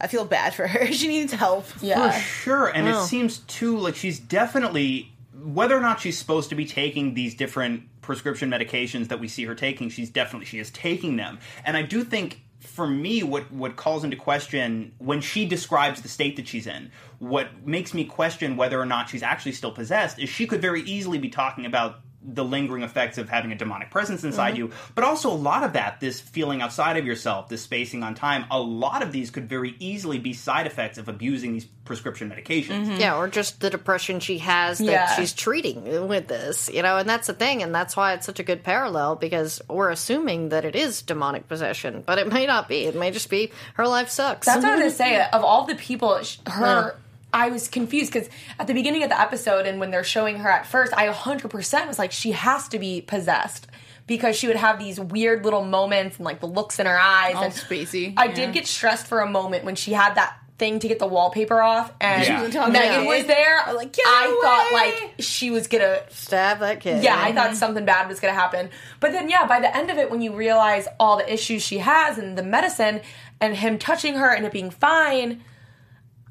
I 0.00 0.06
feel 0.06 0.24
bad 0.24 0.54
for 0.54 0.66
her. 0.66 0.86
She 0.92 1.08
needs 1.08 1.32
help. 1.32 1.66
yeah. 1.82 2.12
For 2.12 2.20
sure, 2.20 2.66
and 2.68 2.88
it 2.88 3.00
seems 3.02 3.38
too 3.38 3.78
like 3.78 3.96
she's 3.96 4.20
definitely 4.20 5.12
whether 5.42 5.76
or 5.76 5.80
not 5.80 6.00
she's 6.00 6.16
supposed 6.18 6.48
to 6.50 6.54
be 6.54 6.64
taking 6.64 7.14
these 7.14 7.34
different 7.34 7.82
prescription 8.02 8.50
medications 8.50 9.08
that 9.08 9.18
we 9.18 9.26
see 9.28 9.44
her 9.44 9.54
taking, 9.54 9.90
she's 9.90 10.10
definitely 10.10 10.46
she 10.46 10.58
is 10.60 10.70
taking 10.70 11.16
them. 11.16 11.38
And 11.64 11.76
I 11.76 11.82
do 11.82 12.04
think 12.04 12.40
for 12.66 12.86
me 12.86 13.22
what 13.22 13.50
what 13.52 13.76
calls 13.76 14.04
into 14.04 14.16
question 14.16 14.92
when 14.98 15.20
she 15.20 15.46
describes 15.46 16.02
the 16.02 16.08
state 16.08 16.36
that 16.36 16.48
she's 16.48 16.66
in, 16.66 16.90
what 17.18 17.66
makes 17.66 17.94
me 17.94 18.04
question 18.04 18.56
whether 18.56 18.80
or 18.80 18.86
not 18.86 19.08
she's 19.08 19.22
actually 19.22 19.52
still 19.52 19.72
possessed 19.72 20.18
is 20.18 20.28
she 20.28 20.46
could 20.46 20.60
very 20.60 20.82
easily 20.82 21.18
be 21.18 21.28
talking 21.28 21.64
about 21.64 22.00
the 22.28 22.44
lingering 22.44 22.82
effects 22.82 23.18
of 23.18 23.28
having 23.28 23.52
a 23.52 23.54
demonic 23.54 23.90
presence 23.90 24.24
inside 24.24 24.54
Mm-hmm. 24.54 24.56
you, 24.64 24.70
but 24.94 25.04
also 25.04 25.30
a 25.30 25.34
lot 25.34 25.62
of 25.62 25.74
that, 25.74 26.00
this 26.00 26.20
feeling 26.20 26.60
outside 26.60 26.96
of 26.96 27.06
yourself, 27.06 27.48
this 27.48 27.62
spacing 27.62 28.02
on 28.02 28.14
time, 28.14 28.44
a 28.50 28.60
lot 28.60 29.02
of 29.02 29.12
these 29.12 29.30
could 29.30 29.48
very 29.48 29.74
easily 29.78 30.18
be 30.18 30.32
side 30.32 30.66
effects 30.66 30.98
of 30.98 31.08
abusing 31.08 31.52
these 31.52 31.64
prescription 31.84 32.28
medications. 32.30 32.98
Yeah, 32.98 33.16
or 33.16 33.28
just 33.28 33.60
the 33.60 33.70
depression 33.70 34.18
she 34.20 34.38
has 34.38 34.78
that 34.78 34.84
Yeah. 34.86 35.14
she's 35.16 35.32
treating 35.32 36.08
with 36.08 36.26
this, 36.26 36.68
you 36.72 36.82
know, 36.82 36.96
and 36.96 37.08
that's 37.08 37.28
the 37.28 37.32
thing, 37.32 37.62
and 37.62 37.74
that's 37.74 37.96
why 37.96 38.12
it's 38.14 38.26
such 38.26 38.40
a 38.40 38.42
good 38.44 38.62
parallel 38.64 39.14
because 39.16 39.60
we're 39.68 39.90
assuming 39.90 40.48
that 40.48 40.64
it 40.64 40.74
is 40.74 41.02
demonic 41.02 41.46
possession, 41.48 42.02
but 42.04 42.18
it 42.18 42.32
may 42.32 42.44
not 42.46 42.68
be. 42.68 42.84
It 42.86 42.96
may 42.96 43.10
just 43.12 43.30
be 43.30 43.52
her 43.74 43.86
life 43.86 44.08
sucks. 44.10 44.46
That's 44.46 44.64
what 44.64 44.72
I 44.72 44.84
was 44.84 44.96
gonna 44.98 45.10
say. 45.10 45.28
Of 45.32 45.44
all 45.44 45.64
the 45.64 45.76
people, 45.76 46.20
sh- 46.22 46.38
her. 46.46 46.96
I 47.36 47.50
was 47.50 47.68
confused 47.68 48.12
because 48.12 48.30
at 48.58 48.66
the 48.66 48.72
beginning 48.72 49.02
of 49.02 49.10
the 49.10 49.20
episode 49.20 49.66
and 49.66 49.78
when 49.78 49.90
they're 49.90 50.02
showing 50.02 50.38
her 50.38 50.48
at 50.48 50.66
first, 50.66 50.94
I 50.96 51.08
100% 51.08 51.86
was 51.86 51.98
like, 51.98 52.10
she 52.10 52.32
has 52.32 52.66
to 52.68 52.78
be 52.78 53.02
possessed 53.02 53.66
because 54.06 54.36
she 54.36 54.46
would 54.46 54.56
have 54.56 54.78
these 54.78 54.98
weird 54.98 55.44
little 55.44 55.64
moments 55.64 56.16
and 56.16 56.24
like 56.24 56.40
the 56.40 56.46
looks 56.46 56.78
in 56.78 56.86
her 56.86 56.98
eyes. 56.98 57.34
All 57.34 57.44
and 57.44 57.52
spacey, 57.52 58.14
I 58.16 58.26
yeah. 58.26 58.34
did 58.34 58.54
get 58.54 58.66
stressed 58.66 59.06
for 59.06 59.20
a 59.20 59.28
moment 59.28 59.64
when 59.64 59.74
she 59.74 59.92
had 59.92 60.14
that 60.14 60.38
thing 60.58 60.78
to 60.78 60.88
get 60.88 60.98
the 60.98 61.06
wallpaper 61.06 61.60
off 61.60 61.92
and 62.00 62.24
She 62.24 62.32
wasn't 62.32 62.72
Megan 62.72 63.02
about 63.02 63.06
was 63.06 63.26
there. 63.26 63.60
I 63.60 63.72
was 63.72 63.76
like, 63.76 63.92
"Get 63.92 64.06
I 64.06 64.40
thought 64.42 64.72
like 64.72 65.14
she 65.18 65.50
was 65.50 65.66
gonna 65.66 66.00
Stab 66.08 66.60
that 66.60 66.80
kid. 66.80 67.04
yeah, 67.04 67.20
I 67.20 67.32
thought 67.32 67.54
something 67.54 67.84
bad 67.84 68.08
was 68.08 68.20
going 68.20 68.32
to 68.32 68.40
happen. 68.40 68.70
But 69.00 69.12
then, 69.12 69.28
yeah, 69.28 69.46
by 69.46 69.60
the 69.60 69.76
end 69.76 69.90
of 69.90 69.98
it, 69.98 70.10
when 70.10 70.22
you 70.22 70.34
realize 70.34 70.88
all 70.98 71.18
the 71.18 71.30
issues 71.30 71.62
she 71.62 71.78
has 71.78 72.16
and 72.16 72.38
the 72.38 72.42
medicine 72.42 73.02
and 73.40 73.54
him 73.54 73.78
touching 73.78 74.14
her 74.14 74.30
and 74.30 74.46
it 74.46 74.52
being 74.52 74.70
fine, 74.70 75.42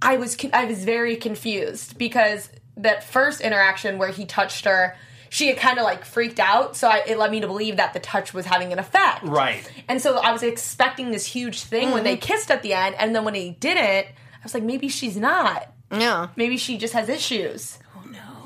I 0.01 0.17
was 0.17 0.38
I 0.53 0.65
was 0.65 0.84
very 0.84 1.15
confused 1.15 1.97
because 1.97 2.49
that 2.77 3.03
first 3.03 3.41
interaction 3.41 3.97
where 3.97 4.10
he 4.10 4.25
touched 4.25 4.65
her, 4.65 4.95
she 5.29 5.47
had 5.47 5.58
kind 5.58 5.77
of 5.77 5.86
like 5.86 6.05
freaked 6.05 6.39
out. 6.39 6.75
So 6.75 6.88
I, 6.88 7.03
it 7.08 7.17
led 7.17 7.31
me 7.31 7.39
to 7.41 7.47
believe 7.47 7.77
that 7.77 7.93
the 7.93 7.99
touch 7.99 8.34
was 8.34 8.45
having 8.45 8.73
an 8.73 8.79
effect. 8.79 9.23
Right. 9.23 9.69
And 9.88 10.01
so 10.01 10.17
I 10.17 10.31
was 10.31 10.43
expecting 10.43 11.12
this 11.12 11.25
huge 11.25 11.62
thing 11.62 11.91
when 11.91 12.03
they 12.03 12.17
mm-hmm. 12.17 12.25
kissed 12.25 12.51
at 12.51 12.62
the 12.62 12.73
end, 12.73 12.95
and 12.99 13.15
then 13.15 13.23
when 13.23 13.34
he 13.34 13.51
didn't, 13.51 14.08
I 14.08 14.43
was 14.43 14.53
like, 14.53 14.63
maybe 14.63 14.89
she's 14.89 15.17
not. 15.17 15.71
Yeah. 15.91 16.27
Maybe 16.36 16.58
she 16.58 16.77
just 16.77 16.93
has 16.93 17.10
issues. 17.10 17.79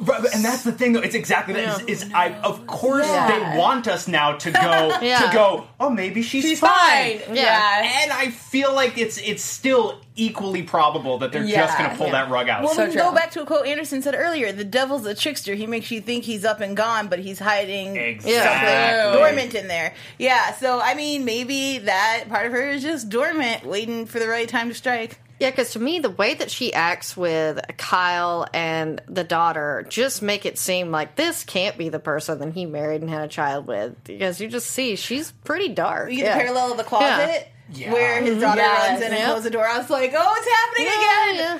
Right, 0.01 0.23
and 0.33 0.43
that's 0.45 0.63
the 0.63 0.71
thing, 0.71 0.93
though. 0.93 1.01
It's 1.01 1.15
exactly 1.15 1.53
that. 1.55 1.81
Is, 1.89 2.03
is 2.03 2.11
I 2.13 2.29
of 2.39 2.65
course 2.67 3.05
Yeah. 3.05 3.51
they 3.51 3.57
want 3.57 3.87
us 3.87 4.07
now 4.07 4.33
to 4.37 4.51
go 4.51 4.97
Yeah. 5.01 5.19
to 5.27 5.33
go. 5.33 5.67
Oh, 5.79 5.89
maybe 5.89 6.21
she's, 6.21 6.43
She's 6.45 6.59
fine. 6.61 7.19
Yeah. 7.27 7.33
Yeah. 7.33 8.01
And 8.03 8.11
I 8.13 8.29
feel 8.31 8.73
like 8.73 8.97
it's 8.97 9.17
it's 9.17 9.43
still 9.43 9.99
equally 10.15 10.63
probable 10.63 11.17
that 11.19 11.31
they're 11.31 11.45
just 11.45 11.77
going 11.77 11.89
to 11.89 11.95
pull 11.97 12.07
Yeah. 12.07 12.11
that 12.13 12.29
rug 12.29 12.49
out. 12.49 12.63
Well, 12.63 12.73
So 12.73 12.87
we 12.87 12.95
go 12.95 13.13
back 13.13 13.31
to 13.31 13.41
a 13.41 13.45
quote 13.45 13.65
Anderson 13.67 14.01
said 14.01 14.15
earlier. 14.17 14.51
The 14.51 14.63
devil's 14.65 15.05
a 15.05 15.15
trickster. 15.15 15.53
He 15.55 15.65
makes 15.67 15.91
you 15.91 16.01
think 16.01 16.23
he's 16.23 16.43
up 16.45 16.59
and 16.61 16.75
gone, 16.77 17.07
but 17.07 17.19
he's 17.19 17.39
hiding 17.39 17.95
Exactly. 17.97 19.17
dormant 19.19 19.55
in 19.55 19.67
there. 19.67 19.93
Yeah, 20.17 20.53
so 20.53 20.79
I 20.81 20.93
mean, 20.95 21.25
maybe 21.25 21.79
that 21.79 22.25
part 22.29 22.45
of 22.45 22.51
her 22.53 22.69
is 22.69 22.81
just 22.83 23.09
dormant, 23.09 23.65
waiting 23.65 24.05
for 24.05 24.19
the 24.19 24.27
right 24.27 24.47
time 24.47 24.69
to 24.69 24.75
strike. 24.75 25.19
Yeah, 25.39 25.51
because 25.51 25.71
to 25.71 25.79
me, 25.79 25.99
the 25.99 26.09
way 26.09 26.33
that 26.33 26.51
she 26.51 26.73
acts 26.73 27.15
with 27.15 27.59
Kyle 27.77 28.45
and 28.53 29.01
the 29.07 29.23
daughter 29.23 29.85
just 29.89 30.21
make 30.21 30.45
it 30.45 30.57
seem 30.57 30.91
like 30.91 31.15
this 31.15 31.43
can't 31.45 31.77
be 31.77 31.87
the 31.89 31.99
person 31.99 32.39
that 32.39 32.53
he 32.53 32.65
married 32.65 33.01
and 33.01 33.09
had 33.09 33.21
a 33.23 33.27
child 33.29 33.65
with. 33.67 33.95
Because 34.03 34.41
you 34.41 34.49
just 34.49 34.67
see 34.67 34.95
she's 34.97 35.31
pretty 35.45 35.69
dark. 35.69 36.11
You 36.11 36.17
get 36.17 36.25
yeah. 36.25 36.37
the 36.37 36.43
parallel 36.43 36.71
of 36.71 36.77
the 36.77 36.83
closet 36.83 37.47
Yeah. 37.71 37.93
where 37.93 38.21
his 38.21 38.41
daughter 38.41 38.59
Yes. 38.61 38.89
runs 38.89 39.01
in 39.01 39.07
and 39.07 39.15
Yep. 39.15 39.25
closes 39.27 39.43
the 39.45 39.49
door. 39.51 39.65
I 39.67 39.77
was 39.77 39.89
like, 39.89 40.11
oh, 40.13 40.33
it's 40.37 40.49
happening 40.55 40.87
Yeah, 40.87 41.31
again. 41.31 41.35
yeah. 41.37 41.59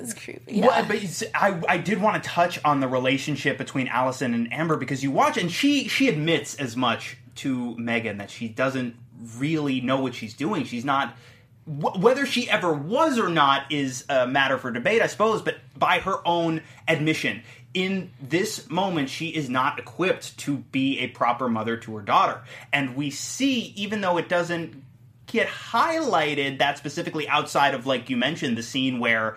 It's 0.00 0.14
creepy. 0.14 0.60
Well, 0.60 0.84
but 0.86 1.22
I, 1.34 1.60
I 1.68 1.76
did 1.76 2.00
want 2.00 2.22
to 2.22 2.28
touch 2.28 2.58
on 2.64 2.78
the 2.80 2.86
relationship 2.88 3.58
between 3.58 3.88
Allison 3.88 4.34
and 4.34 4.50
Amber 4.52 4.76
because 4.76 5.02
you 5.02 5.10
watch 5.10 5.36
and 5.36 5.50
she 5.50 5.88
she 5.88 6.08
admits 6.08 6.54
as 6.54 6.76
much 6.76 7.16
to 7.36 7.76
Megan 7.76 8.18
that 8.18 8.30
she 8.30 8.46
doesn't 8.48 8.94
really 9.36 9.80
know 9.80 10.00
what 10.00 10.14
she's 10.14 10.32
doing. 10.32 10.64
She's 10.64 10.84
not 10.84 11.14
wh- 11.64 11.98
whether 11.98 12.26
she 12.26 12.48
ever 12.48 12.72
was 12.72 13.18
or 13.18 13.28
not 13.28 13.70
is 13.70 14.04
a 14.08 14.26
matter 14.26 14.58
for 14.58 14.70
debate, 14.70 15.02
I 15.02 15.06
suppose. 15.06 15.42
But 15.42 15.56
by 15.76 16.00
her 16.00 16.26
own 16.26 16.62
admission, 16.88 17.42
in 17.74 18.10
this 18.20 18.68
moment, 18.68 19.08
she 19.08 19.28
is 19.28 19.48
not 19.48 19.78
equipped 19.78 20.36
to 20.38 20.58
be 20.58 20.98
a 21.00 21.08
proper 21.08 21.48
mother 21.48 21.76
to 21.78 21.96
her 21.96 22.02
daughter, 22.02 22.42
and 22.72 22.96
we 22.96 23.10
see 23.10 23.72
even 23.76 24.00
though 24.00 24.18
it 24.18 24.28
doesn't 24.28 24.82
get 25.26 25.46
highlighted 25.46 26.58
that 26.58 26.76
specifically 26.76 27.28
outside 27.28 27.72
of 27.72 27.86
like 27.86 28.10
you 28.10 28.16
mentioned 28.16 28.58
the 28.58 28.62
scene 28.64 28.98
where 28.98 29.36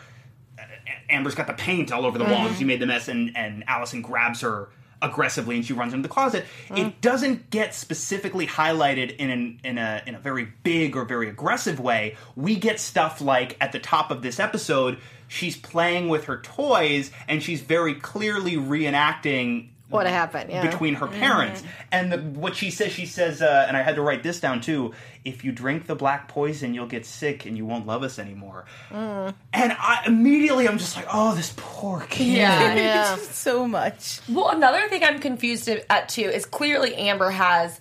uh, 0.57 0.63
Amber's 1.07 1.35
got 1.35 1.45
the 1.45 1.53
paint 1.53 1.91
all 1.91 2.03
over 2.03 2.17
the 2.17 2.23
wall 2.23 2.33
and 2.33 2.49
mm-hmm. 2.49 2.57
she 2.57 2.65
made 2.65 2.79
the 2.79 2.87
mess, 2.87 3.07
and, 3.07 3.37
and 3.37 3.63
Allison 3.67 4.01
grabs 4.01 4.41
her 4.41 4.69
aggressively 5.03 5.57
and 5.57 5.65
she 5.65 5.73
runs 5.73 5.93
into 5.93 6.07
the 6.07 6.13
closet. 6.13 6.45
It 6.69 6.73
mm. 6.75 6.93
doesn't 7.01 7.49
get 7.49 7.75
specifically 7.75 8.47
highlighted 8.47 9.15
in 9.17 9.29
an, 9.29 9.59
in 9.63 9.77
a 9.77 10.01
in 10.07 10.15
a 10.15 10.19
very 10.19 10.47
big 10.63 10.95
or 10.95 11.05
very 11.05 11.29
aggressive 11.29 11.79
way. 11.79 12.15
We 12.35 12.55
get 12.55 12.79
stuff 12.79 13.21
like 13.21 13.57
at 13.61 13.71
the 13.71 13.79
top 13.79 14.09
of 14.09 14.21
this 14.21 14.39
episode, 14.39 14.97
she's 15.27 15.57
playing 15.57 16.09
with 16.09 16.25
her 16.25 16.39
toys 16.39 17.11
and 17.27 17.43
she's 17.43 17.61
very 17.61 17.95
clearly 17.95 18.55
reenacting 18.55 19.69
What 19.93 20.07
happened? 20.07 20.49
Yeah. 20.49 20.65
between 20.65 20.95
her 20.95 21.07
parents. 21.07 21.61
Mm-hmm. 21.61 21.69
And 21.91 22.11
the, 22.11 22.17
what 22.39 22.55
she 22.55 22.71
says, 22.71 22.91
she 22.91 23.05
says, 23.05 23.41
uh, 23.41 23.65
and 23.67 23.77
I 23.77 23.83
had 23.83 23.95
to 23.95 24.01
write 24.01 24.23
this 24.23 24.39
down 24.39 24.61
too. 24.61 24.93
If 25.23 25.43
you 25.43 25.51
drink 25.51 25.85
the 25.85 25.95
black 25.95 26.27
poison, 26.27 26.73
you'll 26.73 26.87
get 26.87 27.05
sick 27.05 27.45
and 27.45 27.55
you 27.55 27.65
won't 27.65 27.85
love 27.85 28.03
us 28.03 28.19
anymore. 28.19 28.65
Mm. 28.91 29.33
And 29.53 29.71
I 29.73 30.03
immediately, 30.05 30.67
I'm 30.67 30.77
just 30.77 30.95
like, 30.95 31.07
oh, 31.13 31.35
this 31.35 31.53
poor 31.55 32.01
kid. 32.09 32.27
Yeah. 32.27 32.75
Yeah. 32.75 33.15
so 33.31 33.67
much. 33.67 34.19
Well, 34.27 34.49
another 34.49 34.87
thing 34.89 35.03
I'm 35.03 35.19
confused 35.19 35.69
at 35.69 36.09
too 36.09 36.23
is 36.23 36.45
clearly 36.45 36.95
Amber 36.95 37.29
has 37.29 37.79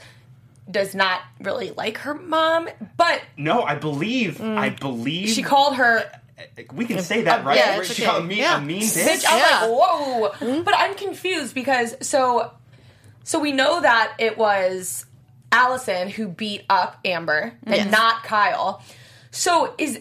does 0.70 0.94
not 0.94 1.20
really 1.40 1.70
like 1.72 1.98
her 1.98 2.14
mom, 2.14 2.68
but 2.96 3.20
No, 3.36 3.62
I 3.62 3.74
believe, 3.74 4.40
I 4.40 4.70
mm. 4.70 4.80
believe 4.80 5.30
she 5.30 5.42
called 5.42 5.76
her 5.76 6.10
We 6.72 6.86
can 6.86 7.00
say 7.00 7.22
that, 7.22 7.44
right? 7.44 7.56
yeah, 7.56 7.82
she 7.82 7.92
okay. 7.92 8.04
called 8.04 8.24
a 8.24 8.26
mean, 8.26 8.38
Yeah. 8.38 8.58
a 8.58 8.60
mean 8.60 8.82
bitch. 8.82 9.06
bitch. 9.06 9.24
I'm 9.28 9.38
Yeah. 9.38 9.66
like, 9.66 9.70
whoa. 9.70 10.28
Mm-hmm. 10.30 10.62
But 10.62 10.74
I'm 10.76 10.94
confused 10.94 11.54
because 11.54 11.96
so 12.06 12.52
so 13.24 13.38
we 13.38 13.52
know 13.52 13.80
that 13.80 14.14
it 14.18 14.36
was 14.36 15.06
Allison 15.52 16.08
who 16.08 16.28
beat 16.28 16.62
up 16.70 16.98
Amber 17.04 17.52
and 17.64 17.90
not 17.90 18.24
Kyle. 18.24 18.82
So 19.30 19.74
is 19.78 20.00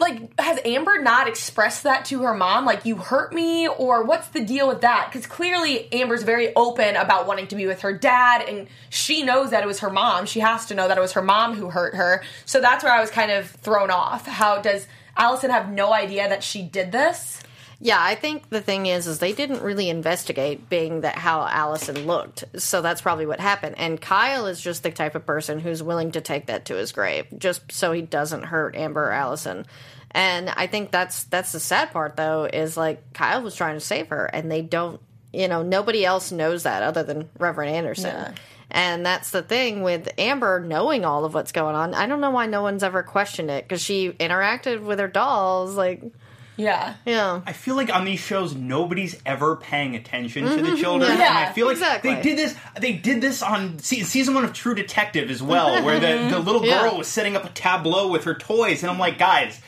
like 0.00 0.38
has 0.40 0.58
Amber 0.64 1.00
not 1.00 1.28
expressed 1.28 1.84
that 1.84 2.04
to 2.06 2.22
her 2.22 2.34
mom? 2.34 2.64
Like 2.66 2.84
you 2.84 2.96
hurt 2.96 3.32
me, 3.32 3.68
or 3.68 4.02
what's 4.02 4.28
the 4.28 4.44
deal 4.44 4.66
with 4.66 4.80
that? 4.80 5.08
Because 5.10 5.26
clearly 5.26 5.90
Amber's 5.92 6.24
very 6.24 6.54
open 6.56 6.96
about 6.96 7.26
wanting 7.28 7.46
to 7.48 7.56
be 7.56 7.66
with 7.66 7.82
her 7.82 7.92
dad, 7.92 8.42
and 8.48 8.66
she 8.90 9.22
knows 9.22 9.50
that 9.50 9.62
it 9.62 9.66
was 9.66 9.78
her 9.80 9.90
mom. 9.90 10.26
She 10.26 10.40
has 10.40 10.66
to 10.66 10.74
know 10.74 10.88
that 10.88 10.98
it 10.98 11.00
was 11.00 11.12
her 11.12 11.22
mom 11.22 11.54
who 11.54 11.70
hurt 11.70 11.94
her. 11.94 12.22
So 12.44 12.60
that's 12.60 12.82
where 12.82 12.92
I 12.92 13.00
was 13.00 13.10
kind 13.10 13.30
of 13.30 13.48
thrown 13.48 13.90
off. 13.90 14.26
How 14.26 14.60
does 14.60 14.86
Allison 15.16 15.50
have 15.50 15.70
no 15.70 15.92
idea 15.92 16.28
that 16.28 16.42
she 16.42 16.62
did 16.62 16.92
this? 16.92 17.40
Yeah, 17.80 17.98
I 18.00 18.14
think 18.14 18.48
the 18.50 18.60
thing 18.60 18.86
is, 18.86 19.06
is 19.06 19.18
they 19.18 19.32
didn't 19.32 19.62
really 19.62 19.90
investigate 19.90 20.68
being 20.70 21.02
that 21.02 21.16
how 21.16 21.46
Allison 21.46 22.06
looked, 22.06 22.44
so 22.56 22.80
that's 22.80 23.02
probably 23.02 23.26
what 23.26 23.40
happened. 23.40 23.74
And 23.78 24.00
Kyle 24.00 24.46
is 24.46 24.60
just 24.60 24.82
the 24.82 24.90
type 24.90 25.14
of 25.14 25.26
person 25.26 25.58
who's 25.58 25.82
willing 25.82 26.12
to 26.12 26.20
take 26.20 26.46
that 26.46 26.64
to 26.66 26.76
his 26.76 26.92
grave, 26.92 27.26
just 27.36 27.70
so 27.70 27.92
he 27.92 28.00
doesn't 28.00 28.44
hurt 28.44 28.76
Amber 28.76 29.08
or 29.08 29.12
Allison. 29.12 29.66
And 30.12 30.48
I 30.50 30.66
think 30.68 30.92
that's 30.92 31.24
that's 31.24 31.52
the 31.52 31.60
sad 31.60 31.92
part, 31.92 32.16
though, 32.16 32.44
is 32.44 32.76
like 32.76 33.12
Kyle 33.12 33.42
was 33.42 33.56
trying 33.56 33.74
to 33.74 33.80
save 33.80 34.08
her, 34.08 34.24
and 34.26 34.50
they 34.50 34.62
don't, 34.62 35.00
you 35.32 35.48
know, 35.48 35.62
nobody 35.62 36.04
else 36.06 36.30
knows 36.30 36.62
that 36.62 36.82
other 36.82 37.02
than 37.02 37.28
Reverend 37.38 37.74
Anderson. 37.74 38.34
And 38.70 39.04
that's 39.06 39.30
the 39.30 39.42
thing 39.42 39.82
with 39.82 40.08
Amber 40.18 40.60
knowing 40.60 41.04
all 41.04 41.24
of 41.24 41.34
what's 41.34 41.52
going 41.52 41.76
on. 41.76 41.94
I 41.94 42.06
don't 42.06 42.20
know 42.20 42.30
why 42.30 42.46
no 42.46 42.62
one's 42.62 42.82
ever 42.82 43.02
questioned 43.02 43.50
it 43.50 43.64
because 43.64 43.82
she 43.82 44.10
interacted 44.12 44.82
with 44.82 44.98
her 44.98 45.06
dolls, 45.08 45.76
like, 45.76 46.02
Yeah. 46.56 46.94
yeah. 47.04 47.40
I 47.46 47.52
feel 47.52 47.76
like 47.76 47.94
on 47.94 48.04
these 48.04 48.20
shows 48.20 48.54
nobody's 48.54 49.20
ever 49.26 49.56
paying 49.56 49.94
attention 49.96 50.44
to 50.46 50.56
the 50.62 50.76
children, 50.76 51.10
Mm-hmm. 51.10 51.20
Yeah, 51.20 51.28
and 51.28 51.38
I 51.38 51.52
feel 51.52 51.66
like 51.66 51.76
exactly. 51.76 52.14
they 52.14 52.22
did 52.22 52.38
this. 52.38 52.56
They 52.80 52.92
did 52.92 53.20
this 53.20 53.42
on 53.42 53.78
se- 53.80 54.02
season 54.04 54.34
one 54.34 54.44
of 54.44 54.52
True 54.52 54.74
Detective 54.74 55.30
as 55.30 55.42
well, 55.42 55.82
where 55.84 56.00
the, 56.00 56.30
the 56.30 56.38
little 56.40 56.60
girl 56.62 56.68
Yeah. 56.70 56.94
was 56.94 57.06
setting 57.08 57.36
up 57.36 57.44
a 57.44 57.50
tableau 57.50 58.08
with 58.08 58.24
her 58.24 58.34
toys, 58.34 58.82
and 58.82 58.90
I'm 58.90 58.98
like, 58.98 59.18
guys, 59.18 59.60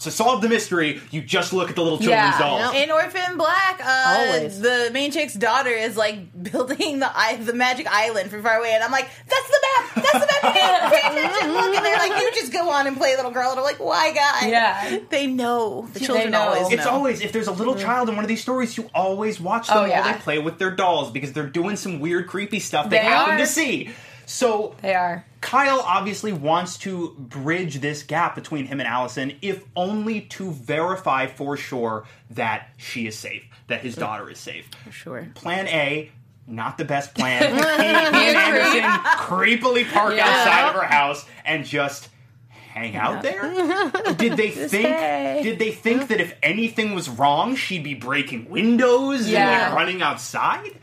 to 0.00 0.10
solve 0.12 0.42
the 0.42 0.48
mystery, 0.48 1.00
you 1.10 1.20
just 1.22 1.52
look 1.52 1.70
at 1.70 1.74
the 1.76 1.82
little 1.82 1.98
children's 1.98 2.34
Yeah. 2.34 2.38
dolls. 2.38 2.74
Yep. 2.74 2.84
In 2.84 2.90
Orphan 2.92 3.36
Black, 3.36 3.80
uh, 3.84 4.38
the 4.48 4.90
main 4.92 5.10
chick's 5.10 5.34
daughter 5.34 5.70
is 5.70 5.96
like 5.96 6.18
building 6.42 7.00
the 7.00 7.10
the 7.40 7.52
magic 7.52 7.86
island 7.90 8.30
from 8.30 8.42
far 8.42 8.58
away, 8.58 8.72
and 8.74 8.84
I'm 8.84 8.92
like, 8.92 9.08
"That's 9.28 9.48
the 9.48 9.58
map! 9.76 9.94
That's 9.96 10.12
the 10.12 10.40
map! 10.42 10.54
Hey, 10.54 11.00
Pay 11.00 11.08
attention! 11.18 11.52
Look!" 11.52 11.74
And 11.76 11.84
they're 11.84 11.96
like, 11.98 12.20
"You 12.22 12.30
just 12.32 12.52
go 12.52 12.70
on 12.70 12.86
and 12.86 12.96
play, 12.96 13.16
little 13.16 13.30
girl." 13.32 13.50
And 13.50 13.58
I'm 13.58 13.64
like, 13.64 13.80
"Why, 13.80 14.12
guy?" 14.12 14.48
Yeah. 14.48 14.98
they 15.10 15.26
know. 15.26 15.88
The 15.92 16.00
children 16.00 16.30
know. 16.30 16.40
always 16.48 16.62
know. 16.70 16.76
It's 16.76 16.86
always 16.86 17.20
if 17.20 17.32
there's 17.32 17.48
a 17.48 17.52
little 17.52 17.74
child 17.74 18.08
in 18.08 18.14
one 18.16 18.24
of 18.24 18.28
these 18.28 18.40
stories, 18.42 18.76
you 18.76 18.88
always 18.94 19.40
watch 19.40 19.66
them 19.68 19.76
Oh, 19.78 19.80
while 19.80 19.88
yeah. 19.90 20.12
they 20.12 20.18
play 20.20 20.38
with 20.38 20.58
their 20.58 20.70
dolls 20.70 21.10
because 21.10 21.32
they're 21.32 21.46
doing 21.48 21.76
some 21.76 21.98
weird, 22.00 22.26
creepy 22.28 22.60
stuff 22.60 22.88
they, 22.88 22.98
They 22.98 23.04
happen 23.04 23.34
are. 23.34 23.38
to 23.38 23.46
see. 23.46 23.90
So 24.28 24.74
They 24.82 24.94
are. 24.94 25.24
Kyle 25.40 25.80
obviously 25.80 26.32
wants 26.32 26.76
to 26.78 27.14
bridge 27.18 27.80
this 27.80 28.02
gap 28.02 28.34
between 28.34 28.66
him 28.66 28.78
and 28.80 28.86
Allison, 28.88 29.32
if 29.40 29.64
only 29.74 30.20
to 30.22 30.50
verify 30.50 31.26
for 31.26 31.56
sure 31.56 32.04
that 32.30 32.68
she 32.76 33.06
is 33.06 33.16
safe, 33.18 33.44
that 33.68 33.80
his 33.80 33.94
daughter 33.96 34.28
is 34.30 34.38
safe. 34.38 34.68
For 34.84 34.92
sure. 34.92 35.28
Plan 35.34 35.66
A, 35.68 36.10
not 36.46 36.76
the 36.76 36.84
best 36.84 37.14
plan. 37.14 37.42
he, 37.54 37.60
and 37.60 38.14
Anderson 38.36 38.82
creepily 39.18 39.90
park 39.90 40.14
Yeah. 40.16 40.26
outside 40.28 40.68
of 40.68 40.74
her 40.74 40.86
house 40.86 41.24
and 41.44 41.64
just 41.64 42.08
hang 42.50 42.96
out 42.96 43.22
there. 43.22 43.42
Did 44.16 44.36
they 44.36 44.50
think? 44.50 44.86
hey. 44.88 45.40
Did 45.42 45.58
they 45.58 45.70
think 45.72 46.08
that 46.08 46.20
if 46.20 46.34
anything 46.42 46.94
was 46.94 47.08
wrong, 47.08 47.54
she'd 47.56 47.84
be 47.84 47.94
breaking 47.94 48.50
windows 48.50 49.26
and 49.26 49.34
like 49.34 49.74
running 49.74 50.02
outside? 50.02 50.78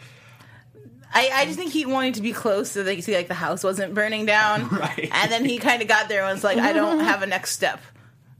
I, 1.13 1.29
I 1.33 1.45
just 1.45 1.57
think 1.57 1.71
he 1.71 1.85
wanted 1.85 2.15
to 2.15 2.21
be 2.21 2.33
close 2.33 2.71
so 2.71 2.83
they 2.83 2.95
could 2.95 3.05
see 3.05 3.15
like 3.15 3.27
the 3.27 3.33
house 3.33 3.63
wasn't 3.63 3.93
burning 3.93 4.25
down. 4.25 4.67
Right. 4.75 5.09
And 5.11 5.31
then 5.31 5.45
he 5.45 5.57
kind 5.57 5.81
of 5.81 5.87
got 5.87 6.09
there 6.09 6.23
and 6.25 6.33
was 6.33 6.43
like, 6.43 6.57
"I 6.57 6.73
don't 6.73 6.99
have 6.99 7.21
a 7.23 7.27
next 7.27 7.51
step. 7.51 7.79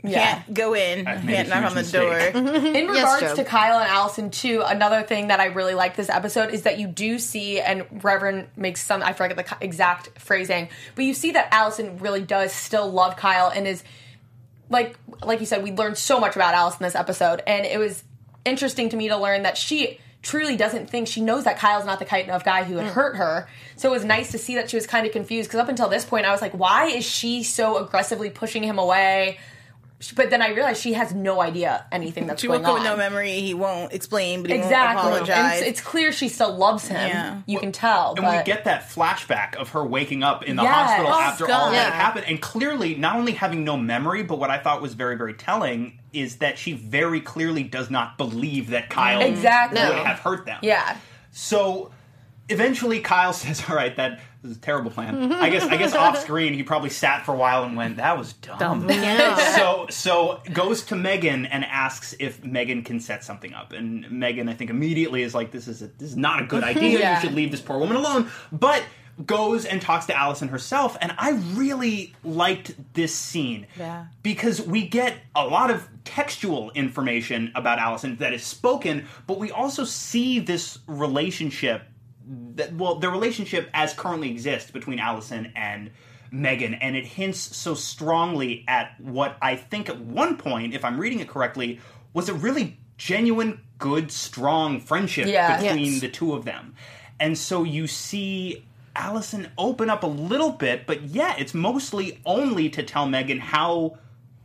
Yeah. 0.04 0.42
Can't 0.42 0.54
go 0.54 0.76
in. 0.76 1.08
I've 1.08 1.24
made 1.26 1.36
Can't 1.36 1.50
knock 1.50 1.60
huge 1.60 1.70
on 1.70 1.76
the 1.76 1.82
mistake." 1.82 2.34
door." 2.34 2.42
Mm-hmm. 2.46 2.76
In 2.76 2.88
regards 2.88 3.22
Joe. 3.22 3.36
to 3.36 3.44
Kyle 3.44 3.80
and 3.80 3.90
Allison 3.90 4.30
too, 4.30 4.62
another 4.66 5.04
thing 5.04 5.28
that 5.28 5.40
I 5.40 5.46
really 5.46 5.74
like 5.74 5.96
this 5.96 6.10
episode 6.10 6.54
is 6.54 6.64
that 6.64 6.78
you 6.78 6.88
do 6.88 7.18
see, 7.18 7.60
and 7.62 7.86
Reverend 8.04 8.48
makes 8.56 8.84
some, 8.84 9.02
I 9.02 9.14
forget 9.14 9.38
the 9.38 9.44
co- 9.44 9.58
exact 9.62 10.20
phrasing, 10.20 10.70
but 10.96 11.06
you 11.06 11.14
see 11.14 11.32
that 11.32 11.48
Allison 11.54 11.98
really 12.00 12.22
does 12.22 12.52
still 12.52 12.92
love 12.92 13.16
Kyle 13.16 13.50
and 13.50 13.66
is, 13.68 13.84
like, 14.70 14.98
like 15.24 15.40
you 15.40 15.46
said, 15.46 15.64
we 15.64 15.72
learned 15.72 15.98
so 15.98 16.20
much 16.20 16.36
about 16.36 16.54
Allison 16.54 16.84
this 16.84 16.96
episode, 16.96 17.42
and 17.48 17.66
it 17.66 17.80
was 17.80 18.04
interesting 18.44 18.90
to 18.90 18.98
me 18.98 19.08
to 19.10 19.18
learn 19.18 19.44
that 19.44 19.58
she 19.58 20.00
truly 20.26 20.58
doesn't 20.58 20.90
think 20.90 21.08
she 21.08 21.22
knows 21.22 21.44
that 21.44 21.58
Kyle's 21.58 21.86
not 21.86 22.00
the 22.00 22.06
kind 22.06 22.32
of 22.32 22.44
guy 22.44 22.64
who 22.64 22.76
would 22.76 22.86
mm. 22.86 22.92
hurt 22.92 23.16
her. 23.16 23.48
So 23.78 23.90
it 23.90 23.92
was 23.92 24.04
nice 24.04 24.32
to 24.32 24.40
see 24.40 24.56
that 24.56 24.72
she 24.72 24.76
was 24.76 24.88
kind 24.88 25.06
of 25.06 25.14
confused 25.14 25.50
because 25.50 25.60
up 25.60 25.70
until 25.70 25.88
this 25.88 26.04
point, 26.04 26.26
I 26.26 26.32
was 26.32 26.42
like, 26.42 26.54
why 26.54 26.88
is 26.88 27.06
she 27.06 27.44
so 27.44 27.78
aggressively 27.78 28.32
pushing 28.32 28.64
him 28.64 28.80
away? 28.80 29.38
But 30.14 30.30
then 30.30 30.42
I 30.42 30.50
realized 30.50 30.82
she 30.82 30.94
has 30.94 31.14
no 31.14 31.42
idea 31.42 31.86
anything 31.92 32.28
that's 32.28 32.44
going 32.44 32.52
on. 32.54 32.60
She 32.60 32.64
going 32.64 32.64
woke 32.64 32.70
up 32.70 32.76
on. 32.76 32.82
with 32.82 32.90
no 32.92 32.98
memory. 32.98 33.40
He 33.40 33.54
won't 33.54 33.94
explain, 33.94 34.42
but 34.42 34.52
he 34.52 34.58
Exactly. 34.58 35.12
won't 35.12 35.30
And 35.30 35.54
it's, 35.54 35.62
it's 35.68 35.82
clear 35.82 36.12
she 36.12 36.28
still 36.30 36.56
loves 36.56 36.88
him. 36.88 36.98
Yeah. 37.10 37.42
You 37.46 37.60
can 37.60 37.72
tell. 37.72 38.14
And 38.16 38.22
but 38.26 38.38
we 38.38 38.44
get 38.44 38.66
that 38.66 38.90
flashback 38.90 39.56
of 39.56 39.70
her 39.70 39.86
waking 39.86 40.22
up 40.24 40.44
in 40.44 40.56
the 40.58 40.64
Yes. 40.64 40.74
hospital 40.76 41.12
Oh, 41.14 41.20
after 41.22 41.48
God. 41.48 41.62
all 41.62 41.72
that 41.72 41.88
Yeah. 41.90 41.94
happened, 41.96 42.26
and 42.28 42.42
clearly 42.42 42.96
not 42.96 43.16
only 43.16 43.32
having 43.34 43.64
no 43.64 43.78
memory, 43.78 44.24
but 44.24 44.38
what 44.40 44.50
I 44.50 44.58
thought 44.58 44.82
was 44.82 44.94
very, 44.94 45.16
very 45.18 45.34
telling 45.34 46.00
is 46.14 46.38
that 46.38 46.58
she 46.58 46.74
very 46.74 47.22
clearly 47.22 47.64
does 47.64 47.90
not 47.90 48.18
believe 48.18 48.70
that 48.70 48.90
Kyle 48.90 49.22
Exactly. 49.22 49.80
would 49.82 50.06
have 50.06 50.20
hurt 50.20 50.46
them. 50.46 50.60
yeah. 50.62 50.98
So 51.32 51.92
eventually, 52.50 53.00
Kyle 53.00 53.34
says, 53.44 53.64
"All 53.70 53.76
right, 53.76 53.96
that 53.98 54.20
was 54.48 54.58
a 54.58 54.60
terrible 54.60 54.92
plan." 54.92 55.16
Mm-hmm. 55.16 55.34
I 55.44 55.50
guess. 55.50 55.64
I 55.64 55.78
guess 55.78 55.94
off 55.96 56.18
screen, 56.20 56.54
he 56.54 56.64
probably 56.64 56.90
sat 56.90 57.26
for 57.26 57.34
a 57.34 57.38
while 57.38 57.64
and 57.64 57.76
went, 57.76 57.98
"That 57.98 58.18
was 58.18 58.34
dumb." 58.34 58.90
so 59.56 59.88
so 59.90 60.42
goes 60.54 60.84
to 60.86 60.96
Megan 60.96 61.46
and 61.46 61.66
asks 61.66 62.16
if 62.20 62.44
Megan 62.44 62.84
can 62.84 63.00
set 63.00 63.24
something 63.24 63.54
up, 63.54 63.74
and 63.74 64.10
Megan, 64.12 64.48
I 64.50 64.54
think, 64.54 64.70
immediately 64.70 65.24
is 65.24 65.34
like, 65.36 65.52
"This 65.52 65.68
is 65.68 65.82
a, 65.82 65.88
this 65.88 66.10
is 66.10 66.18
not 66.18 66.42
a 66.42 66.46
good 66.46 66.64
idea. 66.74 67.00
Yeah. 67.00 67.16
You 67.16 67.22
should 67.28 67.36
leave 67.36 67.52
this 67.52 67.62
poor 67.62 67.78
woman 67.78 67.98
alone." 67.98 68.30
But 68.52 68.84
goes 69.26 69.64
and 69.64 69.82
talks 69.82 70.08
to 70.08 70.18
Allison 70.18 70.50
herself, 70.50 70.98
and 71.00 71.14
I 71.18 71.32
really 71.54 72.14
liked 72.26 72.76
this 72.94 73.16
scene 73.16 73.66
Yeah. 73.80 74.08
because 74.24 74.62
we 74.62 74.86
get 74.86 75.16
a 75.34 75.48
lot 75.48 75.72
of 75.72 75.88
textual 76.04 76.72
information 76.72 77.50
about 77.56 77.80
Allison 77.80 78.18
that 78.18 78.34
is 78.34 78.44
spoken, 78.44 79.08
but 79.26 79.40
we 79.40 79.52
also 79.52 79.86
see 79.86 80.40
this 80.40 80.80
relationship 80.86 81.84
that 82.56 82.74
well, 82.74 82.96
the 82.96 83.10
relationship 83.10 83.70
as 83.74 83.94
currently 83.94 84.32
exists 84.32 84.72
between 84.72 85.00
Allison 85.00 85.52
and 85.56 85.92
Megan, 86.32 86.74
and 86.74 86.96
it 86.96 87.06
hints 87.06 87.40
so 87.40 87.76
strongly 87.76 88.66
at 88.68 89.00
what 89.00 89.38
I 89.42 89.56
think 89.56 89.90
at 89.90 90.00
one 90.00 90.38
point, 90.38 90.74
if 90.74 90.84
I'm 90.84 91.00
reading 91.00 91.20
it 91.20 91.28
correctly, 91.28 91.80
was 92.14 92.30
a 92.30 92.34
really 92.34 92.78
genuine, 92.98 93.62
good, 93.78 94.12
strong 94.12 94.80
friendship 94.80 95.28
Yeah. 95.28 95.62
between 95.62 95.94
Yes. 95.94 96.02
the 96.02 96.10
two 96.10 96.34
of 96.34 96.46
them. 96.46 96.76
And 97.20 97.38
so 97.38 97.64
you 97.64 97.88
see 97.88 98.64
Allison 98.96 99.50
open 99.58 99.90
up 99.90 100.04
a 100.04 100.08
little 100.08 100.52
bit, 100.52 100.86
but 100.88 101.04
yeah, 101.04 101.36
it's 101.38 101.54
mostly 101.54 102.20
only 102.26 102.70
to 102.70 102.84
tell 102.84 103.06
Megan 103.08 103.40
how 103.40 103.98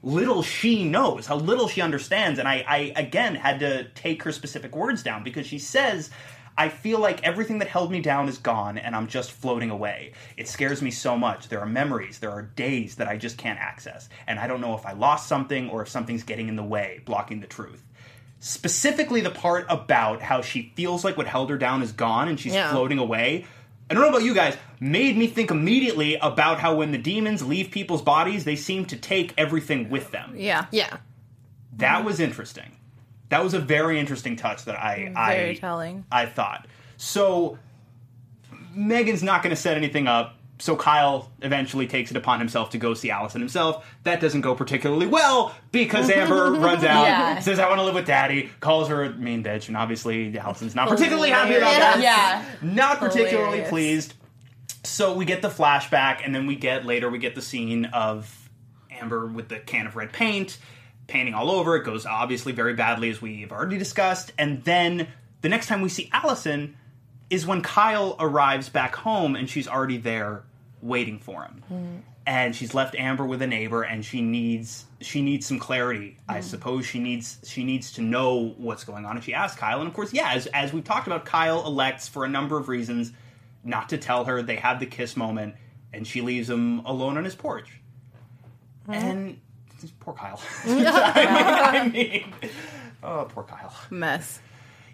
little 0.02 0.42
she 0.42 0.84
knows, 0.84 1.26
how 1.26 1.36
little 1.36 1.68
she 1.68 1.80
understands. 1.80 2.38
And 2.38 2.48
I, 2.48 2.64
I 2.66 2.92
again 2.96 3.34
had 3.34 3.60
to 3.60 3.84
take 3.94 4.22
her 4.24 4.32
specific 4.32 4.74
words 4.74 5.02
down 5.02 5.22
because 5.22 5.46
she 5.46 5.58
says, 5.58 6.10
I 6.58 6.68
feel 6.68 6.98
like 6.98 7.22
everything 7.24 7.58
that 7.60 7.68
held 7.68 7.90
me 7.90 8.00
down 8.00 8.28
is 8.28 8.36
gone 8.38 8.76
and 8.76 8.94
I'm 8.94 9.06
just 9.06 9.30
floating 9.32 9.70
away. 9.70 10.12
It 10.36 10.46
scares 10.48 10.82
me 10.82 10.90
so 10.90 11.16
much. 11.16 11.48
There 11.48 11.60
are 11.60 11.66
memories, 11.66 12.18
there 12.18 12.30
are 12.30 12.42
days 12.42 12.96
that 12.96 13.08
I 13.08 13.16
just 13.16 13.38
can't 13.38 13.58
access. 13.58 14.08
And 14.26 14.38
I 14.38 14.46
don't 14.46 14.60
know 14.60 14.74
if 14.76 14.84
I 14.84 14.92
lost 14.92 15.26
something 15.28 15.70
or 15.70 15.80
if 15.82 15.88
something's 15.88 16.22
getting 16.22 16.48
in 16.48 16.56
the 16.56 16.62
way, 16.62 17.00
blocking 17.06 17.40
the 17.40 17.46
truth. 17.46 17.82
Specifically, 18.40 19.20
the 19.20 19.30
part 19.30 19.66
about 19.68 20.22
how 20.22 20.40
she 20.42 20.72
feels 20.74 21.04
like 21.04 21.16
what 21.16 21.26
held 21.26 21.50
her 21.50 21.58
down 21.58 21.82
is 21.82 21.92
gone 21.92 22.28
and 22.28 22.38
she's 22.40 22.54
Yeah. 22.54 22.70
floating 22.72 22.98
away. 22.98 23.46
I 23.90 23.94
don't 23.94 24.02
know 24.02 24.08
about 24.08 24.22
you 24.22 24.34
guys, 24.34 24.56
made 24.78 25.16
me 25.16 25.26
think 25.26 25.50
immediately 25.50 26.14
about 26.16 26.60
how 26.60 26.74
when 26.76 26.92
the 26.92 26.98
demons 26.98 27.42
leave 27.42 27.70
people's 27.70 28.02
bodies, 28.02 28.44
they 28.44 28.56
seem 28.56 28.86
to 28.86 28.96
take 28.96 29.34
everything 29.36 29.90
with 29.90 30.10
them. 30.10 30.34
yeah. 30.36 30.66
Yeah. 30.70 30.98
That 31.76 32.04
was 32.04 32.20
interesting. 32.20 32.76
That 33.30 33.42
was 33.42 33.54
a 33.54 33.58
very 33.60 33.98
interesting 33.98 34.36
touch 34.36 34.64
that 34.66 34.78
I 34.78 35.10
Very 35.14 35.50
I 35.50 35.54
telling. 35.54 36.04
I 36.12 36.26
thought. 36.26 36.66
So 36.96 37.58
Megan's 38.74 39.22
not 39.22 39.42
going 39.42 39.54
to 39.54 39.60
set 39.60 39.76
anything 39.76 40.06
up. 40.06 40.36
So 40.58 40.76
Kyle 40.76 41.30
eventually 41.40 41.86
takes 41.86 42.10
it 42.10 42.18
upon 42.18 42.38
himself 42.38 42.68
to 42.70 42.78
go 42.78 42.92
see 42.92 43.10
Allison 43.10 43.40
himself. 43.40 43.86
That 44.04 44.20
doesn't 44.20 44.42
go 44.42 44.54
particularly 44.54 45.06
well 45.06 45.54
because 45.72 46.10
Amber 46.10 46.50
runs 46.58 46.84
out, 46.84 47.04
Yeah. 47.04 47.38
says, 47.40 47.58
"I 47.58 47.66
want 47.66 47.78
to 47.80 47.84
live 47.84 47.94
with 47.94 48.06
Daddy," 48.06 48.50
calls 48.60 48.88
her 48.88 49.04
a 49.04 49.10
mean 49.14 49.42
bitch, 49.42 49.68
and 49.68 49.76
obviously 49.76 50.36
Allison's 50.38 50.74
not 50.74 50.88
particularly 50.88 51.30
happy 51.30 51.54
about 51.54 51.78
that. 51.78 52.00
Yeah. 52.02 52.44
Not 52.60 52.98
particularly 52.98 53.62
Hilarious. 53.62 53.70
pleased. 53.70 54.14
So 54.84 55.14
we 55.14 55.24
get 55.24 55.40
the 55.40 55.48
flashback, 55.48 56.20
and 56.26 56.34
then 56.34 56.46
we 56.46 56.56
get 56.56 56.84
later 56.84 57.08
we 57.08 57.18
get 57.18 57.34
the 57.34 57.42
scene 57.42 57.86
of 57.86 58.50
Amber 58.90 59.26
with 59.26 59.48
the 59.48 59.60
can 59.60 59.86
of 59.86 59.96
red 59.96 60.12
paint, 60.12 60.58
painting 61.10 61.34
all 61.34 61.50
over. 61.50 61.76
It 61.76 61.84
goes 61.84 62.06
obviously 62.06 62.52
very 62.52 62.74
badly, 62.74 63.10
as 63.10 63.20
we've 63.20 63.52
already 63.52 63.78
discussed. 63.78 64.32
And 64.38 64.64
then 64.64 65.08
the 65.42 65.48
next 65.48 65.66
time 65.66 65.82
we 65.82 65.88
see 65.88 66.08
Allison 66.12 66.76
is 67.28 67.46
when 67.46 67.62
Kyle 67.62 68.16
arrives 68.18 68.68
back 68.68 68.96
home, 68.96 69.36
and 69.36 69.48
she's 69.48 69.68
already 69.68 69.98
there 69.98 70.44
waiting 70.82 71.18
for 71.18 71.42
him. 71.42 71.62
Hmm. 71.68 71.96
And 72.26 72.54
she's 72.54 72.74
left 72.74 72.94
Amber 72.94 73.26
with 73.26 73.42
a 73.42 73.46
neighbor, 73.46 73.82
and 73.82 74.04
she 74.04 74.20
needs 74.20 74.84
she 75.00 75.22
needs 75.22 75.46
some 75.46 75.58
clarity. 75.58 76.18
I 76.28 76.36
hmm. 76.36 76.42
suppose 76.42 76.86
she 76.86 76.98
needs 76.98 77.38
she 77.44 77.64
needs 77.64 77.92
to 77.92 78.02
know 78.02 78.54
what's 78.56 78.84
going 78.84 79.04
on. 79.04 79.16
And 79.16 79.24
she 79.24 79.34
asks 79.34 79.58
Kyle, 79.58 79.80
and 79.80 79.88
of 79.88 79.94
course, 79.94 80.12
yeah, 80.12 80.32
as 80.32 80.46
as 80.48 80.72
we've 80.72 80.84
talked 80.84 81.06
about, 81.06 81.24
Kyle 81.24 81.66
elects 81.66 82.08
for 82.08 82.24
a 82.24 82.28
number 82.28 82.56
of 82.58 82.68
reasons 82.68 83.12
not 83.64 83.88
to 83.90 83.98
tell 83.98 84.24
her. 84.24 84.42
They 84.42 84.56
have 84.56 84.80
the 84.80 84.86
kiss 84.86 85.16
moment, 85.16 85.54
and 85.92 86.06
she 86.06 86.20
leaves 86.20 86.48
him 86.48 86.80
alone 86.80 87.16
on 87.16 87.24
his 87.24 87.34
porch. 87.34 87.80
And 88.88 89.40
poor 90.00 90.14
Kyle. 90.14 90.40
I 90.66 90.72
mean, 90.72 90.84
I 90.86 91.88
mean, 91.88 92.34
oh, 93.02 93.26
poor 93.28 93.44
Kyle. 93.44 93.74
Mess. 93.90 94.40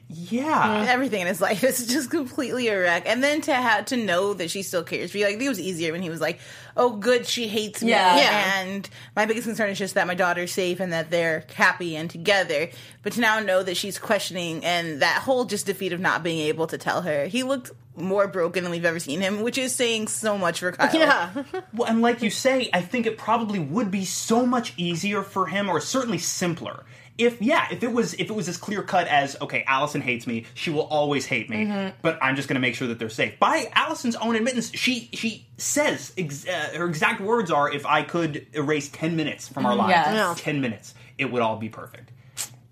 Yeah. 0.08 0.86
Everything 0.88 1.22
in 1.22 1.26
his 1.26 1.40
life 1.40 1.64
is 1.64 1.86
just 1.86 2.10
completely 2.10 2.68
a 2.68 2.78
wreck. 2.80 3.04
And 3.06 3.24
then 3.24 3.40
to 3.42 3.54
have 3.54 3.86
to 3.86 3.96
know 3.96 4.34
that 4.34 4.50
she 4.50 4.62
still 4.62 4.84
cares 4.84 5.10
for 5.10 5.18
you, 5.18 5.24
like 5.24 5.34
I 5.34 5.38
think 5.38 5.46
it 5.46 5.48
was 5.48 5.60
easier 5.60 5.90
when 5.92 6.02
he 6.02 6.10
was 6.10 6.20
like, 6.20 6.38
"Oh, 6.76 6.90
good, 6.90 7.26
she 7.26 7.48
hates 7.48 7.82
me." 7.82 7.90
Yeah. 7.90 8.16
Yeah. 8.16 8.60
And 8.60 8.88
my 9.16 9.26
biggest 9.26 9.46
concern 9.48 9.70
is 9.70 9.78
just 9.78 9.94
that 9.94 10.06
my 10.06 10.14
daughter's 10.14 10.52
safe 10.52 10.78
and 10.78 10.92
that 10.92 11.10
they're 11.10 11.44
happy 11.54 11.96
and 11.96 12.08
together. 12.08 12.68
But 13.02 13.14
to 13.14 13.20
now 13.20 13.40
know 13.40 13.64
that 13.64 13.76
she's 13.76 13.98
questioning 13.98 14.64
and 14.64 15.02
that 15.02 15.22
whole 15.22 15.44
just 15.44 15.66
defeat 15.66 15.92
of 15.92 16.00
not 16.00 16.22
being 16.22 16.46
able 16.46 16.68
to 16.68 16.78
tell 16.78 17.02
her, 17.02 17.26
he 17.26 17.42
looked 17.42 17.72
more 17.96 18.28
broken 18.28 18.62
than 18.62 18.70
we've 18.70 18.84
ever 18.84 18.98
seen 18.98 19.20
him, 19.20 19.42
which 19.42 19.58
is 19.58 19.74
saying 19.74 20.08
so 20.08 20.36
much 20.38 20.60
for 20.60 20.72
Kyle. 20.72 20.94
Yeah. 20.94 21.44
Well, 21.72 21.88
and 21.88 22.00
like 22.00 22.22
you 22.22 22.30
say, 22.30 22.70
I 22.72 22.80
think 22.80 23.06
it 23.06 23.18
probably 23.18 23.58
would 23.58 23.90
be 23.90 24.04
so 24.04 24.46
much 24.46 24.72
easier 24.76 25.22
for 25.22 25.46
him, 25.46 25.68
or 25.68 25.80
certainly 25.80 26.18
simpler. 26.18 26.84
If 27.18 27.40
yeah, 27.40 27.66
if 27.70 27.82
it 27.82 27.92
was 27.92 28.14
if 28.14 28.30
it 28.30 28.32
was 28.34 28.48
as 28.48 28.56
clear 28.56 28.82
cut 28.82 29.08
as 29.08 29.36
okay, 29.40 29.64
Allison 29.66 30.00
hates 30.00 30.26
me, 30.26 30.44
she 30.54 30.70
will 30.70 30.82
always 30.82 31.26
hate 31.26 31.50
me, 31.50 31.92
but 32.02 32.18
I'm 32.22 32.36
just 32.36 32.48
going 32.48 32.54
to 32.54 32.60
make 32.60 32.74
sure 32.74 32.88
that 32.88 32.98
they're 32.98 33.08
safe. 33.08 33.38
By 33.38 33.70
Allison's 33.74 34.16
own 34.16 34.36
admittance, 34.36 34.70
she 34.74 35.10
she 35.12 35.46
says 35.56 36.12
ex- 36.16 36.46
uh, 36.46 36.70
her 36.76 36.86
exact 36.86 37.20
words 37.20 37.50
are, 37.50 37.70
"If 37.70 37.84
I 37.86 38.02
could 38.02 38.46
erase 38.52 38.88
ten 38.88 39.16
minutes 39.16 39.48
from 39.48 39.66
our 39.66 39.74
lives, 39.74 39.92
Yes. 39.92 40.40
Ten 40.40 40.60
minutes, 40.60 40.94
it 41.18 41.30
would 41.30 41.42
all 41.42 41.56
be 41.56 41.68
perfect." 41.68 42.10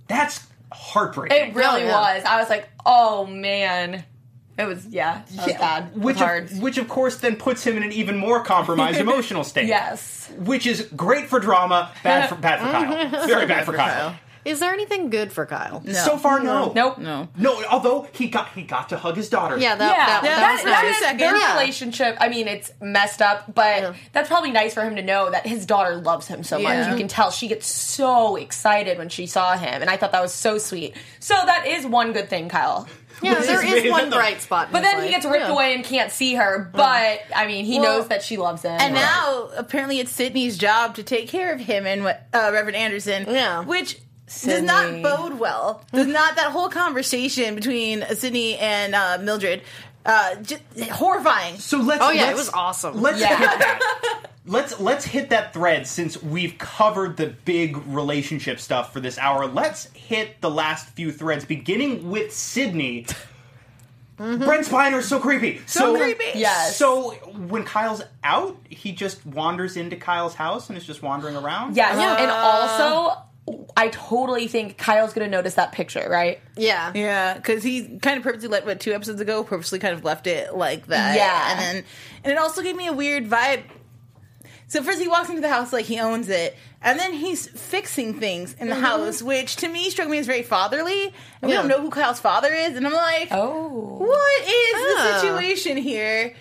That's 0.08 0.46
heartbreaking. 0.74 1.50
It 1.50 1.54
really 1.54 1.82
yeah. 1.84 2.16
was. 2.16 2.24
I 2.24 2.38
was 2.40 2.48
like, 2.48 2.68
oh 2.84 3.26
man. 3.26 4.04
It 4.56 4.66
was 4.66 4.86
yeah, 4.86 5.22
that 5.36 5.46
was 5.46 5.56
bad. 5.56 5.84
It 5.88 5.94
was 5.94 6.02
which 6.04 6.18
hard. 6.18 6.44
of, 6.52 6.58
which 6.60 6.78
of 6.78 6.88
course 6.88 7.16
then 7.16 7.36
puts 7.36 7.64
him 7.66 7.76
in 7.76 7.82
an 7.82 7.92
even 7.92 8.16
more 8.16 8.42
compromised 8.44 9.00
emotional 9.08 9.42
state. 9.44 9.66
yes. 9.66 10.30
which 10.38 10.66
is 10.66 10.88
great 10.96 11.26
for 11.26 11.40
drama, 11.40 11.90
bad 12.02 12.28
for 12.28 12.36
bad 12.36 12.60
for 12.60 12.66
Kyle, 12.66 13.26
very 13.26 13.46
bad 13.46 13.64
for 13.64 13.72
Kyle. 13.72 14.14
Is 14.44 14.60
there 14.60 14.74
anything 14.74 15.08
good 15.08 15.32
for 15.32 15.46
Kyle? 15.46 15.82
So 15.90 16.18
far, 16.18 16.38
no, 16.38 16.70
Nope. 16.74 16.98
No. 16.98 17.28
no. 17.38 17.64
Although 17.64 18.06
he 18.12 18.28
got 18.28 18.48
he 18.50 18.62
got 18.62 18.90
to 18.90 18.98
hug 18.98 19.16
his 19.16 19.30
daughter. 19.30 19.56
Yeah, 19.56 19.74
that, 19.74 19.90
Yeah, 19.90 20.06
that, 20.06 20.20
Yeah, 20.22 20.30
that 20.30 20.40
that, 20.40 20.52
was 20.52 20.62
that 20.64 20.82
nice. 20.82 20.90
is 20.96 20.98
seconds. 21.02 21.20
their 21.20 21.36
Yeah. 21.38 21.52
relationship. 21.58 22.16
I 22.20 22.28
mean, 22.28 22.46
it's 22.46 22.70
messed 22.82 23.22
up, 23.22 23.54
but 23.54 23.80
Yeah. 23.80 23.92
that's 24.12 24.28
probably 24.28 24.50
nice 24.50 24.74
for 24.74 24.82
him 24.82 24.96
to 24.96 25.02
know 25.02 25.30
that 25.30 25.46
his 25.46 25.64
daughter 25.64 25.96
loves 25.96 26.26
him 26.26 26.44
so 26.44 26.58
much. 26.58 26.72
Yeah. 26.74 26.90
You 26.90 26.96
can 26.98 27.08
tell 27.08 27.30
she 27.30 27.48
gets 27.48 27.66
so 27.66 28.36
excited 28.36 28.98
when 28.98 29.08
she 29.08 29.26
saw 29.26 29.56
him, 29.56 29.80
and 29.80 29.88
I 29.88 29.96
thought 29.96 30.12
that 30.12 30.20
was 30.20 30.34
so 30.34 30.58
sweet. 30.58 30.94
So 31.20 31.32
that 31.34 31.66
is 31.66 31.86
one 31.86 32.12
good 32.12 32.28
thing, 32.28 32.50
Kyle. 32.50 32.86
Yeah, 33.22 33.34
there 33.40 33.64
is 33.64 33.84
is 33.84 33.90
one 33.90 34.04
up. 34.08 34.10
bright 34.14 34.40
spot. 34.42 34.68
But 34.72 34.82
his 34.82 34.92
then 34.92 35.02
he 35.04 35.10
gets 35.10 35.24
ripped 35.24 35.38
Yeah. 35.46 35.52
away 35.52 35.74
and 35.74 35.84
can't 35.84 36.10
see 36.12 36.34
her. 36.34 36.70
But 36.72 37.20
I 37.34 37.46
mean, 37.46 37.64
he 37.64 37.78
Well, 37.80 37.98
knows 38.00 38.08
that 38.08 38.22
she 38.22 38.36
loves 38.36 38.62
him. 38.62 38.76
And 38.80 38.94
now, 38.94 39.50
apparently, 39.56 40.00
it's 40.00 40.10
Sidney's 40.10 40.58
job 40.58 40.94
to 40.96 41.02
take 41.02 41.28
care 41.28 41.52
of 41.52 41.60
him 41.60 41.86
and 41.86 42.04
what 42.04 42.26
uh, 42.32 42.50
Reverend 42.52 42.76
Anderson. 42.76 43.26
Yeah. 43.28 43.60
Which 43.60 43.98
Sidney. 44.26 44.66
does 44.66 45.02
not 45.02 45.02
bode 45.02 45.38
well. 45.38 45.84
Does 45.92 46.06
not 46.06 46.36
that 46.36 46.50
whole 46.50 46.68
conversation 46.68 47.54
between 47.54 48.02
uh, 48.02 48.14
Sidney 48.14 48.56
and 48.58 48.94
uh, 48.94 49.18
Mildred. 49.20 49.62
Uh, 50.04 50.34
just 50.36 50.62
horrifying. 50.90 51.56
So 51.58 51.78
let's. 51.78 52.02
Oh, 52.04 52.10
yeah, 52.10 52.24
it 52.24 52.26
let's- 52.36 52.38
was 52.38 52.50
awesome. 52.50 53.00
Let's 53.00 53.20
Yeah. 53.20 53.36
hit 53.36 53.58
that. 53.58 54.20
Let's 54.46 54.78
let's 54.78 55.06
hit 55.06 55.30
that 55.30 55.54
thread 55.54 55.86
since 55.86 56.22
we've 56.22 56.58
covered 56.58 57.16
the 57.16 57.28
big 57.46 57.78
relationship 57.86 58.60
stuff 58.60 58.92
for 58.92 59.00
this 59.00 59.16
hour. 59.16 59.46
Let's 59.46 59.86
hit 59.94 60.42
the 60.42 60.50
last 60.50 60.90
few 60.90 61.10
threads, 61.12 61.46
beginning 61.46 62.10
with 62.10 62.30
Sidney. 62.34 63.06
Brent 64.18 64.66
Spiner's 64.66 65.08
so 65.08 65.18
creepy. 65.18 65.62
So, 65.66 65.96
creepy. 65.96 66.38
Yes. 66.38 66.76
So 66.76 67.12
when 67.48 67.64
Kyle's 67.64 68.02
out, 68.22 68.58
he 68.68 68.92
just 68.92 69.24
wanders 69.24 69.78
into 69.78 69.96
Kyle's 69.96 70.34
house 70.34 70.68
and 70.68 70.76
is 70.76 70.84
just 70.84 71.02
wandering 71.02 71.36
around. 71.36 71.74
yes, 71.74 71.96
Yeah. 71.98 72.16
and 72.22 72.30
also. 72.30 73.22
I 73.76 73.88
totally 73.88 74.48
think 74.48 74.78
Kyle's 74.78 75.12
gonna 75.12 75.28
notice 75.28 75.54
that 75.54 75.72
picture, 75.72 76.06
right? 76.08 76.40
Yeah. 76.56 76.92
Yeah, 76.94 77.34
because 77.34 77.62
he 77.62 77.98
kind 77.98 78.16
of 78.16 78.22
purposely 78.22 78.48
let 78.48 78.64
what 78.64 78.80
two 78.80 78.92
episodes 78.92 79.20
ago 79.20 79.44
purposely 79.44 79.78
kind 79.78 79.94
of 79.94 80.04
left 80.04 80.26
it 80.26 80.54
like 80.54 80.86
that. 80.86 81.16
Yeah. 81.16 81.50
and 81.50 81.60
then 81.60 81.84
and 82.24 82.32
it 82.32 82.38
also 82.38 82.62
gave 82.62 82.76
me 82.76 82.86
a 82.86 82.92
weird 82.92 83.28
vibe. 83.28 83.64
So 84.66 84.82
first 84.82 85.00
he 85.00 85.08
walks 85.08 85.28
into 85.28 85.42
the 85.42 85.50
house 85.50 85.72
like 85.72 85.84
he 85.84 86.00
owns 86.00 86.30
it, 86.30 86.56
and 86.80 86.98
then 86.98 87.12
he's 87.12 87.46
fixing 87.46 88.18
things 88.18 88.54
in 88.58 88.68
the 88.68 88.74
mm-hmm. 88.74 88.84
house, 88.84 89.22
which 89.22 89.56
to 89.56 89.68
me 89.68 89.90
struck 89.90 90.08
me 90.08 90.18
as 90.18 90.26
very 90.26 90.42
fatherly. 90.42 91.12
And 91.42 91.50
we 91.50 91.52
don't 91.52 91.68
know 91.68 91.82
who 91.82 91.90
Kyle's 91.90 92.20
father 92.20 92.52
is, 92.52 92.76
and 92.76 92.86
I'm 92.86 92.92
like, 92.92 93.28
Oh. 93.30 93.96
what 93.98 94.42
is 94.42 94.74
Oh. 94.74 94.94
the 94.96 95.14
ah. 95.16 95.20
situation 95.20 95.76
here 95.76 96.34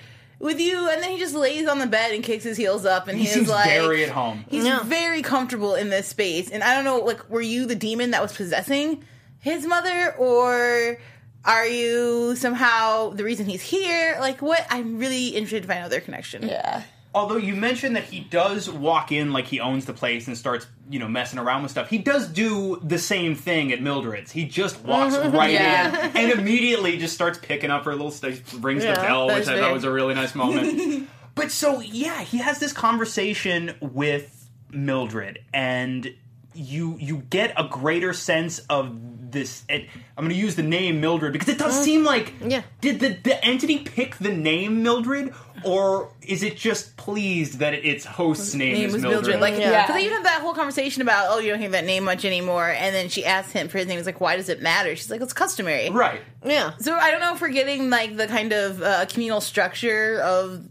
with 0.44 0.60
you? 0.60 0.90
And 0.90 1.02
then 1.02 1.12
he 1.12 1.18
just 1.18 1.34
lays 1.34 1.68
on 1.68 1.80
the 1.80 1.88
bed 1.88 2.14
and 2.14 2.24
kicks 2.24 2.44
his 2.44 2.58
heels 2.58 2.86
up, 2.86 3.08
and 3.08 3.18
He 3.18 3.24
he's 3.26 3.34
seems 3.34 3.50
like, 3.50 3.66
very 3.70 4.04
at 4.04 4.10
home. 4.10 4.46
He's 4.50 4.66
Yeah. 4.66 4.84
very 4.84 5.22
comfortable 5.24 5.74
in 5.76 5.90
this 5.90 6.08
space, 6.08 6.50
and 6.52 6.64
I 6.64 6.76
don't 6.76 6.84
know, 6.86 7.00
like, 7.00 7.30
were 7.30 7.42
you 7.42 7.66
the 7.66 7.76
demon 7.76 8.12
that 8.12 8.22
was 8.22 8.34
possessing 8.34 9.04
his 9.40 9.66
mother, 9.66 10.14
or 10.18 10.98
are 11.46 11.66
you 11.68 12.36
somehow 12.36 13.10
the 13.10 13.24
reason 13.24 13.46
he's 13.48 13.62
here? 13.62 14.18
Like, 14.20 14.42
what? 14.42 14.66
I'm 14.70 14.98
really 15.00 15.30
interested 15.30 15.64
to 15.64 15.68
find 15.68 15.80
out 15.84 15.90
their 15.90 16.02
connection. 16.02 16.48
Yeah. 16.48 16.84
Although 17.16 17.38
you 17.38 17.56
mentioned 17.56 17.96
that 17.96 18.06
he 18.06 18.22
does 18.22 18.70
walk 18.70 19.12
in 19.12 19.32
like 19.34 19.46
he 19.46 19.60
owns 19.60 19.86
the 19.86 19.94
place 19.94 20.28
and 20.28 20.36
starts, 20.38 20.66
you 20.90 20.98
know, 20.98 21.08
messing 21.08 21.38
around 21.38 21.62
with 21.62 21.72
stuff. 21.72 21.90
He 21.90 22.00
does 22.00 22.28
do 22.28 22.80
the 22.84 22.98
same 22.98 23.36
thing 23.36 23.72
at 23.72 23.82
Mildred's. 23.82 24.32
He 24.32 24.46
just 24.46 24.84
walks 24.84 25.16
right 25.16 25.52
Yeah. 25.52 26.08
in 26.10 26.18
and 26.32 26.32
immediately 26.40 26.98
just 26.98 27.14
starts 27.14 27.38
picking 27.40 27.70
up 27.70 27.86
her 27.86 27.92
little 27.92 28.10
stuff, 28.12 28.34
rings 28.64 28.84
the 28.84 28.94
bell, 28.94 29.28
which 29.28 29.48
I 29.48 29.60
thought 29.60 29.74
was 29.74 29.84
a 29.84 29.92
really 29.92 30.16
nice 30.16 30.34
moment. 30.34 31.08
but 31.36 31.52
so 31.52 31.82
yeah, 31.82 32.22
he 32.22 32.40
has 32.40 32.58
this 32.60 32.74
conversation 32.74 33.76
with 33.80 34.50
Mildred, 34.72 35.40
and 35.54 36.16
you 36.56 36.98
you 37.00 37.18
get 37.30 37.54
a 37.58 37.64
greater 37.68 38.14
sense 38.14 38.60
of 38.70 38.98
this. 39.32 39.64
And 39.68 39.88
I'm 40.18 40.26
going 40.26 40.36
to 40.36 40.40
use 40.40 40.56
the 40.56 40.62
name 40.64 41.02
Mildred 41.02 41.34
because 41.34 41.50
it 41.50 41.58
does 41.58 41.82
seem 41.84 42.04
like 42.04 42.34
Yeah. 42.46 42.62
did 42.82 43.00
the, 43.00 43.10
the 43.24 43.44
entity 43.44 43.80
pick 43.80 44.16
the 44.18 44.32
name 44.32 44.84
Mildred, 44.84 45.34
or 45.64 46.12
is 46.22 46.44
it 46.44 46.56
just 46.56 46.96
pleased 46.98 47.58
that 47.60 47.74
its 47.74 48.06
host's 48.06 48.54
name, 48.54 48.74
Name 48.74 48.86
is 48.88 48.94
was 48.94 49.02
Mildred? 49.02 49.40
Mildred. 49.40 49.42
Like, 49.42 49.58
Yeah. 49.60 49.82
because 49.88 49.96
they 50.00 50.06
even 50.06 50.18
had 50.18 50.26
that 50.28 50.42
whole 50.42 50.54
conversation 50.54 51.02
about, 51.02 51.26
oh, 51.30 51.40
you 51.40 51.50
don't 51.50 51.60
hear 51.60 51.70
that 51.70 51.86
name 51.86 52.04
much 52.04 52.26
anymore. 52.26 52.70
And 52.70 52.94
then 52.94 53.10
she 53.10 53.26
asks 53.26 53.52
him 53.52 53.70
for 53.70 53.80
his 53.80 53.88
name. 53.88 53.98
He's 53.98 54.06
like, 54.06 54.22
why 54.22 54.36
does 54.36 54.50
it 54.50 54.62
matter? 54.62 54.96
She's 54.96 55.10
like, 55.10 55.22
it's 55.22 55.34
customary. 55.34 55.90
right. 55.90 56.22
Yeah. 56.46 56.74
So 56.80 56.94
I 56.94 57.10
don't 57.10 57.20
know 57.22 57.34
if 57.34 57.42
we're 57.42 57.50
getting 57.50 57.90
like 57.90 58.16
the 58.16 58.28
kind 58.28 58.54
of 58.54 58.84
uh, 58.84 59.06
communal 59.08 59.42
structure 59.42 60.20
of 60.22 60.64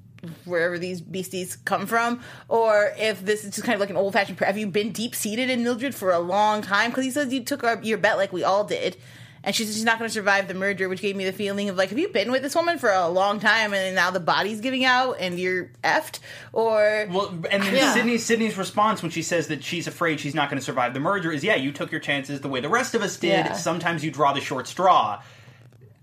wherever 0.44 0.78
these 0.78 1.00
beasties 1.00 1.56
come 1.56 1.86
from, 1.86 2.20
or 2.48 2.92
if 2.98 3.24
this 3.24 3.44
is 3.44 3.54
just 3.54 3.64
kind 3.64 3.74
of 3.74 3.80
like 3.80 3.90
an 3.90 3.96
old 3.96 4.12
fashioned. 4.12 4.38
prayer. 4.38 4.46
Have 4.46 4.58
you 4.58 4.66
been 4.66 4.92
deep 4.92 5.14
seated 5.14 5.50
in 5.50 5.64
Mildred 5.64 5.94
for 5.94 6.12
a 6.12 6.20
long 6.20 6.62
time? 6.62 6.90
Because 6.90 7.04
he 7.04 7.10
says 7.10 7.32
you 7.32 7.42
took 7.42 7.64
our, 7.64 7.80
your 7.82 7.98
bet 7.98 8.16
like 8.16 8.32
we 8.32 8.44
all 8.44 8.64
did. 8.64 8.96
And 9.44 9.56
she 9.56 9.64
says 9.64 9.74
she's 9.74 9.84
not 9.84 9.98
going 9.98 10.08
to 10.08 10.14
survive 10.14 10.46
the 10.46 10.54
merger, 10.54 10.88
which 10.88 11.00
gave 11.00 11.16
me 11.16 11.24
the 11.24 11.32
feeling 11.32 11.68
of 11.68 11.76
like, 11.76 11.88
have 11.88 11.98
you 11.98 12.08
been 12.10 12.30
with 12.30 12.42
this 12.42 12.54
woman 12.54 12.78
for 12.78 12.90
a 12.90 13.08
long 13.08 13.40
time, 13.40 13.74
and 13.74 13.96
now 13.96 14.12
the 14.12 14.20
body's 14.20 14.60
giving 14.60 14.84
out, 14.84 15.16
and 15.18 15.36
you're 15.36 15.68
effed, 15.82 16.20
or 16.52 17.08
Well, 17.10 17.30
and 17.50 17.60
then 17.60 17.74
Yeah. 17.74 17.92
Sidney 17.92 18.18
Sidney's 18.18 18.56
response 18.56 19.02
when 19.02 19.10
she 19.10 19.22
says 19.22 19.48
that 19.48 19.64
she's 19.64 19.88
afraid 19.88 20.20
she's 20.20 20.36
not 20.36 20.48
going 20.48 20.60
to 20.60 20.64
survive 20.64 20.94
the 20.94 21.00
merger 21.00 21.32
is, 21.32 21.42
"Yeah, 21.42 21.56
you 21.56 21.72
took 21.72 21.90
your 21.90 22.00
chances 22.00 22.40
the 22.40 22.48
way 22.48 22.60
the 22.60 22.68
rest 22.68 22.94
of 22.94 23.02
us 23.02 23.16
did. 23.16 23.30
Yeah. 23.30 23.52
Sometimes 23.54 24.04
you 24.04 24.12
draw 24.12 24.32
the 24.32 24.40
short 24.40 24.68
straw." 24.68 25.20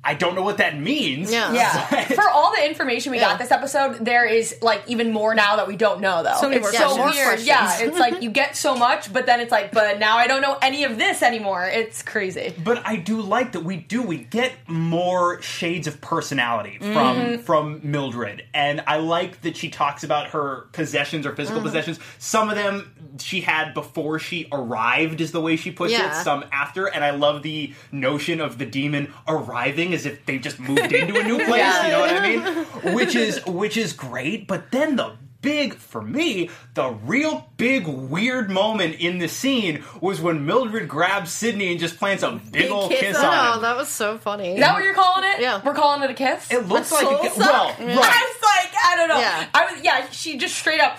I 0.10 0.16
don't 0.16 0.34
know 0.34 0.42
what 0.42 0.58
that 0.58 0.76
means. 0.80 1.32
Yeah. 1.32 1.54
Yeah. 1.54 2.04
For 2.06 2.28
all 2.30 2.52
the 2.56 2.66
information 2.68 3.12
we 3.12 3.20
Yeah. 3.20 3.30
got 3.30 3.40
this 3.40 3.52
episode, 3.52 4.04
there 4.04 4.26
is 4.26 4.58
like 4.62 4.82
even 4.88 5.12
more 5.14 5.36
now 5.36 5.56
that 5.58 5.68
we 5.68 5.76
don't 5.76 6.02
know 6.02 6.24
though. 6.24 6.34
So 6.42 6.50
many 6.50 6.62
it's 6.62 6.64
more 6.64 6.72
so 6.74 6.96
questions. 6.96 7.16
weird. 7.16 7.28
Questions. 7.28 7.48
Yeah. 7.48 7.80
It's 7.88 8.00
like 8.00 8.22
you 8.24 8.32
get 8.32 8.58
so 8.58 8.76
much, 8.76 9.14
but 9.14 9.28
then 9.28 9.40
it's 9.40 9.52
like, 9.52 9.72
but 9.72 10.00
now 10.00 10.18
I 10.18 10.26
don't 10.26 10.42
know 10.42 10.58
any 10.64 10.84
of 10.84 10.98
this 10.98 11.22
anymore. 11.22 11.66
It's 11.72 12.02
crazy. 12.02 12.54
But 12.64 12.82
I 12.88 12.96
do 12.96 13.22
like 13.22 13.52
that 13.52 13.64
we 13.64 13.76
do 13.78 14.02
we 14.02 14.18
get 14.18 14.54
more 14.68 15.40
shades 15.44 15.86
of 15.88 16.02
personality 16.02 16.78
from 16.80 16.90
Mm-hmm. 17.20 17.42
from 17.44 17.82
Mildred, 17.84 18.46
and 18.54 18.84
I 18.88 18.98
like 18.98 19.42
that 19.42 19.56
she 19.58 19.70
talks 19.70 20.04
about 20.04 20.30
her 20.30 20.68
possessions 20.72 21.26
or 21.26 21.30
Mm-hmm. 21.30 21.36
physical 21.38 21.62
possessions. 21.62 22.00
Some 22.18 22.50
of 22.50 22.56
them 22.56 22.96
she 23.20 23.42
had 23.42 23.74
before 23.74 24.18
she 24.20 24.48
arrived, 24.52 25.22
is 25.22 25.32
the 25.32 25.42
way 25.42 25.56
she 25.56 25.72
puts 25.72 25.92
Yeah. 25.94 26.20
it. 26.20 26.24
Some 26.24 26.46
after, 26.52 26.88
and 26.88 27.04
I 27.04 27.12
love 27.12 27.44
the 27.44 27.74
notion 27.92 28.42
of 28.42 28.58
the 28.58 28.66
demon 28.66 29.14
arriving 29.28 29.94
as 30.00 30.06
if 30.06 30.26
they 30.26 30.40
just 30.40 30.60
moved 30.60 30.92
into 30.92 31.20
a 31.20 31.24
new 31.24 31.38
place. 31.46 31.58
Yeah. 31.60 31.86
You 31.86 31.92
know 31.92 32.00
what 32.00 32.16
I 32.16 32.84
mean? 32.86 32.96
Which 32.96 33.16
is 33.16 33.46
which 33.46 33.78
is 33.78 33.94
great. 33.94 34.48
But 34.48 34.72
then 34.72 34.96
the 34.96 35.14
big 35.42 35.74
for 35.76 36.02
me 36.02 36.50
the 36.74 36.90
real 37.06 37.48
big 37.56 37.88
weird 37.88 38.50
moment 38.52 38.96
in 39.00 39.20
the 39.20 39.28
scene 39.30 39.82
was 40.02 40.20
when 40.20 40.46
mildred 40.46 40.90
grabs 40.90 41.32
sidney 41.32 41.72
and 41.72 41.80
just 41.80 41.98
plants 41.98 42.24
a 42.24 42.32
big, 42.32 42.52
Big 42.52 42.72
old 42.72 42.90
kiss 42.92 43.00
kiss 43.00 43.18
on 43.18 43.26
on 43.26 43.48
Oh, 43.52 43.54
him 43.56 43.62
that 43.62 43.78
was 43.78 43.88
so 43.88 44.18
funny. 44.18 44.56
Is 44.56 44.60
that 44.60 44.74
what 44.74 44.84
you're 44.84 44.94
calling 44.94 45.24
it? 45.30 45.40
Yeah. 45.42 45.62
We're 45.64 45.74
calling 45.76 46.04
it 46.04 46.10
a 46.10 46.14
kiss? 46.14 46.52
It 46.52 46.68
looks 46.68 46.92
A 46.92 46.96
like 46.96 47.04
soul 47.06 47.22
a, 47.22 47.30
suck? 47.30 47.38
well, 47.38 47.68
I 47.70 47.86
right. 47.86 47.96
was 47.96 48.42
like, 48.44 48.74
I 48.86 48.96
don't 48.98 49.08
know. 49.08 49.20
Yeah. 49.20 49.48
I 49.54 49.72
was 49.74 49.82
yeah, 49.84 50.10
she 50.10 50.38
just 50.38 50.56
straight 50.56 50.82
up 50.82 50.98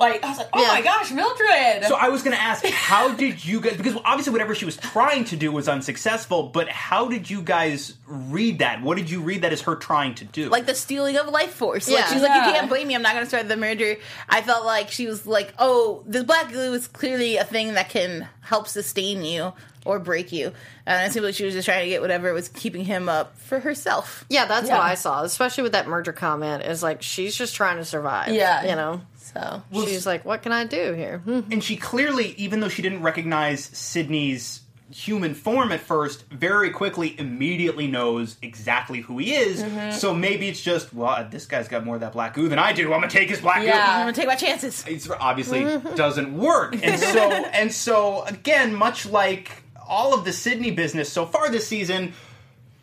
like 0.00 0.24
I 0.24 0.28
was 0.30 0.38
like, 0.38 0.48
oh 0.52 0.60
Yeah. 0.62 0.68
my 0.68 0.82
gosh, 0.82 1.12
Mildred. 1.12 1.84
So 1.84 1.94
I 1.94 2.08
was 2.08 2.22
going 2.22 2.34
to 2.36 2.42
ask, 2.42 2.64
how 2.64 3.12
did 3.14 3.44
you 3.44 3.60
guys? 3.60 3.76
Because 3.76 3.96
obviously, 4.04 4.32
whatever 4.32 4.54
she 4.54 4.64
was 4.64 4.76
trying 4.76 5.24
to 5.26 5.36
do 5.36 5.52
was 5.52 5.68
unsuccessful. 5.68 6.44
But 6.44 6.68
how 6.68 7.08
did 7.08 7.28
you 7.30 7.42
guys 7.42 7.94
read 8.06 8.58
that? 8.60 8.82
What 8.82 8.96
did 8.96 9.10
you 9.10 9.20
read 9.20 9.42
that 9.42 9.52
as 9.52 9.60
her 9.62 9.76
trying 9.76 10.14
to 10.16 10.24
do? 10.24 10.48
like 10.48 10.66
the 10.66 10.74
stealing 10.74 11.16
of 11.16 11.28
life 11.28 11.52
force. 11.52 11.88
Like 11.88 11.98
Yeah. 11.98 12.06
she's 12.12 12.22
like, 12.22 12.34
you 12.34 12.52
can't 12.52 12.68
blame 12.68 12.88
me. 12.88 12.94
I'm 12.94 13.02
not 13.02 13.12
going 13.12 13.24
to 13.24 13.28
start 13.28 13.46
the 13.48 13.56
merger. 13.56 13.96
I 14.28 14.42
felt 14.42 14.64
like 14.64 14.90
she 14.90 15.06
was 15.06 15.26
like, 15.26 15.52
oh, 15.58 16.02
this 16.06 16.24
black 16.24 16.50
glue 16.50 16.72
is 16.72 16.88
clearly 16.88 17.36
a 17.36 17.44
thing 17.44 17.74
that 17.74 17.90
can 17.90 18.26
help 18.40 18.66
sustain 18.68 19.22
you 19.24 19.52
or 19.86 19.98
break 19.98 20.32
you. 20.32 20.52
And 20.86 21.08
it 21.08 21.12
seemed 21.12 21.24
like 21.24 21.34
she 21.34 21.44
was 21.44 21.54
just 21.54 21.66
trying 21.66 21.84
to 21.84 21.88
get 21.88 22.00
whatever 22.02 22.32
was 22.32 22.48
keeping 22.48 22.84
him 22.84 23.08
up 23.08 23.38
for 23.38 23.60
herself. 23.60 24.24
Yeah, 24.28 24.44
that's 24.46 24.68
Yeah. 24.68 24.76
what 24.76 24.84
I 24.84 24.94
saw, 24.94 25.22
especially 25.22 25.62
with 25.62 25.72
that 25.72 25.86
merger 25.88 26.12
comment. 26.12 26.64
Is 26.64 26.82
like 26.82 27.02
she's 27.02 27.34
just 27.36 27.54
trying 27.54 27.76
to 27.78 27.84
survive. 27.84 28.28
Yeah. 28.34 28.62
you 28.68 28.74
know. 28.76 29.00
So 29.32 29.62
she's 29.72 30.06
like, 30.06 30.24
"What 30.24 30.42
can 30.42 30.52
I 30.52 30.64
do 30.64 30.92
here?" 30.92 31.22
And 31.26 31.62
she 31.62 31.76
clearly, 31.76 32.34
even 32.36 32.60
though 32.60 32.68
she 32.68 32.82
didn't 32.82 33.02
recognize 33.02 33.64
Sidney's 33.64 34.60
human 34.90 35.34
form 35.34 35.70
at 35.72 35.80
first, 35.80 36.24
very 36.30 36.70
quickly, 36.70 37.18
immediately 37.18 37.86
knows 37.86 38.36
exactly 38.42 39.00
who 39.00 39.18
he 39.18 39.34
is. 39.34 39.62
Mm-hmm. 39.62 39.92
So 39.92 40.12
maybe 40.12 40.48
it's 40.48 40.60
just, 40.60 40.92
well, 40.92 41.26
this 41.30 41.46
guy's 41.46 41.68
got 41.68 41.84
more 41.84 41.94
of 41.94 42.00
that 42.00 42.12
black 42.12 42.34
goo 42.34 42.48
than 42.48 42.58
I 42.58 42.72
do. 42.72 42.92
I'm 42.92 43.00
gonna 43.00 43.08
take 43.08 43.28
his 43.28 43.40
black 43.40 43.62
goo. 43.62 43.70
I'm 43.70 44.04
going 44.04 44.14
to 44.14 44.20
take 44.20 44.26
my 44.28 44.34
chances. 44.34 44.82
goo. 44.82 44.94
It 44.94 45.08
obviously 45.20 45.62
doesn't 45.94 46.36
work, 46.36 46.76
and 46.82 46.98
so 47.14 47.30
and 47.30 47.72
so 47.72 48.24
again, 48.24 48.74
much 48.74 49.06
like 49.06 49.62
all 49.88 50.14
of 50.14 50.24
the 50.24 50.32
Sidney 50.32 50.70
business 50.70 51.12
so 51.12 51.26
far 51.26 51.50
this 51.50 51.66
season, 51.66 52.12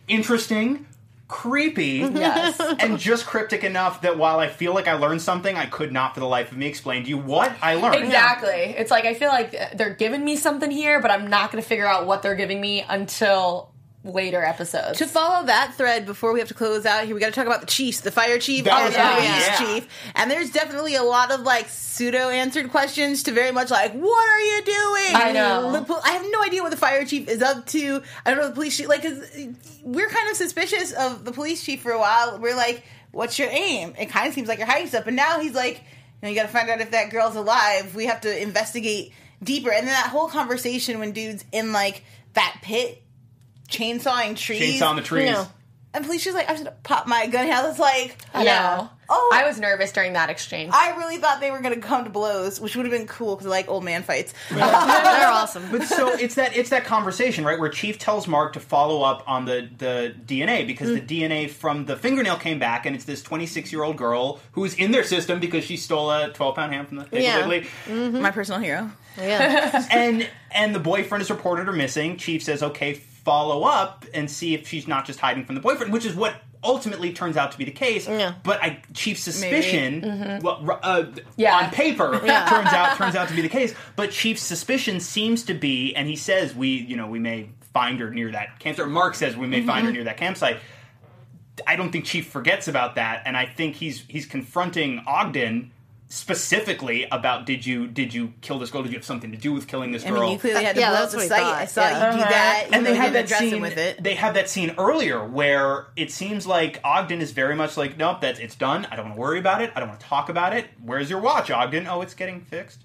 interesting. 0.07 0.85
Creepy, 1.27 2.01
mm-hmm. 2.01 2.15
yes. 2.15 2.59
and 2.79 2.97
just 2.97 3.25
cryptic 3.25 3.63
enough 3.63 4.01
that 4.01 4.17
while 4.17 4.39
I 4.39 4.47
feel 4.47 4.73
like 4.73 4.87
I 4.87 4.93
learned 4.93 5.21
something, 5.21 5.55
I 5.55 5.65
could 5.65 5.91
not 5.91 6.13
for 6.13 6.21
the 6.21 6.25
life 6.25 6.51
of 6.51 6.57
me 6.57 6.67
explain 6.67 7.03
to 7.03 7.09
you 7.09 7.17
what 7.17 7.53
I 7.61 7.75
learned. 7.75 8.03
Exactly. 8.03 8.75
It's 8.77 8.91
like 8.91 9.05
I 9.05 9.13
feel 9.13 9.29
like 9.29 9.77
they're 9.77 9.93
giving 9.93 10.23
me 10.23 10.37
something 10.37 10.71
here, 10.71 11.01
but 11.01 11.11
I'm 11.11 11.27
not 11.27 11.51
going 11.51 11.61
to 11.61 11.67
figure 11.67 11.85
out 11.85 12.05
what 12.05 12.21
they're 12.21 12.35
giving 12.35 12.61
me 12.61 12.85
until 12.87 13.71
later 14.07 14.43
episodes. 14.43 14.97
To 14.99 15.05
follow 15.05 15.45
that 15.45 15.73
thread 15.75 16.05
before 16.05 16.33
we 16.33 16.39
have 16.39 16.47
to 16.47 16.53
close 16.53 16.85
out 16.85 17.05
here, 17.05 17.13
we 17.13 17.19
got 17.21 17.27
to 17.27 17.31
talk 17.33 17.45
about 17.45 17.59
the 17.61 17.67
chiefs, 17.67 18.01
the 18.01 18.11
fire 18.11 18.39
chief 18.39 18.65
That 18.65 18.85
and 18.85 18.93
the 18.93 18.97
right, 18.97 19.15
police 19.17 19.47
yeah. 19.47 19.57
chief. 19.79 19.87
And 20.15 20.31
there's 20.31 20.49
definitely 20.51 20.95
a 20.95 21.03
lot 21.03 21.31
of 21.31 21.41
like 21.41 21.67
pseudo 21.69 22.29
answered 22.29 22.71
questions 22.71 23.23
to 23.23 23.31
very 23.31 23.51
much 23.51 23.69
like, 23.69 23.93
what 23.93 24.29
are 24.29 24.39
you 24.39 24.61
doing? 24.63 25.15
I 25.15 25.31
know. 25.33 25.71
The 25.73 25.81
pol- 25.83 26.01
I 26.03 26.11
have 26.11 26.25
no 26.31 26.41
idea 26.43 26.61
what 26.63 26.71
the 26.71 26.77
fire 26.77 27.05
chief 27.05 27.27
is 27.27 27.41
up 27.41 27.65
to. 27.67 28.01
I 28.25 28.31
don't 28.31 28.39
know 28.39 28.47
the 28.47 28.55
police 28.55 28.77
chief 28.77 28.87
like 28.87 29.03
'cause 29.03 29.19
we're 29.83 30.09
kind 30.09 30.29
of 30.29 30.37
suspicious 30.37 30.91
of 30.93 31.25
the 31.25 31.31
police 31.31 31.63
chief 31.63 31.81
for 31.81 31.91
a 31.91 31.99
while. 31.99 32.39
We're 32.39 32.55
like, 32.55 32.83
what's 33.11 33.37
your 33.37 33.49
aim? 33.49 33.93
It 33.99 34.07
kind 34.09 34.27
of 34.27 34.33
seems 34.33 34.47
like 34.47 34.57
you're 34.59 34.67
hiding 34.67 34.87
stuff, 34.87 35.05
but 35.05 35.13
now 35.13 35.39
he's 35.39 35.53
like, 35.55 35.77
you 35.77 35.83
know, 36.23 36.29
you 36.29 36.35
got 36.35 36.43
to 36.43 36.47
find 36.47 36.69
out 36.69 36.81
if 36.81 36.91
that 36.91 37.09
girl's 37.09 37.35
alive. 37.35 37.93
We 37.95 38.05
have 38.05 38.21
to 38.21 38.41
investigate 38.41 39.13
deeper. 39.43 39.71
And 39.71 39.85
then 39.85 39.93
that 39.93 40.09
whole 40.09 40.27
conversation 40.29 40.99
when 40.99 41.11
dude's 41.11 41.45
in 41.51 41.71
like 41.73 42.03
that 42.33 42.57
pit 42.61 43.03
chainsawing 43.69 44.35
trees. 44.35 44.79
Chainsaw 44.79 44.89
on 44.89 44.95
the 44.95 45.01
trees. 45.01 45.29
Yeah. 45.29 45.45
And 45.93 46.05
police 46.05 46.21
she's 46.21 46.33
like, 46.33 46.49
"I'm 46.49 46.57
gonna 46.57 46.73
pop 46.83 47.07
my 47.07 47.27
gun. 47.27 47.49
I 47.49 47.67
was 47.67 47.79
like, 47.79 48.17
I 48.33 48.43
Yeah. 48.43 48.59
know. 48.59 48.89
Oh. 49.09 49.31
I 49.33 49.47
was 49.47 49.59
nervous 49.59 49.91
during 49.91 50.13
that 50.13 50.29
exchange. 50.29 50.71
I 50.73 50.95
really 50.97 51.17
thought 51.17 51.39
they 51.39 51.51
were 51.51 51.59
going 51.59 51.73
to 51.73 51.79
come 51.79 52.03
to 52.03 52.09
blows, 52.09 52.59
which 52.59 52.75
would 52.75 52.85
have 52.85 52.91
been 52.91 53.07
cool 53.07 53.35
because 53.35 53.47
I 53.47 53.49
like 53.49 53.69
old 53.69 53.83
man 53.83 54.03
fights. 54.03 54.33
They're 54.49 54.61
awesome. 54.63 55.71
But 55.71 55.83
so 55.83 56.09
it's 56.09 56.35
that 56.35 56.55
it's 56.55 56.69
that 56.71 56.85
conversation, 56.85 57.45
right, 57.45 57.59
where 57.59 57.69
Chief 57.69 57.97
tells 57.97 58.27
Mark 58.27 58.53
to 58.53 58.59
follow 58.59 59.03
up 59.03 59.23
on 59.27 59.45
the 59.45 59.69
the 59.77 60.13
DNA 60.25 60.67
because 60.67 60.89
the 60.89 61.01
mm. 61.01 61.07
DNA 61.07 61.49
from 61.49 61.85
the 61.85 61.95
fingernail 61.95 62.37
came 62.37 62.59
back, 62.59 62.85
and 62.85 62.95
it's 62.95 63.05
this 63.05 63.21
26 63.23 63.71
year 63.71 63.83
old 63.83 63.97
girl 63.97 64.39
who's 64.51 64.73
in 64.75 64.91
their 64.91 65.03
system 65.03 65.39
because 65.39 65.63
she 65.63 65.77
stole 65.77 66.11
a 66.11 66.31
12 66.33 66.55
pound 66.55 66.73
ham 66.73 66.85
from 66.85 66.97
the 66.97 67.05
Piggly 67.05 67.23
Yeah. 67.23 67.47
Wiggly. 67.47 67.69
Mm-hmm. 67.85 68.21
My 68.21 68.31
personal 68.31 68.59
hero. 68.59 68.91
Yeah, 69.17 69.87
and 69.89 70.29
and 70.51 70.75
the 70.75 70.79
boyfriend 70.79 71.21
is 71.21 71.29
reported 71.29 71.65
her 71.65 71.73
missing. 71.73 72.17
Chief 72.17 72.43
says, 72.43 72.61
"Okay, 72.61 73.01
follow 73.27 73.63
up 73.63 74.05
and 74.13 74.31
see 74.31 74.53
if 74.53 74.65
she's 74.69 74.87
not 74.87 75.05
just 75.05 75.19
hiding 75.19 75.43
from 75.43 75.55
the 75.55 75.61
boyfriend," 75.61 75.91
which 75.91 76.05
is 76.05 76.15
what 76.15 76.35
ultimately 76.63 77.11
turns 77.11 77.35
out 77.35 77.51
to 77.51 77.57
be 77.57 77.65
the 77.65 77.71
case. 77.71 78.07
Yeah. 78.07 78.35
But 78.43 78.63
I 78.63 78.79
Chief's 78.93 79.21
suspicion, 79.21 80.39
well, 80.41 80.79
uh, 80.81 81.03
Yeah. 81.35 81.57
on 81.57 81.69
paper, 81.71 82.11
turns 82.19 82.69
out 82.79 82.95
turns 82.97 83.15
out 83.15 83.27
to 83.27 83.35
be 83.35 83.41
the 83.41 83.49
case. 83.49 83.73
But 83.97 84.11
chief 84.11 84.39
suspicion 84.39 85.01
seems 85.01 85.43
to 85.43 85.53
be, 85.53 85.93
and 85.93 86.07
he 86.07 86.15
says, 86.15 86.55
"We, 86.55 86.69
you 86.69 86.95
know, 86.95 87.07
we 87.07 87.19
may 87.19 87.49
find 87.73 87.99
her 87.99 88.09
near 88.09 88.31
that 88.31 88.59
campsite." 88.59 88.87
Mark 88.87 89.13
says, 89.15 89.35
"We 89.35 89.45
may 89.47 89.61
find 89.61 89.85
her 89.85 89.91
near 89.91 90.05
that 90.05 90.17
campsite." 90.17 90.57
I 91.65 91.75
don't 91.75 91.91
think 91.91 92.05
Chief 92.05 92.27
forgets 92.27 92.67
about 92.69 92.95
that, 92.95 93.23
and 93.25 93.35
I 93.35 93.45
think 93.45 93.75
he's 93.75 94.05
he's 94.07 94.25
confronting 94.25 95.01
Ogden 95.05 95.71
specifically 96.09 97.05
about 97.11 97.45
did 97.45 97.65
you 97.65 97.87
did 97.87 98.13
you 98.13 98.33
kill 98.41 98.59
this 98.59 98.71
girl? 98.71 98.83
Did 98.83 98.91
you 98.91 98.97
have 98.97 99.05
something 99.05 99.31
to 99.31 99.37
do 99.37 99.53
with 99.53 99.67
killing 99.67 99.91
this 99.91 100.05
I 100.05 100.09
girl? 100.09 100.21
mean, 100.21 100.31
you 100.33 100.39
clearly 100.39 100.63
had 100.63 100.75
to 100.75 100.81
Yeah, 100.81 100.89
blow 100.89 100.95
up 100.97 101.01
that's 101.03 101.11
the 101.13 101.17
what 101.17 101.23
he 101.23 101.29
site. 101.29 101.41
thought. 101.41 101.55
I 101.55 101.65
saw 101.65 101.81
Yeah. 101.81 101.89
you 101.89 102.17
do 102.17 102.21
uh-huh. 102.21 102.29
that, 102.29 102.63
and 102.65 102.75
and 102.75 102.85
they 102.85 102.91
they 102.91 102.95
had 102.97 103.03
didn't 103.03 103.13
that 103.13 103.23
address 103.25 103.39
scene. 103.51 103.61
with 103.61 103.77
it. 103.77 104.03
They 104.03 104.15
had 104.15 104.33
that 104.35 104.49
scene 104.49 104.73
earlier 104.77 105.25
where 105.25 105.87
it 105.95 106.11
seems 106.11 106.47
like 106.47 106.79
Ogden 106.83 107.21
is 107.21 107.31
very 107.31 107.55
much 107.55 107.77
like, 107.77 107.97
nope, 107.97 108.21
that's 108.21 108.39
it's 108.39 108.55
done. 108.55 108.87
I 108.91 108.95
don't 108.95 109.05
want 109.05 109.15
to 109.15 109.21
worry 109.21 109.39
about 109.39 109.61
it. 109.61 109.71
I 109.75 109.79
don't 109.79 109.89
want 109.89 109.99
to 110.01 110.05
talk 110.05 110.29
about 110.29 110.53
it. 110.55 110.67
Where's 110.81 111.09
your 111.09 111.19
watch, 111.19 111.51
Ogden? 111.51 111.87
Oh, 111.87 112.01
it's 112.01 112.13
getting 112.13 112.41
fixed. 112.41 112.81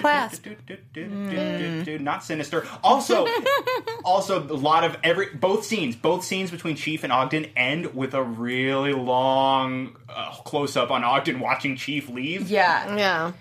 Clasp. 0.00 0.46
Not 2.00 2.24
sinister. 2.24 2.66
Also, 2.84 3.26
also 4.04 4.42
a 4.42 4.54
lot 4.54 4.84
of 4.84 4.96
every 5.02 5.34
both 5.34 5.64
scenes, 5.64 5.96
both 5.96 6.24
scenes 6.24 6.50
between 6.50 6.76
Chief 6.76 7.04
and 7.04 7.12
Ogden 7.12 7.46
end 7.56 7.94
with 7.94 8.14
a 8.14 8.22
really 8.22 8.92
long 8.92 9.96
uh, 10.08 10.32
close 10.44 10.76
up 10.76 10.90
on 10.90 11.04
Ogden 11.04 11.40
watching 11.40 11.76
Chief 11.76 12.08
leave. 12.08 12.50
Yeah. 12.50 12.96
Yeah. 12.96 13.32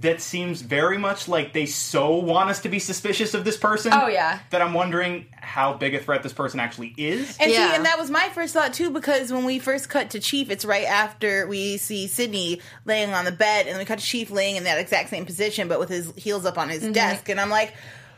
That 0.00 0.20
seems 0.20 0.62
very 0.62 0.98
much 0.98 1.28
like 1.28 1.52
they 1.52 1.66
so 1.66 2.16
want 2.16 2.50
us 2.50 2.60
to 2.62 2.68
be 2.68 2.80
suspicious 2.80 3.34
of 3.34 3.44
this 3.44 3.56
person. 3.56 3.92
Oh, 3.94 4.08
yeah. 4.08 4.40
That 4.50 4.60
I'm 4.60 4.74
wondering 4.74 5.26
how 5.32 5.74
big 5.74 5.94
a 5.94 6.00
threat 6.00 6.24
this 6.24 6.32
person 6.32 6.58
actually 6.58 6.92
is. 6.96 7.36
And 7.38 7.52
Yeah. 7.52 7.68
see, 7.68 7.76
and 7.76 7.84
that 7.84 7.96
was 7.96 8.10
my 8.10 8.28
first 8.30 8.52
thought 8.52 8.72
too, 8.74 8.90
because 8.90 9.32
when 9.32 9.44
we 9.44 9.60
first 9.60 9.88
cut 9.88 10.10
to 10.10 10.18
Chief, 10.18 10.50
it's 10.50 10.64
right 10.64 10.86
after 10.86 11.46
we 11.46 11.76
see 11.76 12.08
Sidney 12.08 12.60
laying 12.84 13.10
on 13.14 13.24
the 13.24 13.30
bed, 13.30 13.68
and 13.68 13.78
we 13.78 13.84
cut 13.84 14.00
to 14.00 14.04
Chief 14.04 14.28
laying 14.30 14.56
in 14.56 14.64
that 14.64 14.78
exact 14.78 15.08
same 15.08 15.24
position, 15.24 15.68
but 15.68 15.78
with 15.78 15.88
his 15.88 16.12
heels 16.16 16.44
up 16.44 16.58
on 16.58 16.68
his 16.68 16.82
mm-hmm. 16.82 16.92
desk, 16.92 17.28
and 17.28 17.40
I'm 17.40 17.50
like. 17.50 17.72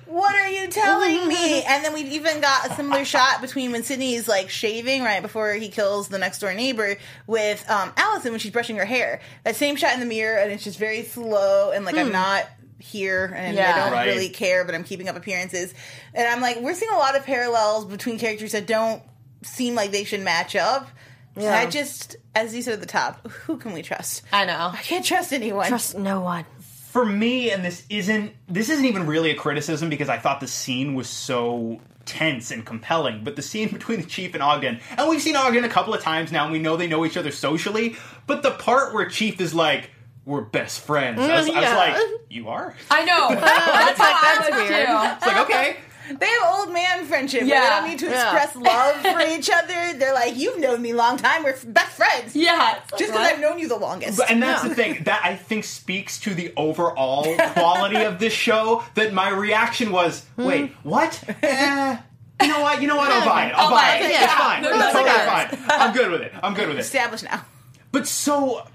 What 0.08 0.34
are 0.34 0.48
you 0.48 0.68
telling 0.68 1.28
me? 1.28 1.62
And 1.68 1.84
then 1.84 1.92
we've 1.92 2.12
even 2.12 2.40
got 2.40 2.70
a 2.70 2.74
similar 2.74 3.04
shot 3.04 3.40
between 3.40 3.72
when 3.72 3.82
Sidney's 3.82 4.26
like 4.26 4.48
shaving 4.48 5.02
right 5.02 5.20
before 5.20 5.52
he 5.54 5.68
kills 5.68 6.08
the 6.08 6.18
next 6.18 6.38
door 6.38 6.54
neighbor 6.54 6.96
with 7.26 7.68
um, 7.70 7.92
Allison 7.96 8.32
when 8.32 8.40
she's 8.40 8.50
brushing 8.52 8.76
her 8.76 8.84
hair. 8.86 9.20
That 9.44 9.56
same 9.56 9.76
shot 9.76 9.92
in 9.94 10.00
the 10.00 10.06
mirror, 10.06 10.38
and 10.38 10.50
it's 10.50 10.64
just 10.64 10.78
very 10.78 11.02
slow 11.04 11.70
and 11.72 11.84
like 11.84 11.96
I'm 11.96 12.10
not 12.12 12.46
here 12.80 13.26
and 13.36 13.58
I 13.58 13.76
don't 13.84 13.92
Right. 13.92 14.06
really 14.06 14.28
care, 14.30 14.64
but 14.64 14.74
I'm 14.74 14.84
keeping 14.84 15.08
up 15.08 15.16
appearances. 15.16 15.74
And 16.14 16.26
I'm 16.26 16.40
like, 16.40 16.60
we're 16.60 16.74
seeing 16.74 16.92
a 16.92 16.96
lot 16.96 17.16
of 17.16 17.24
parallels 17.24 17.84
between 17.84 18.18
characters 18.18 18.52
that 18.52 18.66
don't 18.66 19.02
seem 19.42 19.74
like 19.74 19.90
they 19.90 20.04
should 20.04 20.20
match 20.20 20.56
up. 20.56 20.88
And 21.36 21.46
I 21.46 21.66
just, 21.66 22.16
as 22.34 22.54
you 22.54 22.62
said 22.62 22.74
at 22.74 22.80
the 22.80 22.86
top, 22.86 23.28
who 23.28 23.58
can 23.58 23.72
we 23.72 23.82
trust? 23.82 24.22
I 24.32 24.44
know. 24.44 24.70
I 24.72 24.78
can't 24.82 25.04
trust 25.04 25.32
anyone. 25.32 25.68
Trust 25.68 25.96
no 25.96 26.20
one. 26.20 26.44
For 26.90 27.04
me, 27.04 27.50
and 27.50 27.64
this 27.64 27.84
isn't 27.90 28.32
this 28.48 28.70
isn't 28.70 28.84
even 28.84 29.06
really 29.06 29.30
a 29.30 29.34
criticism 29.34 29.90
because 29.90 30.08
I 30.08 30.18
thought 30.18 30.40
the 30.40 30.48
scene 30.48 30.94
was 30.94 31.08
so 31.08 31.80
tense 32.06 32.50
and 32.50 32.64
compelling. 32.64 33.24
But 33.24 33.36
the 33.36 33.42
scene 33.42 33.68
between 33.72 34.00
the 34.00 34.06
chief 34.06 34.34
and 34.34 34.42
Ogden, 34.42 34.80
and 34.96 35.08
we've 35.08 35.22
seen 35.22 35.36
Ogden 35.36 35.64
a 35.64 35.68
couple 35.68 35.92
of 35.94 36.02
times 36.02 36.32
now, 36.32 36.44
and 36.44 36.52
we 36.52 36.58
know 36.58 36.76
they 36.76 36.86
know 36.86 37.04
each 37.04 37.16
other 37.16 37.30
socially. 37.30 37.96
But 38.26 38.42
the 38.42 38.52
part 38.52 38.94
where 38.94 39.08
Chief 39.08 39.40
is 39.40 39.54
like, 39.54 39.90
"We're 40.24 40.40
best 40.40 40.80
friends," 40.80 41.20
I, 41.20 41.36
was, 41.36 41.48
I 41.48 41.60
was 41.60 41.68
mm, 41.68 41.76
like, 41.76 42.20
"You 42.30 42.48
are?" 42.48 42.74
I 42.90 43.04
know. 43.04 43.28
That's 43.34 43.98
how 43.98 44.06
I 44.06 44.38
that's 44.38 44.56
weird. 44.56 44.68
too. 44.68 45.16
It's 45.16 45.26
like, 45.26 45.48
okay. 45.48 45.76
They 46.08 46.26
have 46.26 46.58
old 46.58 46.72
man 46.72 47.04
friendship. 47.06 47.42
Yeah. 47.44 47.60
They 47.60 47.68
don't 47.68 47.88
need 47.90 47.98
to 48.00 48.06
Yeah. 48.06 48.34
express 48.36 48.56
love 48.56 48.96
for 49.02 49.20
each 49.20 49.50
other. 49.50 49.98
They're 49.98 50.14
like, 50.14 50.36
you've 50.36 50.58
known 50.58 50.80
me 50.82 50.90
a 50.92 50.96
long 50.96 51.16
time. 51.18 51.44
We're 51.44 51.50
f- 51.52 51.64
best 51.66 51.96
friends. 51.96 52.34
Yeah. 52.34 52.78
Just 52.98 53.12
because 53.12 53.26
I've 53.26 53.40
known 53.40 53.58
you 53.58 53.68
the 53.68 53.76
longest. 53.76 54.18
But, 54.18 54.30
and 54.30 54.42
that's 54.42 54.62
the 54.62 54.74
thing 54.74 55.04
that 55.04 55.20
I 55.24 55.36
think 55.36 55.64
speaks 55.64 56.18
to 56.20 56.34
the 56.34 56.52
overall 56.56 57.24
quality 57.52 58.02
of 58.02 58.18
this 58.18 58.32
show. 58.32 58.82
That 58.94 59.12
my 59.12 59.28
reaction 59.30 59.92
was, 59.92 60.24
"Wait, 60.36 60.72
what?" 60.82 61.22
Eh, 61.42 61.96
you 62.42 62.48
know 62.48 62.60
what? 62.60 62.80
You 62.80 62.88
know 62.88 62.96
what? 62.96 63.10
I'll 63.10 63.24
buy 63.26 63.46
it. 63.46 63.52
I'll, 63.54 63.66
I'll 63.66 63.70
buy 63.70 63.76
buy 63.76 63.96
it. 63.96 64.10
it. 64.10 64.22
It's 64.22 64.32
fine. 64.34 64.62
No, 64.62 64.68
It's 64.70 64.92
totally 64.92 65.10
okay. 65.10 65.26
fine. 65.56 65.80
I'm 65.80 65.92
good 65.94 66.10
with 66.10 66.20
it. 66.22 66.32
I'm 66.42 66.54
good 66.54 66.68
with 66.68 66.76
it. 66.78 66.80
Established 66.80 67.24
now. 67.24 67.44
But 67.92 68.06
so 68.06 68.66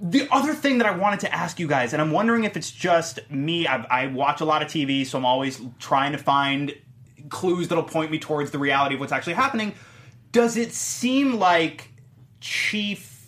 the 0.00 0.28
other 0.30 0.54
thing 0.54 0.78
that 0.78 0.86
I 0.86 0.96
wanted 0.96 1.20
to 1.20 1.34
ask 1.34 1.58
you 1.58 1.66
guys, 1.66 1.92
and 1.92 2.00
I'm 2.00 2.10
wondering 2.10 2.44
if 2.44 2.56
it's 2.56 2.70
just 2.70 3.18
me. 3.30 3.66
I, 3.66 3.82
I 3.90 4.06
watch 4.06 4.40
a 4.40 4.44
lot 4.44 4.62
of 4.62 4.68
TV, 4.68 5.04
so 5.06 5.18
I'm 5.18 5.26
always 5.26 5.60
trying 5.78 6.12
to 6.12 6.18
find 6.18 6.74
clues 7.28 7.68
that'll 7.68 7.84
point 7.84 8.10
me 8.10 8.18
towards 8.18 8.50
the 8.50 8.58
reality 8.58 8.94
of 8.94 9.00
what's 9.00 9.12
actually 9.12 9.34
happening. 9.34 9.74
Does 10.30 10.56
it 10.56 10.72
seem 10.72 11.34
like 11.34 11.90
Chief 12.40 13.26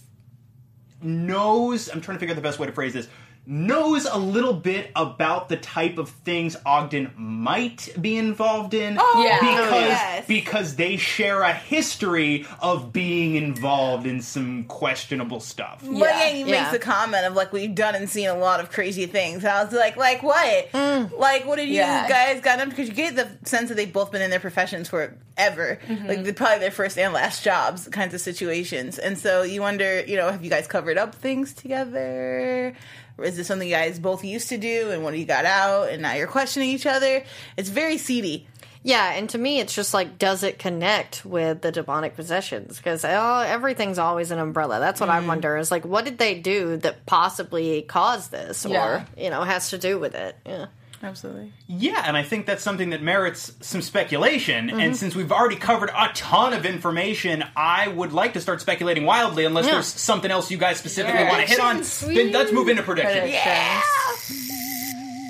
knows? 1.03 1.89
I'm 1.89 2.01
trying 2.01 2.17
to 2.17 2.21
figure 2.21 2.35
out 2.35 2.37
the 2.37 2.43
best 2.43 2.59
way 2.59 2.67
to 2.67 2.73
phrase 2.73 2.93
this. 2.93 3.09
Knows 3.47 4.05
a 4.05 4.17
little 4.19 4.53
bit 4.53 4.93
about 4.95 5.49
the 5.49 5.57
type 5.57 5.99
of 5.99 6.11
things 6.11 6.57
Ogden 6.65 7.11
might 7.17 7.89
be 8.01 8.17
involved 8.17 8.75
in 8.75 8.95
yeah. 8.95 9.39
because 9.41 9.73
Oh, 9.73 9.79
yes. 9.81 10.27
because 10.29 10.77
they 10.77 10.97
share 10.99 11.41
a 11.43 11.53
history 11.53 12.47
of 12.61 12.93
being 12.93 13.35
involved 13.35 14.07
in 14.07 14.21
some 14.21 14.65
questionable 14.65 15.41
stuff. 15.41 15.81
But 15.83 15.97
yeah, 15.99 16.29
he 16.29 16.41
Yeah. 16.41 16.61
makes 16.61 16.71
the 16.71 16.79
comment 16.79 17.27
of 17.27 17.33
like 17.35 17.53
we've 17.53 17.75
done 17.75 17.97
and 17.97 18.09
seen 18.09 18.29
a 18.29 18.37
lot 18.37 18.61
of 18.61 18.71
crazy 18.71 19.07
things. 19.07 19.43
And 19.43 19.49
I 19.53 19.65
was 19.65 19.73
like, 19.73 19.97
like 19.97 20.23
what? 20.23 20.71
Mm. 20.73 21.19
Like 21.19 21.45
what 21.47 21.57
did 21.57 21.69
you 21.69 21.77
Yeah. 21.77 22.09
guys 22.09 22.41
gotten 22.43 22.61
up? 22.61 22.69
Because 22.69 22.89
you 22.89 22.95
get 22.95 23.17
the 23.17 23.27
sense 23.49 23.69
that 23.71 23.75
they've 23.75 23.93
both 23.93 24.13
been 24.13 24.23
in 24.23 24.31
their 24.31 24.39
professions 24.39 24.89
forever, 24.89 25.79
Mm-hmm. 25.89 26.07
like 26.07 26.23
they're 26.23 26.35
probably 26.35 26.59
their 26.61 26.71
first 26.71 26.99
and 26.99 27.13
last 27.15 27.43
jobs, 27.43 27.89
kinds 27.89 28.15
of 28.15 28.21
situations. 28.21 28.99
And 28.99 29.19
so 29.19 29.43
you 29.43 29.61
wonder, 29.63 30.05
you 30.07 30.15
know, 30.17 30.31
have 30.31 30.45
you 30.45 30.51
guys 30.51 30.67
covered 30.69 30.99
up 30.99 31.15
things 31.17 31.53
together? 31.55 32.75
Is 33.23 33.37
this 33.37 33.47
something 33.47 33.69
you 33.69 33.75
guys 33.75 33.99
both 33.99 34.25
used 34.25 34.49
to 34.51 34.59
do, 34.59 34.91
and 34.91 35.03
what 35.05 35.17
you 35.17 35.25
got 35.25 35.45
out, 35.45 35.91
and 35.91 36.03
now 36.03 36.15
you're 36.15 36.27
questioning 36.27 36.71
each 36.71 36.87
other? 36.87 37.23
It's 37.57 37.69
very 37.69 37.99
seedy. 37.99 38.47
Yeah, 38.83 39.13
and 39.13 39.29
to 39.31 39.39
me, 39.39 39.61
it's 39.61 39.75
just 39.75 39.93
like, 39.93 40.17
does 40.19 40.43
it 40.43 40.59
connect 40.59 41.25
with 41.27 41.61
the 41.61 41.71
demonic 41.71 42.17
possessions? 42.17 42.79
Because 42.79 43.05
oh, 43.05 43.45
everything's 43.47 43.99
always 43.99 44.31
an 44.31 44.39
umbrella. 44.39 44.81
That's 44.81 45.01
what 45.01 45.11
I 45.11 45.21
mm. 45.21 45.27
wonder. 45.27 45.57
Is 45.59 45.71
like, 45.71 45.85
what 45.85 46.07
did 46.07 46.17
they 46.17 46.41
do 46.41 46.79
that 46.79 47.05
possibly 47.05 47.83
caused 47.83 48.31
this, 48.31 48.65
Yeah. 48.65 48.87
or 48.87 49.07
you 49.23 49.29
know, 49.29 49.43
has 49.43 49.71
to 49.71 49.79
do 49.79 49.99
with 49.99 50.15
it? 50.15 50.35
Yeah. 50.47 50.67
Absolutely. 51.03 51.51
Yeah, 51.67 52.03
and 52.07 52.15
I 52.17 52.23
think 52.23 52.45
that's 52.45 52.63
something 52.63 52.91
that 52.91 53.01
merits 53.03 53.53
some 53.61 53.81
speculation. 53.81 54.69
And 54.69 54.79
mm-hmm. 54.81 54.93
since 54.93 55.15
we've 55.15 55.33
already 55.33 55.57
covered 55.57 55.89
a 55.97 56.11
ton 56.13 56.53
of 56.53 56.67
information, 56.67 57.43
I 57.57 57.89
would 57.89 58.13
like 58.13 58.35
to 58.35 58.41
start 58.41 58.61
speculating 58.61 59.07
wildly, 59.07 59.47
unless 59.47 59.65
Yeah. 59.65 59.73
there's 59.73 59.87
something 59.87 60.31
else 60.31 60.51
you 60.51 60.59
guys 60.59 60.77
specifically 60.77 61.21
Yeah. 61.21 61.31
want 61.31 61.41
to 61.43 61.49
hit 61.49 61.59
on. 61.61 61.83
Then 62.15 62.33
let's 62.33 62.53
move 62.53 62.69
into 62.69 62.83
predictions. 62.83 63.31
Yeah. 63.33 63.81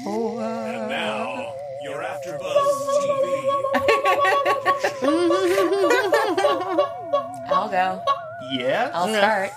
And 0.06 0.88
now, 0.88 1.52
you're 1.84 2.02
AfterBuzz 2.02 3.00
TV. 3.00 3.80
I'll 7.52 7.68
go. 7.68 8.02
Yeah. 8.52 8.90
I'll 8.92 9.08
start. 9.14 9.50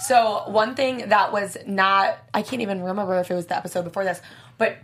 So 0.00 0.44
one 0.48 0.74
thing 0.74 1.08
that 1.10 1.32
was 1.32 1.56
not 1.66 2.18
I 2.32 2.42
can't 2.42 2.62
even 2.62 2.82
remember 2.82 3.18
if 3.20 3.30
it 3.30 3.34
was 3.34 3.46
the 3.46 3.56
episode 3.56 3.82
before 3.84 4.04
this, 4.04 4.20
but 4.58 4.76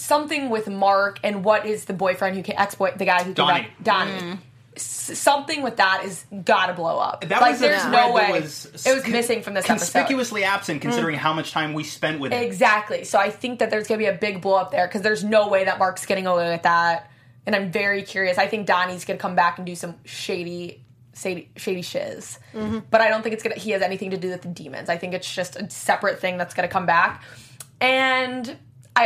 something 0.00 0.50
with 0.50 0.68
Mark 0.68 1.20
and 1.22 1.44
what 1.44 1.66
is 1.66 1.84
the 1.84 1.92
boyfriend 1.92 2.36
who 2.36 2.42
can 2.42 2.56
exploit 2.58 2.98
the 2.98 3.04
guy 3.04 3.18
who 3.18 3.34
came 3.34 3.46
Donnie. 3.46 3.60
back 3.62 3.82
Donnie. 3.82 4.12
Mm. 4.12 4.38
S- 4.76 5.18
something 5.18 5.62
with 5.62 5.76
that 5.78 6.04
is 6.04 6.24
gotta 6.44 6.72
blow 6.74 6.98
up. 6.98 7.22
That 7.28 7.40
like 7.40 7.52
was 7.52 7.60
there's 7.60 7.84
no 7.86 7.90
that 7.90 8.14
way 8.14 8.40
was 8.40 8.66
it 8.86 8.94
was 8.94 9.06
missing 9.08 9.42
from 9.42 9.54
this 9.54 9.64
episode. 9.64 9.78
conspicuously 9.78 10.44
absent, 10.44 10.78
mm. 10.78 10.82
considering 10.82 11.16
how 11.16 11.32
much 11.32 11.50
time 11.50 11.74
we 11.74 11.84
spent 11.84 12.20
with 12.20 12.32
it. 12.32 12.42
Exactly. 12.42 13.04
So 13.04 13.18
I 13.18 13.30
think 13.30 13.58
that 13.58 13.70
there's 13.70 13.88
going 13.88 13.98
to 13.98 14.04
be 14.04 14.08
a 14.08 14.16
big 14.16 14.40
blow 14.40 14.54
up 14.54 14.70
there 14.70 14.86
because 14.86 15.02
there's 15.02 15.24
no 15.24 15.48
way 15.48 15.64
that 15.64 15.78
Mark's 15.78 16.06
getting 16.06 16.26
away 16.26 16.50
with 16.50 16.62
that. 16.62 17.10
And 17.46 17.56
I'm 17.56 17.72
very 17.72 18.02
curious. 18.02 18.38
I 18.38 18.46
think 18.46 18.66
Donnie's 18.66 19.04
going 19.04 19.18
to 19.18 19.22
come 19.22 19.34
back 19.34 19.58
and 19.58 19.66
do 19.66 19.74
some 19.74 19.96
shady, 20.04 20.84
shady, 21.16 21.50
shady 21.56 21.82
shiz. 21.82 22.38
Mm-hmm. 22.54 22.80
But 22.90 23.00
I 23.00 23.08
don't 23.08 23.22
think 23.22 23.32
it's 23.32 23.42
going 23.42 23.54
to. 23.54 23.60
He 23.60 23.70
has 23.72 23.82
anything 23.82 24.10
to 24.10 24.18
do 24.18 24.28
with 24.28 24.42
the 24.42 24.48
demons. 24.48 24.88
I 24.88 24.98
think 24.98 25.14
it's 25.14 25.34
just 25.34 25.56
a 25.56 25.68
separate 25.68 26.20
thing 26.20 26.36
that's 26.36 26.54
going 26.54 26.68
to 26.68 26.72
come 26.72 26.86
back. 26.86 27.24
And 27.80 28.56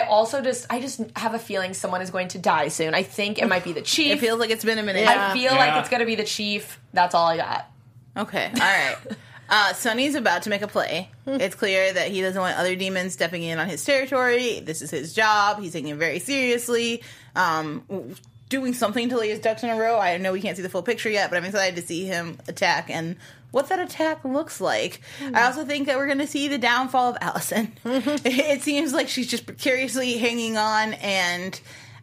I 0.03 0.07
also 0.07 0.43
just, 0.43 0.67
I 0.71 0.81
just 0.81 1.01
have 1.17 1.35
a 1.35 1.39
feeling 1.39 1.75
someone 1.75 2.03
is 2.03 2.11
going 2.11 2.29
to 2.29 2.39
die 2.39 2.69
soon. 2.69 2.95
I 2.95 3.03
think 3.03 3.39
it 3.39 3.47
might 3.49 3.65
be 3.65 3.73
the 3.73 3.83
chief. 3.83 4.17
It 4.17 4.21
feels 4.21 4.39
like 4.41 4.51
it's 4.51 4.65
been 4.65 4.79
a 4.79 4.83
minute. 4.83 5.07
I 5.07 5.33
feel 5.33 5.53
Yeah. 5.53 5.57
like 5.59 5.81
it's 5.81 5.89
going 5.89 6.01
to 6.01 6.07
be 6.07 6.17
the 6.17 6.25
chief. 6.25 6.81
That's 6.93 7.15
all 7.15 7.27
I 7.27 7.37
got. 7.37 7.71
Okay, 8.17 8.47
all 8.55 8.59
right. 8.61 8.97
Uh, 9.47 9.75
Sonny's 9.75 10.15
about 10.15 10.45
to 10.45 10.51
make 10.51 10.63
a 10.63 10.67
play. 10.67 11.11
It's 11.27 11.55
clear 11.55 11.93
that 11.93 12.09
he 12.11 12.23
doesn't 12.23 12.41
want 12.41 12.57
other 12.57 12.75
demons 12.77 13.13
stepping 13.13 13.43
in 13.43 13.59
on 13.59 13.69
his 13.69 13.85
territory. 13.85 14.61
This 14.61 14.81
is 14.81 14.91
his 14.91 15.13
job. 15.13 15.61
He's 15.61 15.75
taking 15.75 15.91
it 15.91 15.99
very 15.99 16.19
seriously. 16.19 17.03
Um, 17.37 18.15
doing 18.49 18.73
something 18.73 19.11
to 19.11 19.19
lay 19.19 19.29
his 19.29 19.41
ducks 19.41 19.63
in 19.63 19.69
a 19.69 19.77
row. 19.77 19.99
I 19.99 20.17
know 20.17 20.33
we 20.33 20.41
can't 20.41 20.57
see 20.57 20.63
the 20.63 20.71
full 20.71 20.83
picture 20.83 21.11
yet, 21.11 21.29
but 21.29 21.37
I'm 21.37 21.45
excited 21.45 21.77
to 21.77 21.87
see 21.87 22.07
him 22.07 22.39
attack 22.49 22.89
and 22.89 23.17
what 23.55 23.69
that 23.71 23.79
attack 23.79 24.25
looks 24.25 24.61
like. 24.61 25.01
I 25.33 25.45
also 25.45 25.65
think 25.65 25.87
that 25.87 25.97
we're 25.97 26.07
going 26.07 26.19
to 26.19 26.27
see 26.27 26.49
the 26.49 26.59
downfall 26.59 27.11
of 27.11 27.17
Allison. 27.21 27.73
it 27.85 28.63
seems 28.63 28.93
like 28.93 29.09
she's 29.09 29.27
just 29.29 29.47
precariously 29.47 30.19
hanging 30.19 30.57
on 30.59 30.95
and. 30.95 31.59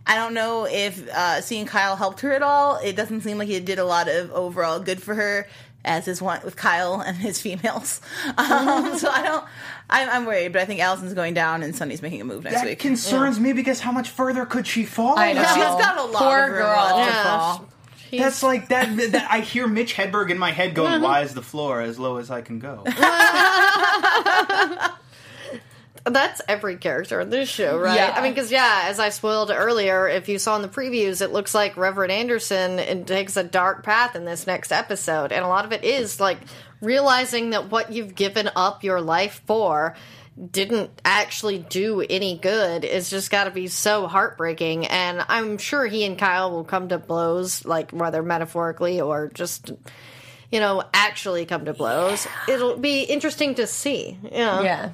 I 0.07 0.15
don't 0.15 0.33
know 0.33 0.65
if 0.65 1.07
uh, 1.09 1.41
seeing 1.41 1.67
Kyle 1.67 1.95
helped 1.95 2.21
her 2.21 2.31
at 2.33 2.41
all. 2.41 2.77
It 2.77 2.95
doesn't 2.95 3.21
seem 3.21 3.37
like 3.37 3.49
it 3.49 3.65
did 3.65 3.77
a 3.77 3.85
lot 3.85 4.09
of 4.09 4.31
overall 4.31 4.79
good 4.79 4.99
for 4.99 5.13
her, 5.13 5.47
as 5.85 6.07
is 6.07 6.19
one 6.19 6.41
with 6.43 6.55
Kyle 6.55 6.99
and 6.99 7.15
his 7.15 7.39
females. 7.39 8.01
Um, 8.35 8.97
so 8.97 9.11
I 9.11 9.21
don't. 9.21 9.45
I'm, 9.91 10.09
I'm 10.09 10.25
worried, 10.25 10.53
but 10.53 10.61
I 10.63 10.65
think 10.65 10.79
Allison's 10.81 11.13
going 11.13 11.35
down 11.35 11.61
and 11.61 11.75
Sunny's 11.75 12.01
making 12.01 12.19
a 12.19 12.23
move 12.23 12.43
next 12.43 12.55
That 12.55 12.65
week. 12.65 12.79
concerns 12.79 13.39
me 13.39 13.53
because 13.53 13.79
how 13.79 13.91
much 13.91 14.09
further 14.09 14.43
could 14.43 14.65
she 14.65 14.85
fall? 14.85 15.19
I 15.19 15.33
know. 15.33 15.43
She's 15.43 15.55
got 15.55 15.99
a 15.99 16.03
lot 16.05 16.23
Poor 16.23 16.39
of 16.45 16.49
room 16.49 16.61
girl. 16.63 16.75
left 16.97 17.59
to 17.59 17.63
Yeah. 17.63 17.70
That's 18.19 18.43
like 18.43 18.69
that, 18.69 18.95
that. 19.11 19.31
I 19.31 19.39
hear 19.41 19.67
Mitch 19.67 19.95
Hedberg 19.95 20.29
in 20.29 20.37
my 20.37 20.51
head 20.51 20.75
going, 20.75 20.93
uh-huh. 20.93 21.03
"Why 21.03 21.21
is 21.21 21.33
the 21.33 21.41
floor 21.41 21.81
as 21.81 21.99
low 21.99 22.17
as 22.17 22.29
I 22.29 22.41
can 22.41 22.59
go?" 22.59 22.83
That's 26.03 26.41
every 26.47 26.77
character 26.77 27.21
in 27.21 27.29
this 27.29 27.47
show, 27.47 27.77
right? 27.77 27.95
Yeah. 27.95 28.13
I 28.15 28.23
mean, 28.23 28.33
because 28.33 28.51
yeah, 28.51 28.85
as 28.85 28.99
I 28.99 29.09
spoiled 29.09 29.51
earlier, 29.51 30.07
if 30.07 30.29
you 30.29 30.39
saw 30.39 30.55
in 30.55 30.63
the 30.63 30.67
previews, 30.67 31.21
it 31.21 31.31
looks 31.31 31.53
like 31.53 31.77
Reverend 31.77 32.11
Anderson 32.11 32.79
it 32.79 33.05
takes 33.05 33.37
a 33.37 33.43
dark 33.43 33.83
path 33.83 34.15
in 34.15 34.25
this 34.25 34.47
next 34.47 34.71
episode, 34.71 35.31
and 35.31 35.45
a 35.45 35.47
lot 35.47 35.65
of 35.65 35.71
it 35.71 35.83
is 35.83 36.19
like 36.19 36.39
realizing 36.81 37.51
that 37.51 37.69
what 37.69 37.91
you've 37.91 38.15
given 38.15 38.49
up 38.55 38.83
your 38.83 38.99
life 38.99 39.43
for 39.45 39.95
didn't 40.51 41.01
actually 41.03 41.59
do 41.59 42.01
any 42.01 42.37
good. 42.37 42.83
It's 42.83 43.09
just 43.09 43.31
got 43.31 43.45
to 43.45 43.51
be 43.51 43.67
so 43.67 44.07
heartbreaking, 44.07 44.87
and 44.87 45.23
I'm 45.27 45.57
sure 45.57 45.85
he 45.85 46.05
and 46.05 46.17
Kyle 46.17 46.51
will 46.51 46.63
come 46.63 46.89
to 46.89 46.97
blows, 46.97 47.65
like 47.65 47.91
whether 47.91 48.23
metaphorically 48.23 49.01
or 49.01 49.29
just. 49.29 49.71
You 50.53 50.59
know, 50.59 50.83
actually 50.93 51.45
come 51.45 51.63
to 51.63 51.73
blows. 51.73 52.27
It'll 52.49 52.75
be 52.75 53.03
interesting 53.03 53.55
to 53.55 53.65
see. 53.65 54.19
You 54.21 54.31
know? 54.31 54.61
Yeah. 54.61 54.91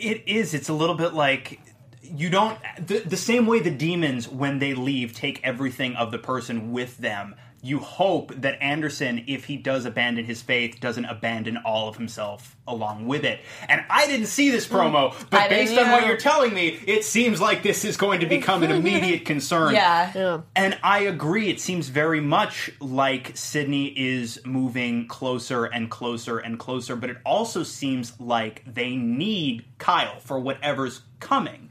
It 0.00 0.24
is. 0.26 0.52
It's 0.52 0.68
a 0.68 0.72
little 0.72 0.96
bit 0.96 1.14
like 1.14 1.60
you 2.02 2.30
don't 2.30 2.58
the, 2.84 3.00
the 3.00 3.16
same 3.16 3.46
way 3.46 3.60
the 3.60 3.70
demons 3.70 4.28
when 4.28 4.58
they 4.58 4.74
leave 4.74 5.12
take 5.12 5.40
everything 5.42 5.96
of 5.96 6.12
the 6.12 6.18
person 6.18 6.72
with 6.72 6.98
them. 6.98 7.34
You 7.66 7.80
hope 7.80 8.32
that 8.36 8.62
Anderson, 8.62 9.24
if 9.26 9.46
he 9.46 9.56
does 9.56 9.86
abandon 9.86 10.24
his 10.24 10.40
faith, 10.40 10.78
doesn't 10.78 11.04
abandon 11.04 11.56
all 11.56 11.88
of 11.88 11.96
himself 11.96 12.56
along 12.68 13.08
with 13.08 13.24
it. 13.24 13.40
And 13.68 13.84
I 13.90 14.06
didn't 14.06 14.26
see 14.26 14.50
this 14.50 14.68
promo, 14.68 15.12
but 15.30 15.40
I 15.40 15.48
didn't 15.48 15.66
based 15.66 15.80
on 15.80 15.90
what 15.90 16.06
you're 16.06 16.16
telling 16.16 16.54
me, 16.54 16.68
it 16.86 17.04
seems 17.04 17.40
like 17.40 17.64
this 17.64 17.84
is 17.84 17.96
going 17.96 18.20
to 18.20 18.26
become 18.26 18.62
an 18.62 18.70
immediate 18.72 19.24
concern. 19.24 19.74
Yeah. 19.74 20.42
And 20.54 20.78
I 20.84 21.00
agree. 21.00 21.48
It 21.48 21.60
seems 21.60 21.88
very 21.88 22.20
much 22.20 22.70
like 22.80 23.36
Sidney 23.36 23.86
is 23.86 24.40
moving 24.44 25.08
closer 25.08 25.64
and 25.64 25.90
closer 25.90 26.38
and 26.38 26.60
closer, 26.60 26.94
but 26.94 27.10
it 27.10 27.16
also 27.26 27.64
seems 27.64 28.18
like 28.20 28.62
they 28.64 28.94
need 28.94 29.64
Kyle 29.78 30.20
for 30.20 30.38
whatever's 30.38 31.02
coming. 31.18 31.70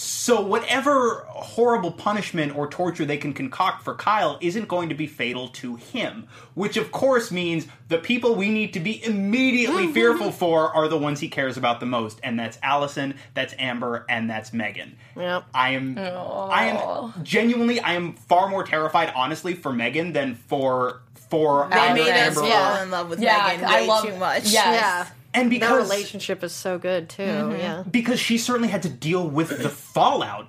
So, 0.00 0.40
whatever 0.40 1.26
horrible 1.28 1.90
punishment 1.90 2.56
or 2.56 2.68
torture 2.68 3.04
they 3.04 3.16
can 3.16 3.32
concoct 3.32 3.82
for 3.82 3.96
Kyle 3.96 4.38
isn't 4.40 4.68
going 4.68 4.90
to 4.90 4.94
be 4.94 5.08
fatal 5.08 5.48
to 5.48 5.74
him. 5.74 6.28
Which, 6.54 6.76
of 6.76 6.92
course, 6.92 7.32
means 7.32 7.66
the 7.88 7.98
people 7.98 8.36
we 8.36 8.48
need 8.48 8.74
to 8.74 8.80
be 8.80 9.04
immediately 9.04 9.86
mm-hmm. 9.86 9.94
fearful 9.94 10.30
for 10.30 10.72
are 10.72 10.86
the 10.86 10.96
ones 10.96 11.18
he 11.18 11.28
cares 11.28 11.56
about 11.56 11.80
the 11.80 11.86
most. 11.86 12.20
And 12.22 12.38
that's 12.38 12.60
Allison, 12.62 13.14
that's 13.34 13.56
Amber, 13.58 14.06
and 14.08 14.30
that's 14.30 14.52
Megan. 14.52 14.96
Yep. 15.16 15.46
I 15.52 15.70
am 15.70 15.98
I 15.98 16.66
am 16.66 17.24
genuinely 17.24 17.80
I 17.80 17.94
am 17.94 18.12
far 18.12 18.48
more 18.48 18.62
terrified 18.62 19.12
honestly 19.16 19.54
for 19.54 19.72
Megan 19.72 20.12
than 20.12 20.36
for 20.36 21.00
for 21.28 21.66
They 21.72 21.76
either 21.76 21.94
made 21.94 22.10
us 22.10 22.36
Amber 22.36 22.40
or- 22.42 22.50
fall 22.50 22.82
in 22.82 22.90
love 22.92 23.10
with 23.10 23.20
Yeah, 23.20 23.48
Megan 23.48 23.64
I 23.64 23.80
way 23.80 23.86
love- 23.88 24.04
too 24.04 24.16
much. 24.16 24.44
Yes. 24.44 24.54
Yeah. 24.54 25.06
And 25.34 25.50
because 25.50 25.68
because 25.68 25.90
relationship 25.90 26.42
is 26.42 26.52
so 26.52 26.78
good 26.78 27.08
too. 27.08 27.22
Mm-hmm. 27.22 27.60
Yeah. 27.60 27.84
because 27.90 28.18
she 28.20 28.38
certainly 28.38 28.68
had 28.68 28.82
to 28.82 28.88
deal 28.88 29.26
with 29.28 29.62
the 29.62 29.68
fallout 29.68 30.48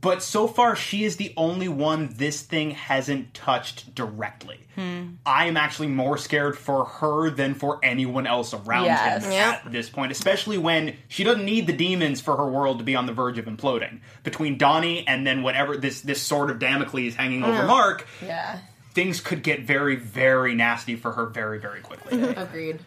but 0.00 0.22
so 0.22 0.46
far 0.46 0.74
she 0.76 1.04
is 1.04 1.16
the 1.16 1.32
only 1.36 1.68
one 1.68 2.08
this 2.16 2.42
thing 2.42 2.70
hasn't 2.70 3.34
touched 3.34 3.94
directly. 3.94 4.58
Hmm. 4.74 5.14
I 5.26 5.46
am 5.46 5.56
actually 5.56 5.88
more 5.88 6.16
scared 6.16 6.56
for 6.56 6.86
her 6.86 7.28
than 7.28 7.54
for 7.54 7.78
anyone 7.82 8.26
else 8.26 8.54
around 8.54 8.84
Yes. 8.86 9.24
him 9.24 9.32
Yep. 9.32 9.66
at 9.66 9.72
this 9.72 9.90
point, 9.90 10.10
especially 10.12 10.56
when 10.56 10.96
she 11.08 11.22
doesn't 11.22 11.44
need 11.44 11.66
the 11.66 11.74
demons 11.74 12.20
for 12.20 12.36
her 12.36 12.46
world 12.48 12.78
to 12.78 12.84
be 12.84 12.96
on 12.96 13.06
the 13.06 13.12
verge 13.12 13.36
of 13.36 13.44
imploding. 13.44 14.00
Between 14.22 14.56
Donnie 14.56 15.06
and 15.06 15.26
then 15.26 15.42
whatever 15.42 15.76
this 15.76 16.00
this 16.00 16.22
sword 16.22 16.50
of 16.50 16.58
Damocles 16.58 17.14
hanging 17.14 17.44
over 17.44 17.62
mm. 17.62 17.66
Mark, 17.66 18.06
Yeah. 18.24 18.60
things 18.94 19.20
could 19.20 19.42
get 19.42 19.60
very, 19.64 19.96
very 19.96 20.54
nasty 20.54 20.96
for 20.96 21.12
her 21.12 21.26
very, 21.26 21.58
very 21.58 21.80
quickly. 21.80 22.16
Mm-hmm. 22.16 22.40
Agreed. 22.40 22.78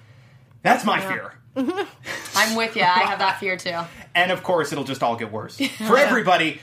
That's 0.64 0.84
my 0.86 1.00
fear. 1.00 1.34
I'm 2.36 2.56
with 2.56 2.76
you. 2.76 2.82
I 2.82 3.04
have 3.06 3.20
that 3.20 3.40
fear 3.40 3.58
too. 3.58 3.80
And 4.16 4.32
of 4.32 4.42
course, 4.42 4.72
it'll 4.72 4.84
just 4.84 5.04
all 5.04 5.16
get 5.16 5.32
worse. 5.32 5.58
For 5.88 5.98
everybody, 5.98 6.60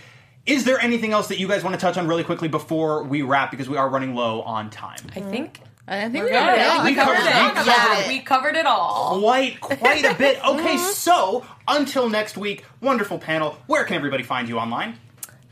is 0.47 0.65
there 0.65 0.81
anything 0.81 1.13
else 1.13 1.29
that 1.29 1.39
you 1.39 1.47
guys 1.47 1.63
want 1.63 1.75
to 1.75 1.81
touch 1.81 1.97
on 1.97 2.09
really 2.09 2.25
quickly 2.25 2.49
before 2.49 3.05
we 3.05 3.23
wrap? 3.23 3.51
Because 3.53 3.69
we 3.69 3.77
are 3.77 3.89
running 3.89 4.15
low 4.17 4.43
on 4.43 4.71
time. 4.71 4.99
I 5.15 5.21
think 5.21 5.61
I 5.87 6.03
think 6.09 6.15
we're 6.15 6.25
we 6.25 6.29
good. 6.31 6.33
got 6.33 6.59
it. 6.59 6.67
I 6.67 6.85
We 6.85 6.91
we 6.91 6.95
covered 6.97 7.17
covered 7.17 7.29
it. 7.29 7.37
it. 7.37 7.59
We 7.59 7.73
covered 7.73 7.99
it. 7.99 8.09
We 8.09 8.21
covered 8.21 8.57
it 8.57 8.67
all. 8.67 9.21
Quite, 9.21 9.61
quite 9.61 10.05
a 10.05 10.15
bit. 10.15 10.39
Okay, 10.45 10.77
mm-hmm. 10.77 10.93
so 10.93 11.45
until 11.69 12.09
next 12.09 12.37
week, 12.37 12.65
wonderful 12.81 13.19
panel. 13.19 13.59
Where 13.67 13.85
can 13.85 13.97
everybody 13.97 14.23
find 14.23 14.49
you 14.49 14.59
online? 14.59 14.99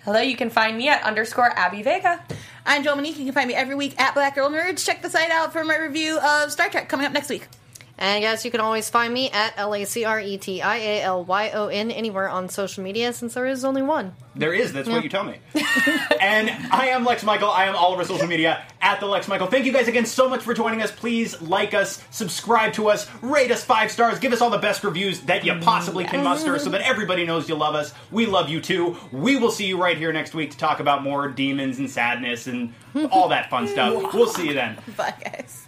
Hello, 0.04 0.20
you 0.20 0.36
can 0.36 0.48
find 0.48 0.76
me 0.78 0.88
at 0.88 1.02
underscore 1.02 1.50
Abby 1.58 1.82
Vega. 1.82 2.24
I'm 2.64 2.82
Joel 2.82 2.96
Monique. 2.96 3.18
You 3.18 3.24
can 3.24 3.34
find 3.34 3.48
me 3.48 3.54
every 3.54 3.74
week 3.74 4.00
at 4.00 4.14
Black 4.14 4.34
Girl 4.36 4.48
Nerds. 4.48 4.84
Check 4.84 5.02
the 5.02 5.10
site 5.10 5.30
out 5.30 5.52
for 5.52 5.64
my 5.64 5.76
review 5.76 6.18
of 6.20 6.50
Star 6.50 6.68
Trek 6.70 6.88
coming 6.88 7.04
up 7.04 7.12
next 7.12 7.28
week. 7.28 7.46
And 8.00 8.22
guys, 8.22 8.44
you 8.44 8.52
can 8.52 8.60
always 8.60 8.88
find 8.88 9.12
me 9.12 9.28
at 9.30 9.54
L 9.56 9.74
A 9.74 9.84
C 9.84 10.04
R 10.04 10.20
E 10.20 10.38
T 10.38 10.62
I 10.62 10.76
A 10.76 11.02
L 11.02 11.24
Y 11.24 11.50
O 11.50 11.66
N 11.66 11.90
anywhere 11.90 12.28
on 12.28 12.48
social 12.48 12.84
media 12.84 13.12
since 13.12 13.34
there 13.34 13.46
is 13.46 13.64
only 13.64 13.82
one. 13.82 14.14
There 14.36 14.54
is. 14.54 14.72
That's 14.72 14.88
what 14.88 15.02
you 15.02 15.10
tell 15.10 15.24
me. 15.24 15.38
and 16.20 16.48
I 16.72 16.90
am 16.92 17.04
Lex 17.04 17.24
Michael. 17.24 17.50
I 17.50 17.64
am 17.64 17.74
all 17.74 17.92
over 17.92 18.04
social 18.04 18.28
media 18.28 18.64
at 18.80 19.00
the 19.00 19.06
Lex 19.06 19.26
Michael. 19.26 19.48
Thank 19.48 19.66
you 19.66 19.72
guys 19.72 19.88
again 19.88 20.06
so 20.06 20.28
much 20.28 20.42
for 20.42 20.54
joining 20.54 20.80
us. 20.80 20.92
Please 20.92 21.42
like 21.42 21.74
us, 21.74 22.00
subscribe 22.12 22.72
to 22.74 22.88
us, 22.88 23.10
rate 23.20 23.50
us 23.50 23.64
five 23.64 23.90
stars, 23.90 24.20
give 24.20 24.32
us 24.32 24.40
all 24.40 24.50
the 24.50 24.58
best 24.58 24.84
reviews 24.84 25.22
that 25.22 25.44
you 25.44 25.58
possibly 25.60 26.04
can 26.04 26.22
muster 26.22 26.56
so 26.60 26.70
that 26.70 26.82
everybody 26.82 27.26
knows 27.26 27.48
you 27.48 27.56
love 27.56 27.74
us. 27.74 27.92
We 28.12 28.26
love 28.26 28.48
you 28.48 28.60
too. 28.60 28.96
We 29.10 29.36
will 29.38 29.50
see 29.50 29.66
you 29.66 29.76
right 29.76 29.98
here 29.98 30.12
next 30.12 30.34
week 30.34 30.52
to 30.52 30.56
talk 30.56 30.78
about 30.78 31.02
more 31.02 31.26
demons 31.28 31.78
and 31.80 31.90
sadness 31.90 32.46
and 32.46 32.72
all 33.10 33.28
that 33.30 33.50
fun 33.50 33.66
stuff. 33.66 34.14
We'll 34.14 34.26
see 34.26 34.48
you 34.48 34.54
then. 34.54 34.78
Bye, 34.96 35.14
guys. 35.22 35.67